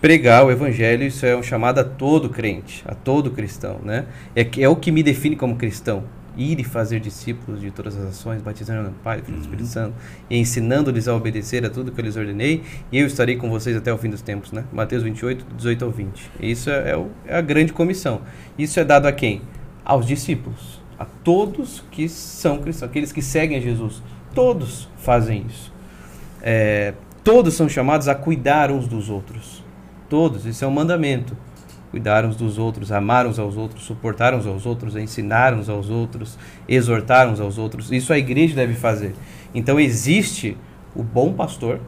[0.00, 4.04] pregar o evangelho, isso é um chamado a todo crente, a todo cristão, né?
[4.36, 6.04] É, é o que me define como cristão.
[6.38, 9.94] Ir e fazer discípulos de todas as ações, batizando no Pai, Filho e Espírito Santo,
[10.30, 12.62] e ensinando-lhes a obedecer a tudo que eu lhes ordenei,
[12.92, 14.64] e eu estarei com vocês até o fim dos tempos, né?
[14.72, 16.30] Mateus 28, 18 ao 20.
[16.40, 18.20] Isso é, é o- é a grande comissão.
[18.56, 19.42] Isso é dado a quem?
[19.84, 24.00] Aos discípulos, a todos que são cristãos, aqueles que seguem a Jesus.
[24.32, 25.72] Todos fazem isso.
[26.40, 29.64] É, todos são chamados a cuidar uns dos outros.
[30.08, 31.36] Todos, isso é um mandamento.
[31.90, 35.88] Cuidar uns dos outros, amar uns aos outros, suportar uns aos outros, ensinar uns aos
[35.88, 37.90] outros, exortar uns aos outros.
[37.90, 39.14] Isso a igreja deve fazer.
[39.54, 40.56] Então existe
[40.94, 41.80] o bom pastor,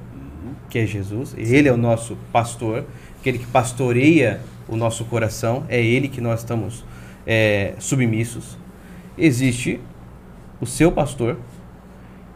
[0.70, 2.84] que é Jesus, ele é o nosso pastor,
[3.18, 6.84] aquele que pastoreia o nosso coração, é ele que nós estamos
[7.26, 8.56] é, submissos.
[9.18, 9.80] Existe
[10.60, 11.38] o seu pastor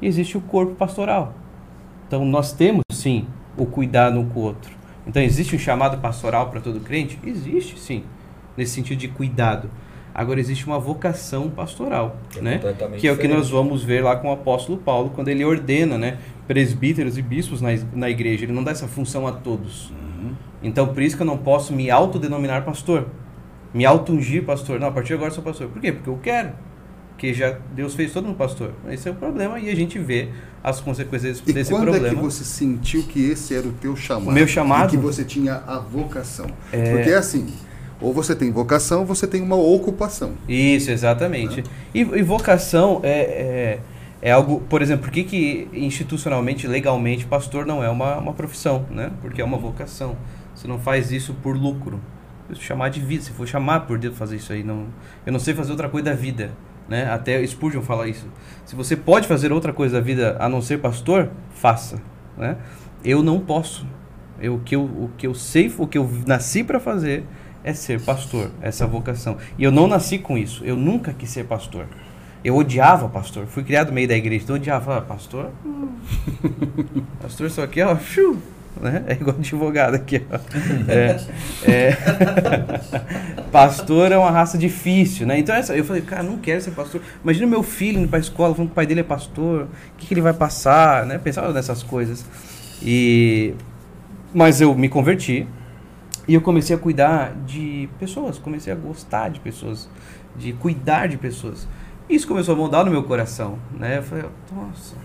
[0.02, 1.34] e existe o corpo pastoral.
[2.06, 4.73] Então nós temos sim o cuidado um com o outro.
[5.06, 7.18] Então existe um chamado pastoral para todo crente?
[7.24, 8.04] Existe sim,
[8.56, 9.68] nesse sentido de cuidado.
[10.14, 12.58] Agora existe uma vocação pastoral, Que é né?
[12.58, 13.32] Que é o que diferente.
[13.36, 17.60] nós vamos ver lá com o apóstolo Paulo quando ele ordena, né, presbíteros e bispos
[17.60, 18.44] na, na igreja.
[18.44, 19.92] Ele não dá essa função a todos.
[20.62, 23.08] Então por isso que eu não posso me autodenominar pastor,
[23.74, 24.78] me auto-ungir pastor.
[24.78, 25.68] Não, a partir de agora eu sou pastor.
[25.68, 25.90] Por quê?
[25.92, 26.52] Porque eu quero.
[27.14, 28.72] Porque já Deus fez todo mundo pastor.
[28.90, 30.30] Esse é o problema e a gente vê
[30.62, 32.08] as consequências E desse quando problema.
[32.08, 34.28] é que você sentiu que esse era o teu chamado?
[34.28, 34.88] O meu chamado?
[34.94, 36.46] E que você tinha a vocação?
[36.72, 36.90] É.
[36.92, 37.46] Porque é assim,
[38.00, 40.32] ou você tem vocação, ou você tem uma ocupação.
[40.48, 41.62] Isso, exatamente.
[41.94, 43.80] E, e vocação é, é,
[44.20, 48.84] é algo, por exemplo, por que, que institucionalmente, legalmente, pastor não é uma, uma profissão,
[48.90, 49.12] né?
[49.22, 50.16] Porque é uma vocação.
[50.54, 52.00] Você não faz isso por lucro.
[52.52, 54.86] Se chamar de vida, se for chamar por Deus fazer isso aí, não,
[55.24, 56.50] eu não sei fazer outra coisa da vida,
[56.88, 57.10] né?
[57.10, 58.26] Até Spurgeon fala isso.
[58.64, 62.00] Se você pode fazer outra coisa da vida a não ser pastor, faça,
[62.36, 62.56] né?
[63.04, 63.86] Eu não posso.
[64.40, 67.24] Eu, o, que eu, o que eu sei, o que eu nasci para fazer
[67.62, 69.38] é ser pastor, essa vocação.
[69.58, 70.64] E eu não nasci com isso.
[70.64, 71.86] Eu nunca quis ser pastor.
[72.44, 73.46] Eu odiava pastor.
[73.46, 75.00] Fui criado no meio da igreja, então eu odiava.
[75.00, 75.50] Pastor?
[75.64, 75.88] Hum.
[77.22, 77.96] pastor só aqui, ó.
[78.80, 79.04] Né?
[79.06, 80.38] É igual advogado aqui, ó.
[80.88, 81.20] É,
[81.70, 81.96] é.
[83.50, 85.38] pastor é uma raça difícil, né?
[85.38, 87.00] Então essa, eu falei, cara, não quero ser pastor.
[87.22, 89.62] Imagina meu filho indo pra escola falando que o pai dele é pastor.
[89.62, 91.18] O que, que ele vai passar, né?
[91.18, 92.24] Pensava nessas coisas.
[92.82, 93.54] E...
[94.32, 95.46] Mas eu me converti.
[96.26, 99.88] E eu comecei a cuidar de pessoas, comecei a gostar de pessoas,
[100.34, 101.68] de cuidar de pessoas.
[102.08, 103.98] Isso começou a moldar no meu coração, né?
[103.98, 104.96] Eu falei, nossa,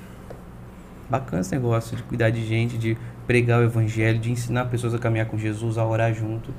[1.10, 2.98] bacana esse negócio de cuidar de gente, de
[3.30, 6.52] pregar o evangelho, de ensinar pessoas a caminhar com Jesus, a orar junto.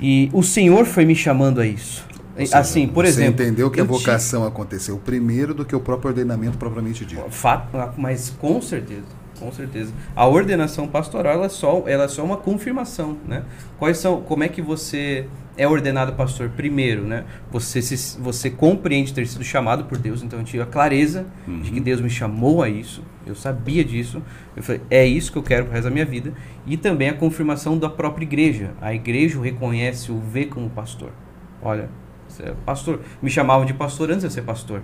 [0.00, 2.02] E o Senhor foi me chamando a isso.
[2.34, 6.08] Seja, assim, por você exemplo, entendeu que a vocação aconteceu primeiro do que o próprio
[6.08, 7.22] ordenamento propriamente dito.
[7.28, 7.68] Fato,
[7.98, 9.04] mas com certeza,
[9.38, 9.92] com certeza.
[10.14, 13.42] A ordenação pastoral ela é só, ela é só uma confirmação, né?
[13.78, 16.50] Quais são, como é que você é ordenado pastor?
[16.50, 17.24] Primeiro, né?
[17.50, 21.70] Você se, você compreende ter sido chamado por Deus, então eu tive a clareza de
[21.70, 23.02] que Deus me chamou a isso.
[23.26, 24.22] Eu sabia disso.
[24.56, 26.32] Eu falei, é isso que eu quero pro resto da minha vida.
[26.66, 28.74] E também a confirmação da própria igreja.
[28.80, 31.10] A igreja o reconhece, o vê como pastor.
[31.62, 31.88] Olha,
[32.28, 33.00] você é pastor.
[33.20, 34.82] Me chamavam de pastor antes de eu ser pastor.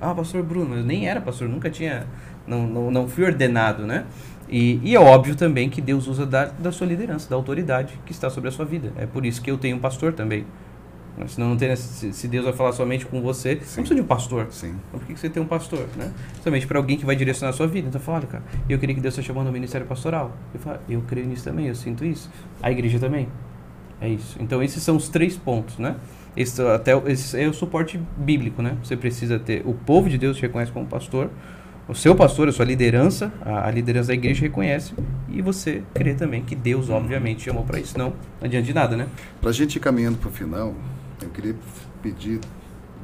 [0.00, 2.06] Ah, pastor Bruno, eu nem era pastor, nunca tinha,
[2.46, 4.04] não, não, não fui ordenado, né?
[4.56, 8.12] E, e é óbvio também que Deus usa da, da sua liderança, da autoridade que
[8.12, 8.92] está sobre a sua vida.
[8.96, 10.46] É por isso que eu tenho um pastor também.
[11.26, 14.46] Senão não tem, se, Deus vai falar somente com você, não precisa de um pastor.
[14.50, 14.76] Sim.
[14.88, 16.12] Então por que você tem um pastor, né?
[16.40, 17.88] Somente para alguém que vai direcionar a sua vida.
[17.88, 20.30] Então fala, olha, cara, eu queria que Deus esteja chamando ao ministério pastoral.
[20.54, 22.30] Eu falo, eu creio nisso também, eu sinto isso.
[22.62, 23.26] A igreja também.
[24.00, 24.36] É isso.
[24.40, 25.96] Então esses são os três pontos, né?
[26.36, 28.76] Esse, até, o- esse é o suporte bíblico, né?
[28.84, 31.30] Você precisa ter o povo de Deus te reconhece como pastor,
[31.88, 34.94] o seu pastor, a sua liderança, a, a liderança da igreja reconhece
[35.28, 37.98] e você crê também que Deus, obviamente, chamou para isso.
[37.98, 38.14] Não, não
[38.46, 39.06] adianta de nada, né?
[39.40, 40.74] Para a gente ir caminhando para o final,
[41.22, 41.54] eu queria
[42.02, 42.40] pedir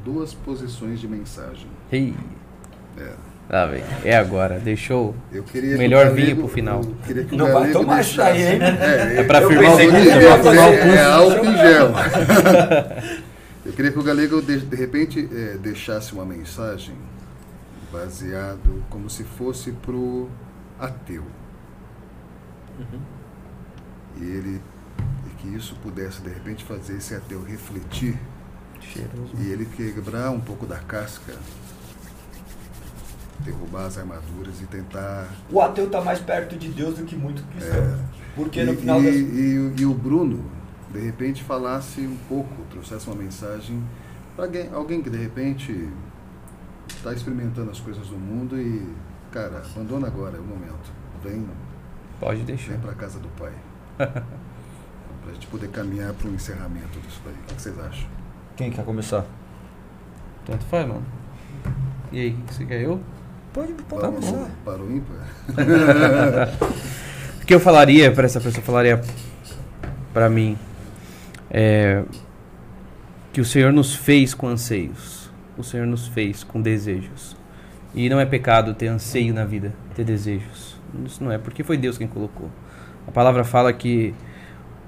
[0.05, 1.67] duas posições de mensagem.
[1.93, 2.15] Ei.
[3.53, 4.61] Ah, velho, é agora.
[4.61, 5.15] Deixou.
[5.33, 6.81] Eu queria que Melhor Galego- vinho pro final.
[6.83, 8.59] eu queria que o Não vai Galego tomar isso daí, hein?
[8.63, 11.91] É, É pra firmar o fazer é, é álcool em gel.
[13.67, 16.95] Eu queria que o Galego, de, de repente, eh, deixasse uma mensagem
[17.93, 20.29] baseado como se fosse pro
[20.79, 21.25] ateu.
[24.17, 24.61] E ele
[25.27, 28.19] e que isso pudesse, de repente, fazer esse ateu refletir
[28.81, 29.33] Cheiroso.
[29.39, 31.35] e ele quebrar um pouco da casca,
[33.41, 37.43] derrubar as armaduras e tentar O ateu está mais perto de Deus do que muito
[37.45, 37.99] cristão.
[38.35, 39.15] Porque no e, final e- das...
[39.15, 40.45] e- e o Bruno,
[40.93, 43.83] de repente, falasse um pouco, trouxesse uma mensagem
[44.37, 45.89] para alguém, alguém que de repente
[46.97, 48.87] está experimentando as coisas do mundo e,
[49.33, 50.93] cara, abandona agora, é o momento.
[51.23, 51.47] Vem,
[52.19, 52.73] Pode deixar.
[52.73, 53.53] vem para casa do Pai.
[53.99, 57.35] Para a gente poder caminhar para o encerramento disso daí.
[57.35, 58.09] O que vocês acham?
[58.57, 59.27] Quem quer começar?
[60.47, 61.05] Tanto faz, mano.
[62.11, 62.99] E aí, o que você quer eu?
[63.53, 64.49] Pode, pode começar.
[64.65, 65.29] para o ímpar?
[67.43, 68.61] O que eu falaria para essa pessoa?
[68.63, 69.03] Eu falaria
[70.13, 70.57] para mim
[71.51, 72.05] é,
[73.33, 75.20] que o Senhor nos fez com anseios.
[75.61, 77.37] O Senhor nos fez com desejos.
[77.95, 80.81] E não é pecado ter anseio na vida, ter desejos.
[81.05, 82.49] Isso não é, porque foi Deus quem colocou.
[83.07, 84.15] A palavra fala que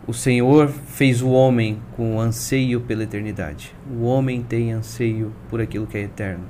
[0.06, 3.74] o Senhor fez o homem com anseio pela eternidade.
[3.90, 6.44] O homem tem anseio por aquilo que é eterno.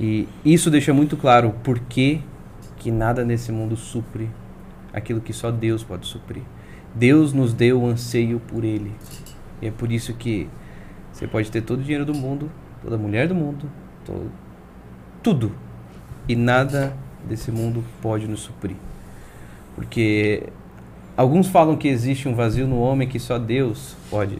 [0.00, 2.20] E isso deixa muito claro o porquê
[2.78, 4.28] que nada nesse mundo supre
[4.92, 6.42] aquilo que só Deus pode suprir.
[6.96, 8.92] Deus nos deu o anseio por Ele.
[9.62, 10.48] E é por isso que
[11.12, 12.50] você pode ter todo o dinheiro do mundo,
[12.82, 13.70] toda mulher do mundo,
[14.04, 14.30] todo,
[15.22, 15.52] tudo.
[16.28, 16.94] E nada
[17.24, 18.76] desse mundo pode nos suprir.
[19.74, 20.48] Porque
[21.16, 24.38] alguns falam que existe um vazio no homem que só Deus pode.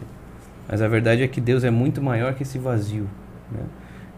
[0.67, 3.07] Mas a verdade é que Deus é muito maior que esse vazio.
[3.51, 3.63] Né?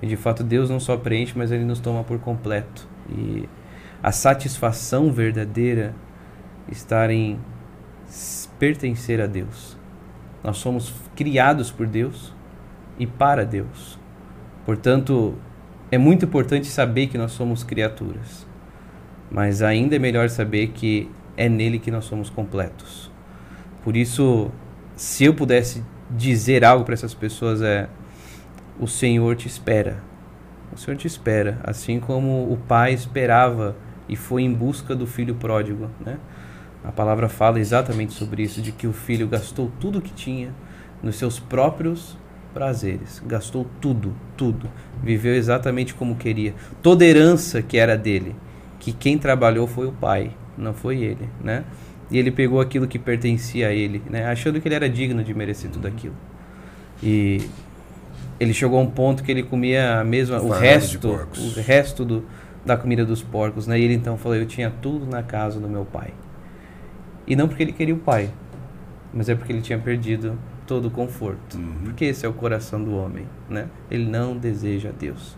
[0.02, 2.88] E de fato Deus não só preenche, mas Ele nos toma por completo.
[3.10, 3.48] E
[4.02, 5.96] a satisfação verdadeira
[6.70, 7.40] estar em
[8.60, 9.78] pertencer a Deus.
[10.44, 12.34] Nós somos criados por Deus
[13.00, 13.98] e para Deus.
[14.66, 15.36] Portanto,
[15.92, 18.48] é muito importante saber que nós somos criaturas.
[19.30, 23.12] Mas ainda é melhor saber que é nele que nós somos completos.
[23.84, 24.52] Por isso,
[24.96, 27.90] se eu pudesse dizer algo para essas pessoas é
[28.80, 30.02] o Senhor te espera.
[30.72, 33.76] O Senhor te espera, assim como o pai esperava
[34.10, 36.18] e foi em busca do filho pródigo, né?
[36.84, 40.54] A palavra fala exatamente sobre isso, de que o filho gastou tudo que tinha
[41.02, 42.18] nos seus próprios
[42.54, 44.70] prazeres, gastou tudo, tudo,
[45.02, 46.54] viveu exatamente como queria.
[46.82, 48.36] Toda herança que era dele,
[48.80, 51.64] que quem trabalhou foi o pai, não foi ele, né?
[52.12, 54.26] E ele pegou aquilo que pertencia a ele, né?
[54.26, 56.16] Achando que ele era digno de merecer tudo aquilo.
[57.02, 57.42] E
[58.40, 62.06] ele chegou a um ponto que ele comia a mesma, o de resto, o resto
[62.06, 62.26] do,
[62.66, 63.80] da comida dos porcos, né?
[63.80, 66.14] E ele então falou: Eu tinha tudo na casa do meu pai.
[67.26, 68.30] E não porque ele queria o pai,
[69.14, 71.58] mas é porque ele tinha perdido todo o conforto.
[71.58, 71.74] Uhum.
[71.86, 73.68] Porque esse é o coração do homem, né?
[73.90, 75.36] Ele não deseja Deus.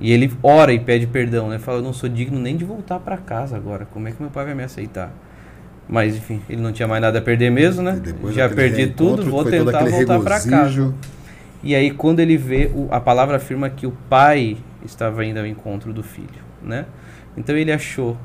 [0.00, 1.58] E ele ora e pede perdão, né?
[1.58, 3.86] Fala: Eu não sou digno nem de voltar para casa agora.
[3.92, 5.12] Como é que meu pai vai me aceitar?
[5.88, 7.92] Mas enfim, ele não tinha mais nada a perder mesmo, né?
[8.32, 10.72] Já perdi tudo, vou tentar voltar para casa.
[11.62, 15.46] E aí quando ele vê, o- a palavra afirma que o pai estava indo ao
[15.46, 16.28] encontro do filho,
[16.62, 16.86] né?
[17.36, 18.16] Então ele achou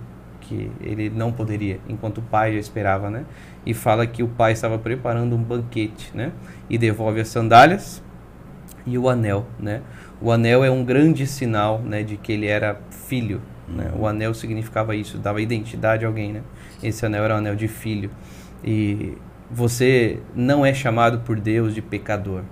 [0.47, 3.25] que ele não poderia, enquanto o pai já esperava, né?
[3.65, 6.31] E fala que o pai estava preparando um banquete, né?
[6.69, 8.03] E devolve as sandálias
[8.85, 9.81] e o anel, né?
[10.21, 13.91] O anel é um grande sinal, né, de que ele era filho, né?
[13.97, 16.41] O anel significava isso, dava identidade a alguém, né?
[16.81, 18.09] Esse anel era um anel de filho.
[18.63, 19.17] E
[19.49, 22.43] você não é chamado por Deus de pecador,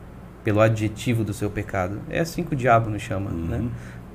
[0.44, 2.02] pelo adjetivo do seu pecado.
[2.10, 3.64] É assim que o diabo nos chama, né?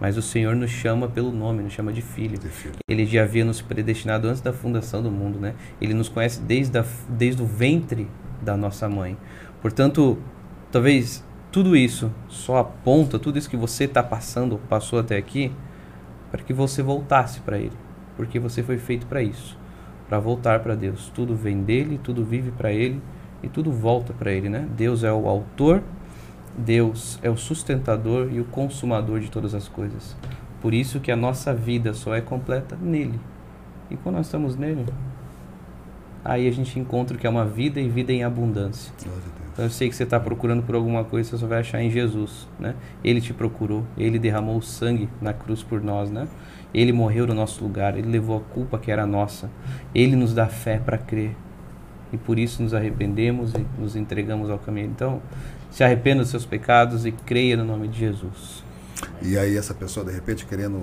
[0.01, 2.39] Mas o Senhor nos chama pelo nome, nos chama de filho.
[2.39, 2.75] De filho.
[2.89, 5.55] Ele já havia nos predestinado antes da fundação do mundo, né?
[5.81, 8.09] Ele nos conhece desde, a, desde o ventre
[8.41, 9.17] da nossa mãe.
[9.61, 10.19] Portanto,
[10.71, 15.51] talvez tudo isso só aponta, tudo isso que você está passando, passou até aqui,
[16.31, 17.77] para que você voltasse para Ele.
[18.17, 19.59] Porque você foi feito para isso,
[20.09, 21.11] para voltar para Deus.
[21.15, 23.01] Tudo vem dele, tudo vive para Ele
[23.43, 24.69] e tudo volta para Ele, né?
[24.77, 25.83] Deus é o autor,
[26.59, 30.17] Deus é o sustentador e o consumador de todas as coisas.
[30.61, 33.19] Por isso que a nossa vida só é completa nele.
[33.89, 34.85] E quando nós estamos nele,
[36.25, 38.93] aí a gente encontra o que é uma vida e vida em abundância.
[39.53, 41.91] Então eu sei que você está procurando por alguma coisa, você só vai achar em
[41.91, 42.75] Jesus, né?
[43.05, 46.27] Ele te procurou, Ele derramou o sangue na cruz por nós, né?
[46.75, 49.49] Ele morreu no nosso lugar, Ele levou a culpa que era nossa.
[49.95, 51.35] Ele nos dá fé para crer.
[52.13, 54.87] E por isso nos arrependemos e nos entregamos ao caminho.
[54.87, 55.21] Então,
[55.71, 58.63] se arrependa dos seus pecados e creia no nome de Jesus.
[59.23, 60.83] E aí essa pessoa, de repente, querendo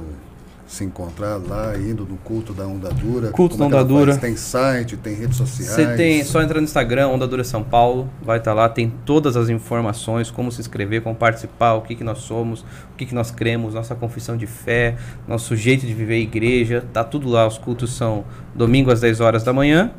[0.68, 3.30] se encontrar lá, indo no culto da Onda Dura.
[3.30, 3.84] Culto da é Onda?
[3.84, 4.18] Dura.
[4.18, 5.72] Tem site, tem redes sociais.
[5.72, 9.38] Você tem, só entrar no Instagram, Onda Dura São Paulo, vai estar lá, tem todas
[9.38, 13.14] as informações, como se inscrever, como participar, o que, que nós somos, o que, que
[13.14, 14.96] nós cremos, nossa confissão de fé,
[15.28, 17.46] nosso jeito de viver a igreja, tá tudo lá.
[17.46, 18.26] Os cultos são
[18.56, 19.92] domingo às 10 horas da manhã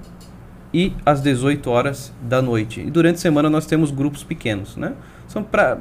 [0.73, 2.81] e às 18 horas da noite.
[2.81, 4.93] E durante a semana nós temos grupos pequenos, né?
[5.29, 5.79] São para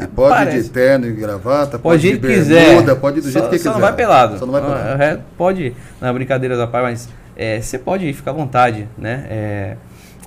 [0.00, 0.62] E pode ir Parece.
[0.64, 3.50] de terno e gravata, Pode pode, ir ir de bermuda, pode ir do só, jeito
[3.50, 3.72] que só quiser.
[3.72, 4.38] não vai pelado.
[4.38, 5.02] Só não vai pelado.
[5.02, 8.86] é, pode ir na brincadeira da parte, mas é, você pode ir, fica à vontade,
[8.96, 9.26] né?
[9.28, 9.76] É,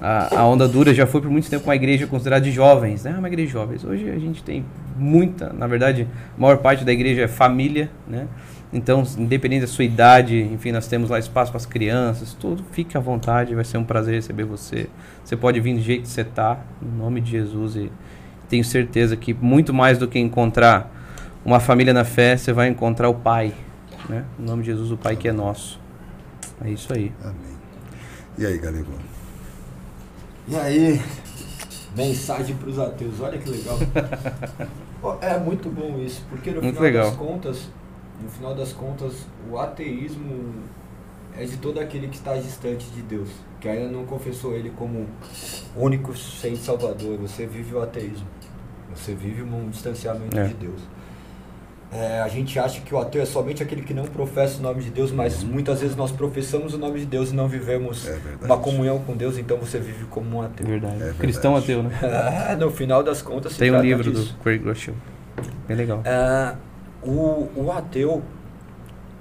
[0.02, 3.16] a, a Onda Dura já foi por muito tempo uma igreja considerada de jovens, né?
[3.18, 3.84] Uma igreja de jovens.
[3.84, 4.66] Hoje a gente tem
[4.98, 6.08] muita, na verdade,
[6.38, 8.28] a maior parte da igreja é família, né?
[8.72, 12.64] Então, independente da sua idade, enfim, nós temos lá espaço para as crianças, tudo.
[12.72, 14.90] Fique à vontade, vai ser um prazer receber você.
[15.24, 17.76] Você pode vir do jeito que você está, em nome de Jesus.
[17.76, 17.92] E
[18.50, 20.92] tenho certeza que muito mais do que encontrar
[21.46, 23.54] uma família na fé, você vai encontrar o Pai,
[24.10, 24.26] né?
[24.40, 25.80] Em nome de Jesus, o Pai que é nosso.
[26.64, 27.12] É isso aí.
[27.24, 27.54] Amém.
[28.40, 29.13] E aí, Galego?
[30.48, 31.02] E aí,
[31.96, 33.78] mensagem para os ateus, olha que legal.
[35.20, 37.08] É muito bom isso, porque no Muito final legal.
[37.10, 37.68] das contas,
[38.22, 40.54] no final das contas, o ateísmo
[41.38, 43.28] é de todo aquele que está distante de Deus,
[43.60, 45.06] que ainda não confessou ele como
[45.76, 47.18] único sem salvador.
[47.18, 48.26] Você vive o ateísmo.
[48.96, 50.48] Você vive um distanciamento É.
[50.48, 50.80] de Deus.
[51.96, 54.82] É, a gente acha que o ateu é somente aquele que não professa o nome
[54.84, 58.14] de Deus, mas muitas vezes nós professamos o nome de Deus e não vivemos É
[58.14, 58.46] verdade.
[58.46, 60.66] uma comunhão com Deus, então você vive como um ateu.
[60.66, 60.98] Verdade.
[60.98, 61.18] verdade.
[61.20, 61.92] Cristão ateu, né?
[62.50, 64.34] É, no final das contas, Tem um livro disso.
[64.34, 64.96] do Craig Groeschel.
[65.68, 66.02] Bem legal.
[66.04, 66.56] É,
[67.04, 68.24] o, o ateu,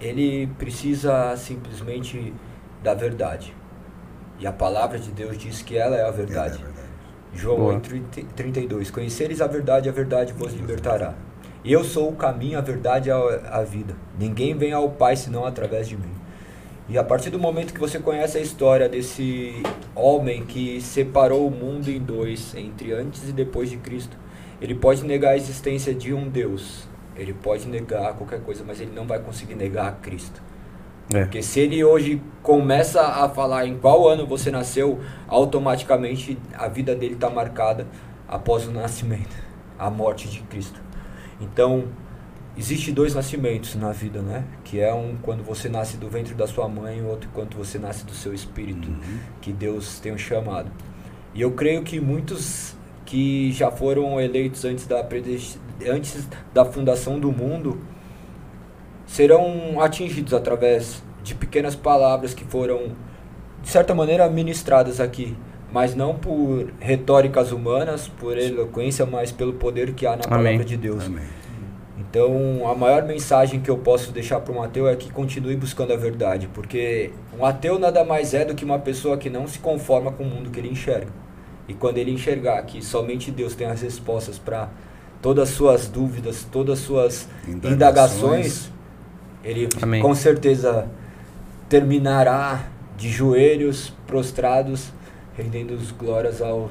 [0.00, 2.32] ele precisa simplesmente
[2.82, 3.54] da verdade.
[4.38, 6.58] E a palavra de Deus diz que ela é a É verdade.
[6.58, 6.72] verdade.
[7.34, 7.74] João Boa.
[7.74, 7.90] 8,
[8.34, 8.90] 32.
[8.90, 11.14] Conheceres a verdade, a verdade vos libertará.
[11.64, 13.16] Eu sou o caminho, a verdade e a,
[13.52, 13.94] a vida.
[14.18, 16.12] Ninguém vem ao Pai senão através de mim.
[16.88, 19.62] E a partir do momento que você conhece a história desse
[19.94, 24.16] homem que separou o mundo em dois, entre antes e depois de Cristo,
[24.60, 26.88] ele pode negar a existência de um Deus.
[27.16, 30.42] Ele pode negar qualquer coisa, mas ele não vai conseguir negar a Cristo.
[31.14, 31.22] É.
[31.22, 36.94] Porque se ele hoje começa a falar em qual ano você nasceu, automaticamente a vida
[36.94, 37.86] dele está marcada
[38.26, 39.36] após o nascimento,
[39.78, 40.80] a morte de Cristo.
[41.42, 41.88] Então,
[42.56, 44.44] existe dois nascimentos na vida, né?
[44.64, 47.78] Que é um quando você nasce do ventre da sua mãe e outro quando você
[47.78, 48.88] nasce do seu espírito,
[49.40, 50.70] que Deus tem um chamado.
[51.34, 55.06] E eu creio que muitos que já foram eleitos antes da
[55.86, 57.80] antes da fundação do mundo
[59.06, 62.96] serão atingidos através de pequenas palavras que foram,
[63.60, 65.36] de certa maneira, ministradas aqui,
[65.72, 70.44] mas não por retóricas humanas, por eloquência, mas pelo poder que há na Amém.
[70.44, 71.06] palavra de Deus.
[71.06, 71.24] Amém.
[71.98, 75.94] Então, a maior mensagem que eu posso deixar para um ateu é que continue buscando
[75.94, 79.58] a verdade, porque um ateu nada mais é do que uma pessoa que não se
[79.58, 81.10] conforma com o mundo que ele enxerga.
[81.66, 84.68] E quando ele enxergar que somente Deus tem as respostas para
[85.22, 87.72] todas as suas dúvidas, todas as suas Indagações.
[87.72, 88.70] indagações,
[89.42, 90.02] ele Amém.
[90.02, 90.86] com certeza
[91.68, 92.66] terminará
[92.98, 94.92] de joelhos prostrados,
[95.36, 96.70] rendendo as glórias ao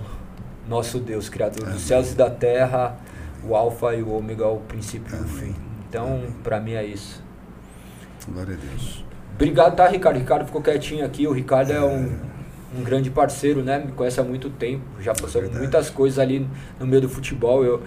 [0.68, 1.74] nosso Deus, Criador Amém.
[1.76, 2.96] dos céus e da terra,
[3.44, 5.30] o Alfa e o Ômega, o princípio e o Amém.
[5.34, 5.56] fim.
[5.90, 6.32] Então, Amém.
[6.44, 7.24] para mim é isso.
[8.30, 9.04] Glória a Deus.
[9.36, 10.18] Obrigado, tá, Ricardo?
[10.18, 11.26] Ricardo ficou quietinho aqui.
[11.28, 12.12] O Ricardo é um,
[12.78, 13.80] um grande parceiro, né?
[13.84, 14.84] Me conhece há muito tempo.
[15.00, 15.60] Já passou Verdade.
[15.60, 16.48] muitas coisas ali
[16.80, 17.66] no meio do futebol.
[17.66, 17.82] Eu,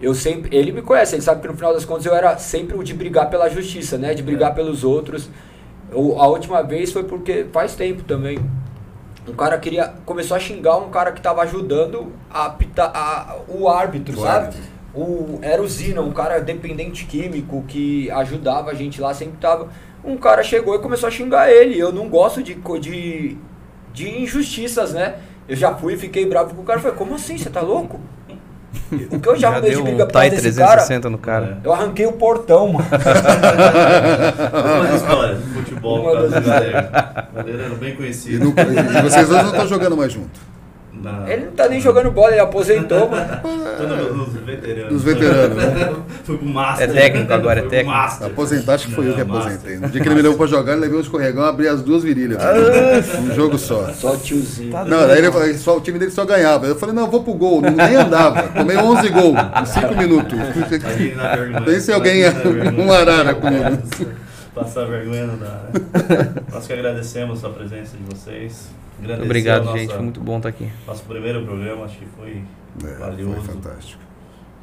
[0.00, 0.56] eu sempre.
[0.56, 2.94] Ele me conhece, ele sabe que no final das contas eu era sempre o de
[2.94, 4.14] brigar pela justiça, né?
[4.14, 5.28] De brigar pelos outros.
[5.90, 8.38] Eu- a última vez foi porque faz tempo também.
[9.28, 9.92] Um cara queria.
[10.06, 14.46] Começou a xingar um cara que tava ajudando a apitar a- o árbitro, O sabe?
[14.46, 14.62] árbitro.
[14.94, 19.68] O, era o Zina, um cara dependente químico que ajudava a gente lá, sempre tava.
[20.02, 21.78] Um cara chegou e começou a xingar ele.
[21.78, 23.36] Eu não gosto de, de,
[23.92, 25.16] de injustiças, né?
[25.46, 26.80] Eu já fui e fiquei bravo com o cara.
[26.80, 27.36] Falei, como assim?
[27.36, 28.00] Você tá louco?
[29.10, 30.68] O que eu já, Já arrumei de briga um por causa TAI desse cara?
[30.72, 31.58] 360 no cara.
[31.64, 32.86] Eu arranquei o portão, mano.
[34.84, 36.76] Uma história de futebol Uma por causa das do Galego.
[36.78, 38.44] O Galego era bem E, conhecido.
[38.44, 38.50] no-
[38.98, 40.40] e vocês dois não estão jogando mais junto.
[41.02, 44.92] Na, Ele não tá nem jogando bola, ele aposentou, no- nos veteranos.
[44.92, 45.94] Dos veteranos, né?
[46.24, 46.90] Fui pro Master.
[46.90, 47.90] É técnico agora, é técnico.
[47.96, 48.26] Master.
[48.26, 49.76] Aposentar, acho que foi eu que Não, aposentei.
[49.78, 51.82] No dia que ele me levou pra jogar, ele levei um escorregão e abri as
[51.82, 52.42] duas virilhas.
[53.20, 53.88] Um jogo só.
[53.92, 54.72] Só tiozinho.
[54.86, 56.66] Não, daí ele, só, o time dele só ganhava.
[56.66, 57.60] Eu falei, não, eu vou pro gol.
[57.62, 58.42] Nem andava.
[58.48, 60.38] Tomei 11 gols em 5 minutos.
[60.84, 61.60] Aí, na vergonha.
[61.62, 62.22] Pense em alguém,
[62.76, 63.78] um arara comigo.
[64.54, 66.28] Passar vergonha não dá, né?
[66.52, 68.68] Nós que agradecemos a presença de vocês.
[68.98, 69.92] Agradecer Obrigado, nossa- gente.
[69.92, 70.68] Foi muito bom estar aqui.
[70.86, 72.42] Nosso primeiro programa, acho que foi
[72.84, 74.02] É, valioso foi fantástico.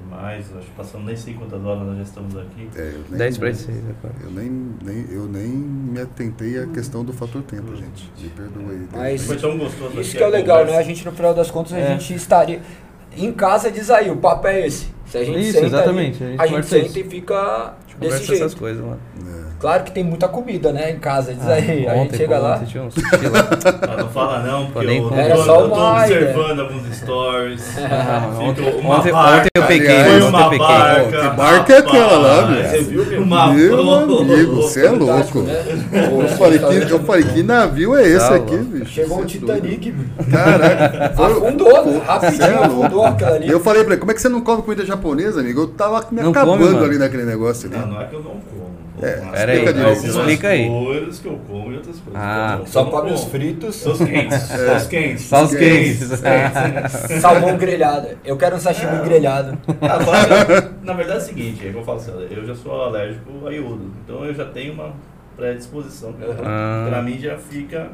[0.04, 0.46] demais.
[0.58, 2.70] Acho que passamos nem sei quantas horas nós já estamos aqui.
[2.76, 4.16] É, eu nem, 10 para 6 agora.
[4.24, 4.50] Eu nem,
[4.84, 8.12] nem, eu nem me atentei à questão do fator tempo, gente.
[8.22, 8.88] Me perdoe.
[8.94, 9.12] aí.
[9.14, 10.78] Mas- Foi tão gostoso Isso aqui que é legal, conversa.
[10.80, 10.84] né?
[10.84, 11.88] A gente, no final das contas, a É.
[11.88, 12.62] gente estaria.
[13.18, 14.94] Em casa diz aí, o papo é esse.
[15.06, 17.00] Se a gente Isso, senta exatamente, ali, a gente a gente senta isso.
[17.00, 18.44] e fica desse Conversa jeito.
[18.44, 19.00] essas coisas, mano.
[19.42, 19.46] É.
[19.58, 21.88] Claro que tem muita comida, né, em casa, diz aí.
[21.88, 22.56] a gente chega lá.
[22.56, 22.90] ontem tinha um.
[22.90, 27.64] Ah, não fala não, porque eu, eu, Era só eu tô uma observando alguns stories.
[27.96, 30.68] Ah, ontem, uma ontem, barca, ontem eu peguei, aliás, ontem eu peguei.
[30.68, 31.30] barca.
[31.30, 32.64] Que barca é aquela lá, meu?
[32.64, 35.42] Você viu que uma Meu amigo, você é louco.
[35.42, 35.64] né?
[36.12, 38.92] Eu falei, que, eu falei, que navio é esse Tá aqui, bicho?
[38.92, 39.26] Chegou o é.
[39.26, 40.26] Titanic, meu.
[40.30, 41.14] Caraca.
[41.24, 42.02] Afundou, né?
[42.06, 42.86] Rapidinho é louco.
[42.86, 43.50] afundou aquela ali.
[43.50, 45.62] Eu falei pra ele, como é que você não come comida japonesa, amigo?
[45.62, 47.85] Eu tava me Não acabando ali naquele negócio ali.
[47.86, 48.86] Não, não é que eu não como.
[49.02, 50.68] É, Mas pera aí, algumas Explica aí.
[50.70, 52.48] coisas que eu como e outras coisas Ah.
[52.48, 53.76] que eu não Só come os fritos.
[53.76, 54.42] Só os quentes.
[54.42, 55.22] Só os quentes.
[55.26, 56.10] Só os quentes.
[57.22, 58.08] Salmão grelhado.
[58.24, 59.58] Eu quero um sashimi grelhado.
[59.82, 63.48] Agora, na verdade é o seguinte, é que eu falo assim, eu já sou alérgico
[63.48, 64.94] a iodo, então eu já tenho uma
[65.36, 66.16] predisposição.
[66.46, 66.86] Ah.
[66.90, 67.90] Pra mim já fica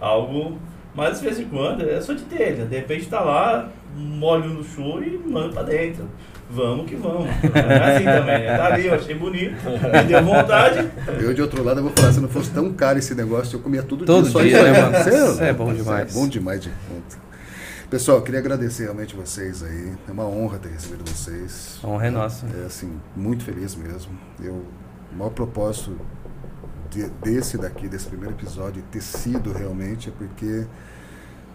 [0.00, 0.56] algo.
[0.94, 2.64] Mas de vez em quando é só de telha.
[2.66, 6.08] De repente tá lá, molho no show e mando pra dentro.
[6.50, 7.26] Vamos que vamos.
[7.26, 8.56] Não é assim também, né?
[8.56, 10.90] Tá ali, eu achei bonito, me deu vontade.
[11.20, 13.60] Eu, de outro lado, eu vou falar, se não fosse tão caro esse negócio, eu
[13.60, 14.32] comia todo, Todo dia.
[14.32, 14.72] só dia, isso aí.
[14.72, 14.96] né, mano?
[15.04, 16.10] Você Isso é bom louco, demais.
[16.10, 17.28] É bom demais de conta.
[17.90, 19.92] Pessoal, eu queria agradecer realmente vocês aí.
[20.08, 21.78] É uma honra ter recebido vocês.
[21.82, 22.46] A honra é nossa.
[22.62, 24.12] É assim, muito feliz mesmo.
[24.42, 24.62] Eu,
[25.12, 25.96] o maior propósito
[26.90, 30.66] de- desse daqui, desse primeiro episódio, ter sido realmente é porque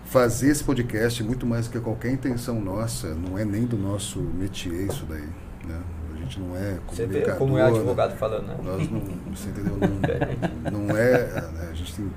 [0.06, 4.20] fazer esse podcast, muito mais do que qualquer intenção nossa, não é nem do nosso
[4.20, 5.28] métier isso daí.
[5.68, 5.80] Né?
[6.14, 7.68] A gente não é Você vê como é né?
[7.70, 8.58] advogado falando, né?
[8.64, 9.02] Nós não,
[9.34, 9.78] você entendeu?
[10.72, 12.12] Não, não é, né, a gente tem,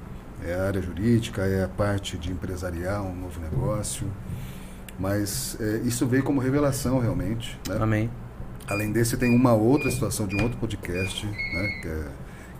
[0.45, 4.07] é a área jurídica, é a parte de empresarial, um novo negócio,
[4.99, 7.77] mas é, isso veio como revelação realmente, né?
[7.81, 8.11] Amém.
[8.69, 12.05] Além desse, tem uma outra situação de um outro podcast, né, que, é,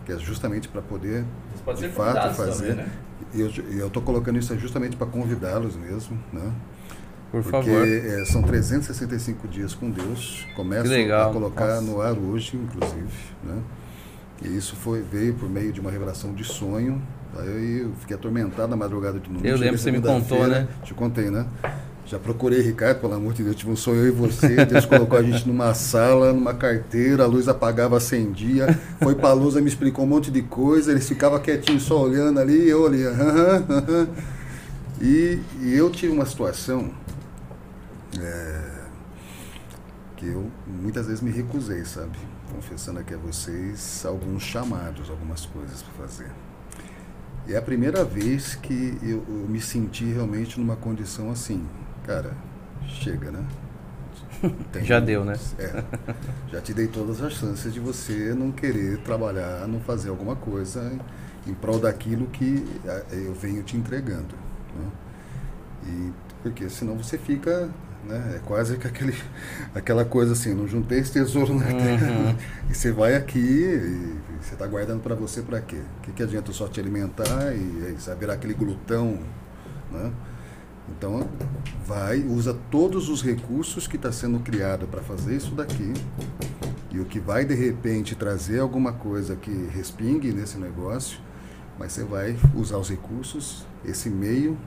[0.07, 1.25] que é justamente para poder,
[1.73, 2.69] de ser fato, fazer.
[2.69, 2.91] também, né?
[3.33, 3.41] E
[3.77, 6.49] eu estou colocando isso justamente para convidá-los mesmo, né?
[7.29, 7.85] Por Porque favor.
[7.85, 10.47] é, são 365 dias com Deus.
[10.55, 11.29] Começo Que legal.
[11.29, 11.81] a colocar Nossa.
[11.81, 13.11] no ar hoje, inclusive.
[13.43, 13.61] Né?
[14.43, 17.01] E isso foi, veio por meio de uma revelação de sonho.
[17.37, 19.45] Aí eu fiquei atormentado na madrugada de domingo.
[19.45, 20.69] Eu lembro, você me contou, né?
[20.83, 21.45] Te contei, né?
[22.07, 24.65] Já procurei Ricardo, pelo amor de Deus, tive um eu e você.
[24.65, 28.67] Deus colocou a gente numa sala, numa carteira, a luz apagava, acendia.
[29.03, 30.91] Foi pra luz, me explicou um monte de coisa.
[30.91, 33.05] Eles ficavam quietinhos só olhando ali, eu ali.
[33.05, 34.07] aham, aham.
[35.01, 36.89] E, e eu tive uma situação
[38.17, 38.61] é,
[40.15, 42.17] que eu muitas vezes me recusei, sabe?
[42.55, 46.31] Confessando aqui a vocês alguns chamados, algumas coisas para fazer.
[47.45, 51.65] E é a primeira vez que eu, eu me senti realmente numa condição assim,
[52.07, 52.31] cara,
[52.87, 53.45] chega, né?
[54.71, 55.33] Tem- Já deu, né?
[55.59, 55.83] É,
[56.51, 60.91] já te dei todas as chances de você não querer trabalhar, não fazer alguma coisa
[61.47, 64.35] em prol daquilo que ah, eu venho te entregando.
[64.75, 64.91] Né?
[65.87, 66.13] E,
[66.43, 67.69] porque senão você fica,
[68.05, 68.35] né?
[68.37, 69.15] É quase que aquele,
[69.75, 72.35] aquela coisa assim, não juntei esse tesouro na terra.
[72.69, 75.77] E você vai aqui e você está guardando para você para quê?
[75.99, 79.19] O que, que adianta só te alimentar e você vai virar aquele glutão,
[79.91, 80.11] né?
[80.95, 81.27] Então,
[81.85, 85.93] vai, usa todos os recursos que está sendo criado para fazer isso daqui.
[86.91, 91.19] E o que vai, de repente, trazer alguma coisa que respingue nesse negócio,
[91.77, 94.57] mas você vai usar os recursos, esse meio,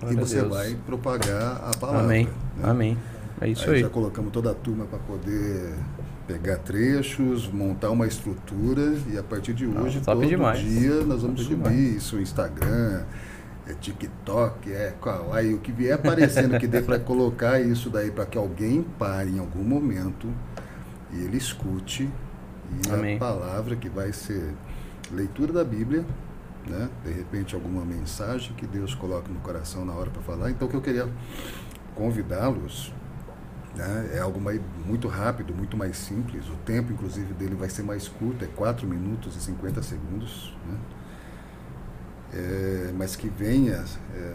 [0.00, 2.04] Glória e você vai propagar a palavra.
[2.04, 2.24] Amém.
[2.26, 2.32] né?
[2.62, 2.98] Amém.
[3.40, 3.82] É isso aí, aí.
[3.82, 5.74] já colocamos toda a turma para poder
[6.26, 10.60] pegar trechos, montar uma estrutura e a partir de hoje, top todo demais.
[10.60, 11.96] dia, nós vamos Top subir demais.
[11.96, 13.02] isso no Instagram,
[13.68, 18.10] é TikTok, é qual, aí o que vier aparecendo que dê para colocar isso daí
[18.10, 20.32] para que alguém pare em algum momento
[21.12, 22.10] e ele escute
[22.84, 23.16] e Amém.
[23.16, 24.54] a palavra que vai ser
[25.10, 26.04] leitura da Bíblia,
[26.66, 26.88] né?
[27.04, 30.50] De repente alguma mensagem que Deus coloca no coração na hora para falar.
[30.50, 31.08] Então o que eu queria
[31.94, 32.92] convidá-los
[33.78, 34.10] né?
[34.14, 36.48] É algo mais, muito rápido, muito mais simples.
[36.48, 40.54] O tempo, inclusive, dele vai ser mais curto, é 4 minutos e 50 segundos.
[40.66, 40.76] Né?
[42.32, 43.84] É, mas que venha
[44.14, 44.32] é,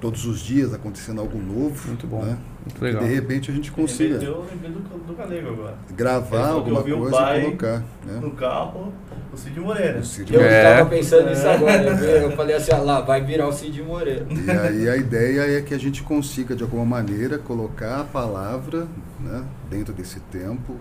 [0.00, 1.88] todos os dias acontecendo algo novo.
[1.88, 2.22] Muito bom.
[2.22, 2.36] Né?
[2.60, 3.02] Muito Que legal.
[3.02, 5.74] de repente a gente consiga Eu lembrei do, do Galego agora.
[5.96, 7.78] Gravar que alguma coisa pai e colocar.
[8.04, 8.20] Né?
[8.20, 8.92] No carro,
[9.32, 9.98] o Cid Moreira.
[9.98, 10.76] O Cid Eu É.
[10.76, 11.82] tava pensando nisso agora.
[11.82, 14.26] Eu, falei assim, ah lá, vai virar o Cid Moreira.
[14.30, 18.86] E aí a ideia é que a gente consiga, de alguma maneira, colocar a palavra
[19.20, 20.76] né, dentro desse tempo.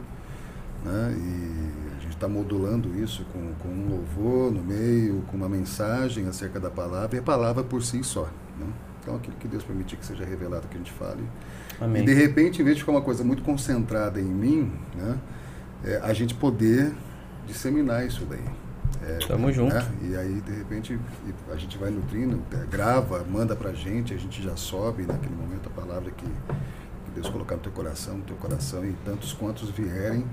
[0.84, 1.69] Né, e
[2.20, 7.16] está modulando isso com, com um louvor no meio, com uma mensagem acerca da palavra,
[7.16, 8.30] e a palavra por si só.
[8.60, 8.68] Né?
[9.02, 11.24] Então, aquilo que Deus permitir que seja revelado, que a gente fale.
[11.80, 12.04] Amém.
[12.04, 15.18] E de repente, em vez de ficar uma coisa muito concentrada em mim, né,
[15.86, 16.94] é, a gente poder
[17.48, 18.44] disseminar isso daí.
[19.02, 19.74] É, Tamo junto.
[19.74, 19.92] né?
[20.02, 21.00] E aí, de repente,
[21.50, 25.68] a gente vai nutrindo, é, grava, manda pra gente, a gente já sobe naquele momento
[25.68, 29.70] a palavra que, que Deus colocar no teu coração, no teu coração, e tantos quantos
[29.70, 30.26] vierem,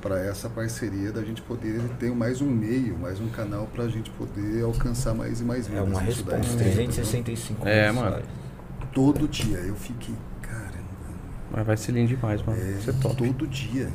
[0.00, 3.88] para essa parceria da gente poder ter mais um meio, mais um canal para a
[3.88, 6.62] gente poder alcançar mais e mais É vidas uma nisso daí, resposta.
[6.64, 6.74] entendeu?
[6.92, 8.22] 365 É, mano.
[8.92, 10.78] Todo dia eu fiquei, caramba,
[11.52, 12.60] Mas vai ser lindo demais, mano.
[12.60, 13.16] é Vai ser top.
[13.16, 13.88] todo dia.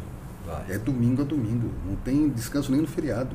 [0.46, 0.76] Vai.
[0.76, 3.34] É domingo a domingo, não tem descanso nem no feriado.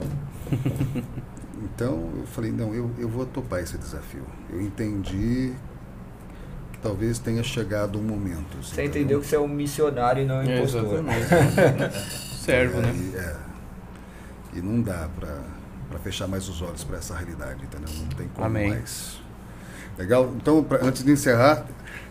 [1.62, 4.22] então eu falei, não, eu, eu vou topar esse desafio.
[4.50, 5.52] Eu entendi
[6.72, 8.62] que talvez tenha chegado um momento.
[8.62, 10.84] Você entendeu que você é um missionário e não um impostor.
[10.84, 12.28] Exatamente.
[12.52, 12.92] Servo, né?
[12.94, 13.36] E, é,
[14.54, 17.88] e não dá para fechar mais os olhos para essa realidade, entendeu?
[18.00, 18.70] Não tem como Amém.
[18.70, 19.18] mais.
[19.98, 20.32] Legal?
[20.36, 21.64] Então, pra- antes de encerrar,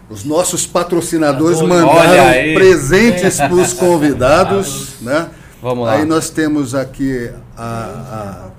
[0.09, 2.53] os nossos patrocinadores Olha mandaram aí.
[2.53, 5.29] presentes para os convidados, né?
[5.61, 5.93] Vamos lá.
[5.93, 8.49] Aí nós temos aqui a,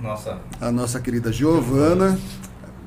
[0.00, 0.38] Nossa.
[0.60, 2.18] a, a nossa querida Giovana.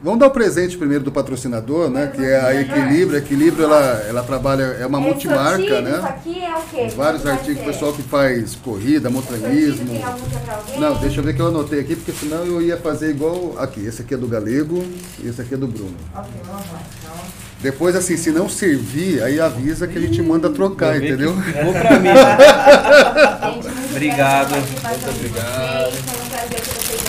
[0.06, 2.12] Vamos dar o presente primeiro do patrocinador, né?
[2.16, 3.16] Que é a Equilíbrio.
[3.16, 6.00] A Equilíbrio, ela, ela trabalha, é uma multimarca, Isso né?
[6.08, 6.94] aqui é o quê?
[6.96, 7.72] Vários artigos, ser?
[7.72, 9.88] pessoal que faz corrida, montanhismo.
[9.88, 10.80] Tem algum que é pra alguém?
[10.80, 13.84] Não, deixa eu ver que eu anotei aqui, porque senão eu ia fazer igual aqui.
[13.84, 14.86] Esse aqui é do Galego
[15.24, 15.96] e esse aqui é do Bruno.
[16.16, 16.80] Ok, vamos lá.
[17.02, 17.16] Então,
[17.62, 21.36] Depois, assim, se não servir, aí avisa que a gente manda trocar, Vou entendeu?
[21.36, 22.10] Ficou pra mim.
[22.10, 24.52] gente, muito Obrigado.
[24.52, 25.94] Muito obrigado.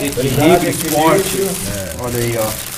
[0.01, 0.07] Um.
[0.07, 1.27] Equilíbrio Esporte.
[1.27, 1.57] Equilíbrio.
[2.01, 2.76] Olha aí, ó.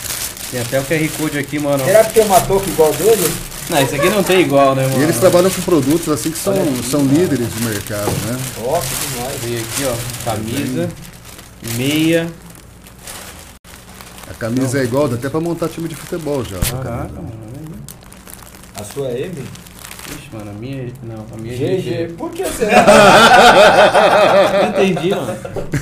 [0.50, 1.84] Tem até o QR Code aqui, mano.
[1.84, 3.30] Será que tem uma touca igual dele?
[3.68, 4.98] Não, esse aqui não tem igual, né, mano?
[4.98, 8.38] E eles trabalham com produtos assim que são, são líderes de mercado, né?
[8.64, 9.40] Ó, que demais.
[9.42, 10.24] Veio aqui, ó.
[10.24, 10.88] Camisa,
[11.74, 12.32] meia.
[14.30, 16.56] A camisa é igual, dá até pra montar time de futebol já.
[16.58, 17.48] essa Caraca, mano.
[18.74, 19.44] A sua é M?
[20.10, 20.88] Ixi, mano, a minha.
[21.02, 22.14] Não, a minha é GG.
[22.16, 22.84] Por que será?
[24.62, 25.36] Não entendi, mano.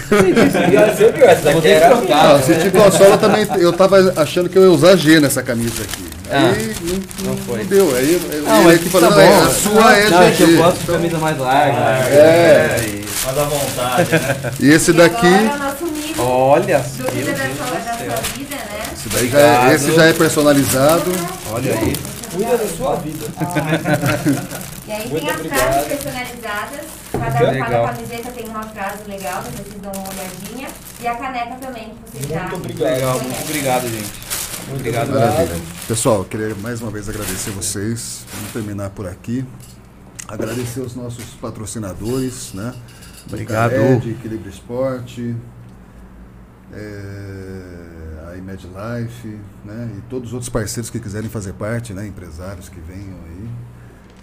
[0.08, 2.34] Você viu essa daqui era trocar.
[2.36, 5.42] Ah, se tipo a sola também, eu tava achando que eu ia usar G nessa
[5.42, 6.04] camisa aqui.
[6.30, 7.58] Ah, aí não, não, não foi.
[7.58, 7.94] não deu.
[7.96, 9.20] Aí eu, Não, ele mas aqui tá falando, bom.
[9.20, 10.56] "É, a sua é Não, é que eu GG.
[10.56, 11.78] gosto de camisa mais larga.
[12.08, 12.80] É.
[12.84, 14.12] e- Mas à vontade.
[14.12, 14.36] né?
[14.60, 18.82] E esse daqui, é Olha, do vida Deus da sua vida, né?
[18.92, 21.12] esse daí já é, esse já é personalizado.
[21.52, 21.92] Olha aí.
[22.36, 23.26] Cuida da sua vida.
[24.86, 25.58] E aí Muito tem as obrigado.
[25.58, 26.86] frases personalizadas.
[27.10, 30.68] Cada, cada camiseta tem uma frase legal, depois vocês dão uma olhadinha.
[31.00, 32.92] E a caneca também, que vocês já Muito obrigado.
[32.94, 34.12] Legal, muito obrigado, gente.
[34.68, 35.10] Muito Obrigado.
[35.10, 35.60] Maravilha.
[35.88, 38.24] Pessoal, queria mais uma vez agradecer vocês.
[38.32, 39.44] Vamos terminar por aqui.
[40.28, 42.72] Agradecer os nossos patrocinadores, né?
[43.26, 43.72] Obrigado.
[43.72, 45.36] Caed, Equilíbrio Esporte,
[46.72, 48.70] é, a
[49.64, 49.94] né?
[49.98, 52.06] E todos os outros parceiros que quiserem fazer parte, né?
[52.06, 53.48] Empresários que venham aí.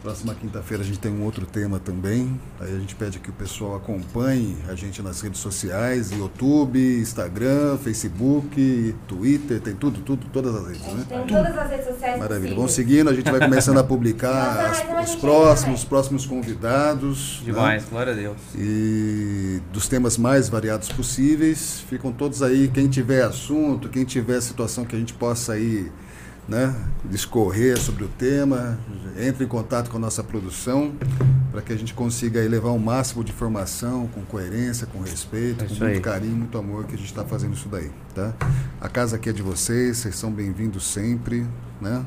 [0.04, 2.38] Próxima quinta-feira a gente tem um outro tema também.
[2.60, 7.78] Aí a gente pede que o pessoal acompanhe a gente nas redes sociais, YouTube, Instagram,
[7.78, 11.06] Facebook, Twitter, tem tudo, tudo, todas as redes, né?
[11.08, 12.54] tem todas as redes sociais Maravilha.
[12.54, 17.40] Vamos seguindo, a gente vai começando a publicar as- a os próximos, os próximos convidados.
[17.40, 17.46] né?
[17.54, 18.38] Demais, glória a Deus.
[18.58, 21.80] E dos temas mais variados possíveis.
[21.90, 22.68] Ficam todos aí.
[22.68, 25.90] Quem tiver assunto, quem tiver situação que a gente possa aí,
[26.48, 26.76] né,
[27.06, 28.78] discorrer sobre o tema,
[29.18, 30.94] entre em contato com a nossa produção
[31.52, 35.64] para que a gente consiga aí levar o máximo de informação com coerência, com respeito,
[35.64, 36.00] É com muito aí.
[36.02, 38.34] carinho, muito amor que a gente está fazendo isso daí, tá?
[38.82, 41.46] A casa aqui é de vocês, vocês são bem-vindos sempre,
[41.80, 42.04] né?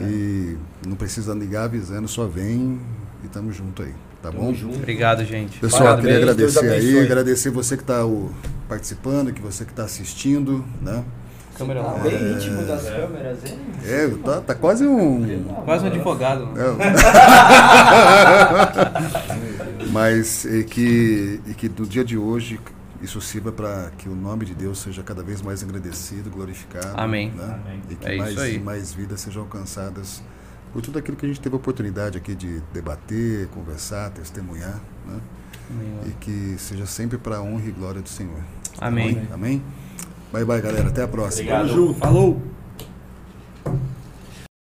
[0.00, 2.80] E não precisa ligar avisando, só vem
[3.24, 4.52] e tamo junto aí, tá bom?
[4.74, 5.58] Obrigado, gente.
[5.60, 6.98] Pessoal, Parabéns, queria agradecer aí, abençoe.
[7.04, 8.00] agradecer você que está
[8.68, 11.02] participando, que você que está assistindo, né?
[11.56, 11.98] Câmera Tá lá.
[12.00, 13.58] bem íntimo das câmeras, hein?
[13.84, 15.44] É, tá, tá quase um.
[15.64, 16.46] Quase um advogado.
[16.46, 16.62] né?
[19.80, 19.86] é.
[19.90, 22.58] Mas e que, e que no dia de hoje
[23.02, 26.88] isso sirva para que o nome de Deus seja cada vez mais engrandecido, glorificado.
[26.98, 27.30] Amém.
[27.30, 27.44] né?
[27.64, 27.82] Amém.
[27.90, 28.54] E que É isso mais, aí.
[28.56, 30.22] e mais vidas sejam alcançadas
[30.72, 34.80] por tudo aquilo que a gente teve a oportunidade aqui de debater, conversar, testemunhar.
[35.06, 35.20] Né?
[35.70, 35.94] Amém.
[36.06, 38.40] E que seja sempre para a honra e glória do Senhor.
[38.80, 39.28] Amém.
[39.32, 39.62] Amém?
[40.34, 40.88] Bye, bye, galera.
[40.88, 41.48] Até a próxima.
[41.48, 41.68] Obrigado.
[41.68, 41.98] Tamo junto.
[42.00, 42.42] Falou!